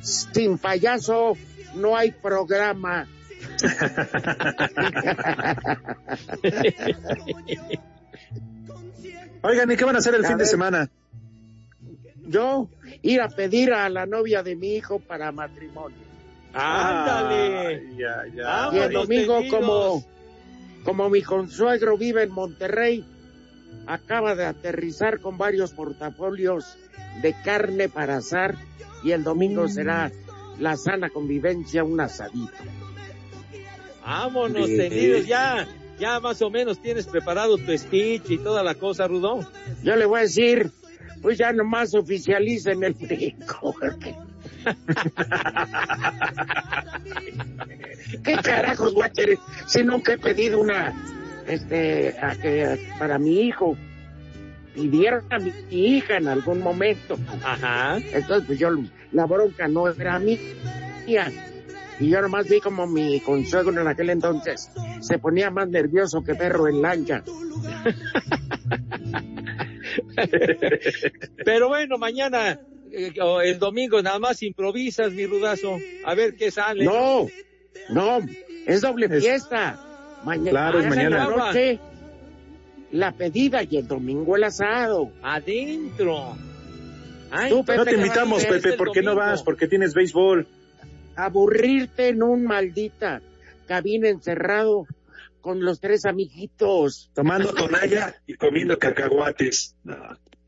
sin 0.00 0.56
payaso, 0.56 1.36
no 1.74 1.96
hay 1.96 2.12
programa. 2.12 3.06
Oigan, 9.42 9.70
¿y 9.70 9.76
qué 9.76 9.84
van 9.84 9.96
a 9.96 9.98
hacer 9.98 10.14
el 10.14 10.24
A 10.24 10.28
fin 10.28 10.38
de 10.38 10.46
semana? 10.46 10.88
Yo 12.26 12.68
ir 13.02 13.20
a 13.20 13.28
pedir 13.28 13.72
a 13.72 13.88
la 13.88 14.06
novia 14.06 14.42
de 14.42 14.56
mi 14.56 14.76
hijo 14.76 14.98
para 15.00 15.32
matrimonio. 15.32 15.96
ándale. 16.54 17.96
Ya, 17.96 18.24
ya. 18.34 18.70
y 18.72 18.78
el 18.78 18.92
domingo, 18.92 19.40
como, 19.48 20.04
como 20.84 21.08
mi 21.10 21.22
consuegro 21.22 21.96
vive 21.96 22.22
en 22.22 22.30
Monterrey, 22.30 23.04
acaba 23.86 24.34
de 24.34 24.46
aterrizar 24.46 25.20
con 25.20 25.38
varios 25.38 25.72
portafolios 25.72 26.76
de 27.22 27.34
carne 27.44 27.88
para 27.88 28.18
asar 28.18 28.56
y 29.02 29.12
el 29.12 29.24
domingo 29.24 29.68
será 29.68 30.10
la 30.58 30.76
sana 30.76 31.10
convivencia, 31.10 31.84
un 31.84 32.00
asadito. 32.00 32.52
Vámonos 34.02 34.66
tendidos, 34.66 35.26
ya, 35.26 35.66
ya 35.98 36.20
más 36.20 36.40
o 36.42 36.50
menos 36.50 36.80
tienes 36.80 37.06
preparado 37.06 37.56
tu 37.58 37.76
speech 37.76 38.30
y 38.30 38.38
toda 38.38 38.62
la 38.62 38.74
cosa, 38.74 39.06
Rudón. 39.06 39.46
Yo 39.82 39.96
le 39.96 40.06
voy 40.06 40.20
a 40.20 40.22
decir, 40.22 40.70
pues 41.22 41.38
ya 41.38 41.52
nomás 41.52 41.94
oficialicen 41.94 42.82
el 42.82 42.94
brinco. 43.00 43.74
¿Qué 48.24 48.36
carajos 48.42 48.94
hacer 49.02 49.38
si 49.66 49.84
nunca 49.84 50.14
he 50.14 50.18
pedido 50.18 50.60
una, 50.60 50.92
este, 51.46 52.16
a 52.20 52.34
que, 52.36 52.90
para 52.98 53.18
mi 53.18 53.40
hijo? 53.40 53.76
Pidieron 54.74 55.24
a 55.30 55.38
mi 55.38 55.52
hija 55.70 56.16
en 56.16 56.26
algún 56.28 56.60
momento. 56.60 57.18
Ajá. 57.42 57.98
Entonces, 57.98 58.44
pues 58.46 58.58
yo, 58.58 58.70
la 59.12 59.26
bronca 59.26 59.68
no 59.68 59.88
era 59.88 60.18
mía. 60.18 60.38
Y 61.98 62.08
yo 62.08 62.22
nomás 62.22 62.48
vi 62.48 62.60
como 62.60 62.86
mi 62.86 63.20
consuegro 63.20 63.78
en 63.78 63.86
aquel 63.86 64.08
entonces 64.10 64.70
se 65.00 65.18
ponía 65.18 65.50
más 65.50 65.68
nervioso 65.68 66.22
que 66.22 66.34
perro 66.34 66.66
en 66.68 66.80
lancha. 66.80 67.22
Pero 71.44 71.68
bueno, 71.68 71.98
mañana, 71.98 72.58
el 72.92 73.58
domingo, 73.58 74.02
nada 74.02 74.18
más 74.18 74.42
improvisas, 74.42 75.12
mi 75.12 75.26
rudazo. 75.26 75.78
A 76.04 76.14
ver 76.14 76.34
qué 76.34 76.50
sale. 76.50 76.84
No, 76.84 77.26
no, 77.90 78.18
es 78.66 78.80
doble 78.80 79.08
fiesta. 79.08 79.86
Mañana, 80.24 80.50
Claro, 80.50 80.78
es 80.80 80.84
en 80.84 80.90
mañana. 80.90 81.28
la 81.28 81.36
noche, 81.36 81.78
la 82.92 83.12
pedida 83.12 83.62
y 83.62 83.76
el 83.78 83.86
domingo 83.88 84.36
el 84.36 84.44
asado. 84.44 85.12
Adentro. 85.22 86.36
Ay, 87.30 87.50
Tú, 87.50 87.64
Pepe, 87.64 87.78
No 87.78 87.84
te 87.84 87.90
¿qué 87.92 87.96
vas 87.96 88.02
a 88.02 88.06
invitamos, 88.06 88.44
Pepe, 88.44 88.72
¿por 88.74 88.92
qué 88.92 89.02
no 89.02 89.10
domingo? 89.12 89.30
vas? 89.30 89.42
Porque 89.42 89.68
tienes 89.68 89.94
béisbol. 89.94 90.46
Aburrirte 91.16 92.08
en 92.08 92.22
un 92.22 92.44
maldita 92.44 93.20
cabina 93.66 94.08
encerrado 94.08 94.86
con 95.40 95.64
los 95.64 95.80
tres 95.80 96.04
amiguitos. 96.04 97.10
Tomando 97.14 97.52
tonalla 97.54 98.14
y 98.26 98.34
comiendo 98.34 98.78
cacahuates. 98.78 99.76
No, 99.84 99.96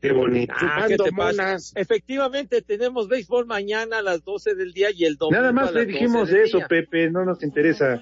qué 0.03 0.11
bonito. 0.13 0.53
Ah, 0.59 0.85
¿qué 0.87 0.97
te 0.97 1.11
pasa? 1.11 1.43
monas. 1.43 1.73
Efectivamente, 1.75 2.61
tenemos 2.61 3.07
béisbol 3.07 3.45
mañana 3.45 3.99
a 3.99 4.01
las 4.01 4.23
12 4.23 4.53
del 4.55 4.73
día 4.73 4.89
y 4.91 5.05
el 5.05 5.15
domingo. 5.15 5.37
Nada 5.37 5.49
a 5.49 5.53
más 5.53 5.65
las 5.65 5.73
le 5.73 5.79
12 5.85 5.91
dijimos 5.93 6.29
eso, 6.29 6.57
día. 6.57 6.67
Pepe, 6.67 7.09
no 7.09 7.25
nos 7.25 7.41
interesa. 7.43 8.01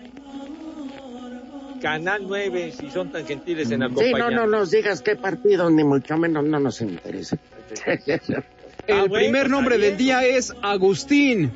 Canal 1.82 2.24
9, 2.28 2.74
si 2.80 2.92
son 2.92 3.12
tan 3.12 3.26
gentiles 3.26 3.72
en 3.72 3.74
Sí, 3.74 3.78
no, 3.80 3.86
acompañar. 3.86 4.34
no 4.34 4.46
nos 4.48 4.70
digas 4.72 5.02
qué 5.02 5.16
partido, 5.16 5.70
ni 5.72 5.84
mucho 5.84 6.16
menos 6.18 6.44
no 6.44 6.60
nos 6.60 6.80
interesa. 6.82 7.38
El 7.76 8.00
Ah, 9.00 9.06
bueno, 9.08 9.14
primer 9.14 9.50
nombre 9.50 9.78
del 9.78 9.98
día 9.98 10.24
es 10.26 10.54
Agustín. 10.62 11.52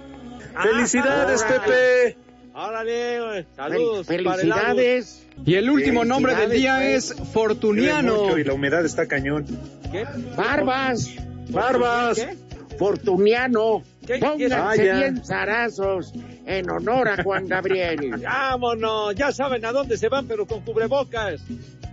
¡Felicidades, 0.61 1.43
Ah, 1.43 1.47
Pepe! 1.65 2.17
Órale, 2.55 3.45
saludos. 3.53 4.07
Felicidades. 4.07 5.27
Y 5.45 5.55
el 5.55 5.69
último 5.69 6.05
nombre 6.05 6.33
del 6.35 6.51
día 6.51 6.89
es 6.95 7.13
Fortuniano. 7.33 8.23
mucho 8.23 8.37
Y 8.37 8.45
la 8.45 8.53
humedad 8.53 8.85
está 8.85 9.07
cañón. 9.07 9.45
¿Qué? 9.91 10.05
Barbas. 10.37 11.09
Barbas. 11.49 12.17
¿Qué? 12.17 12.37
Fortuniano. 12.77 13.83
¿Qué? 14.07 14.19
Pónganse 14.19 14.55
Ah, 14.55 14.97
bien 14.97 15.25
zarazos 15.25 16.13
en 16.45 16.69
honor 16.69 17.09
a 17.09 17.23
Juan 17.23 17.45
Gabriel. 17.47 18.11
Vámonos, 18.23 19.15
ya 19.15 19.33
saben 19.33 19.65
a 19.65 19.73
dónde 19.73 19.97
se 19.97 20.07
van, 20.07 20.25
pero 20.25 20.45
con 20.45 20.61
cubrebocas. 20.61 21.41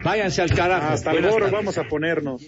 Váyanse 0.05 0.43
al 0.43 0.51
carajo. 0.55 0.87
Hasta 0.93 1.11
Buenas 1.11 1.27
el 1.29 1.33
gorro 1.33 1.47
tardes. 1.47 1.59
vamos 1.61 1.79
a 1.79 1.85
ponernos. 1.89 2.43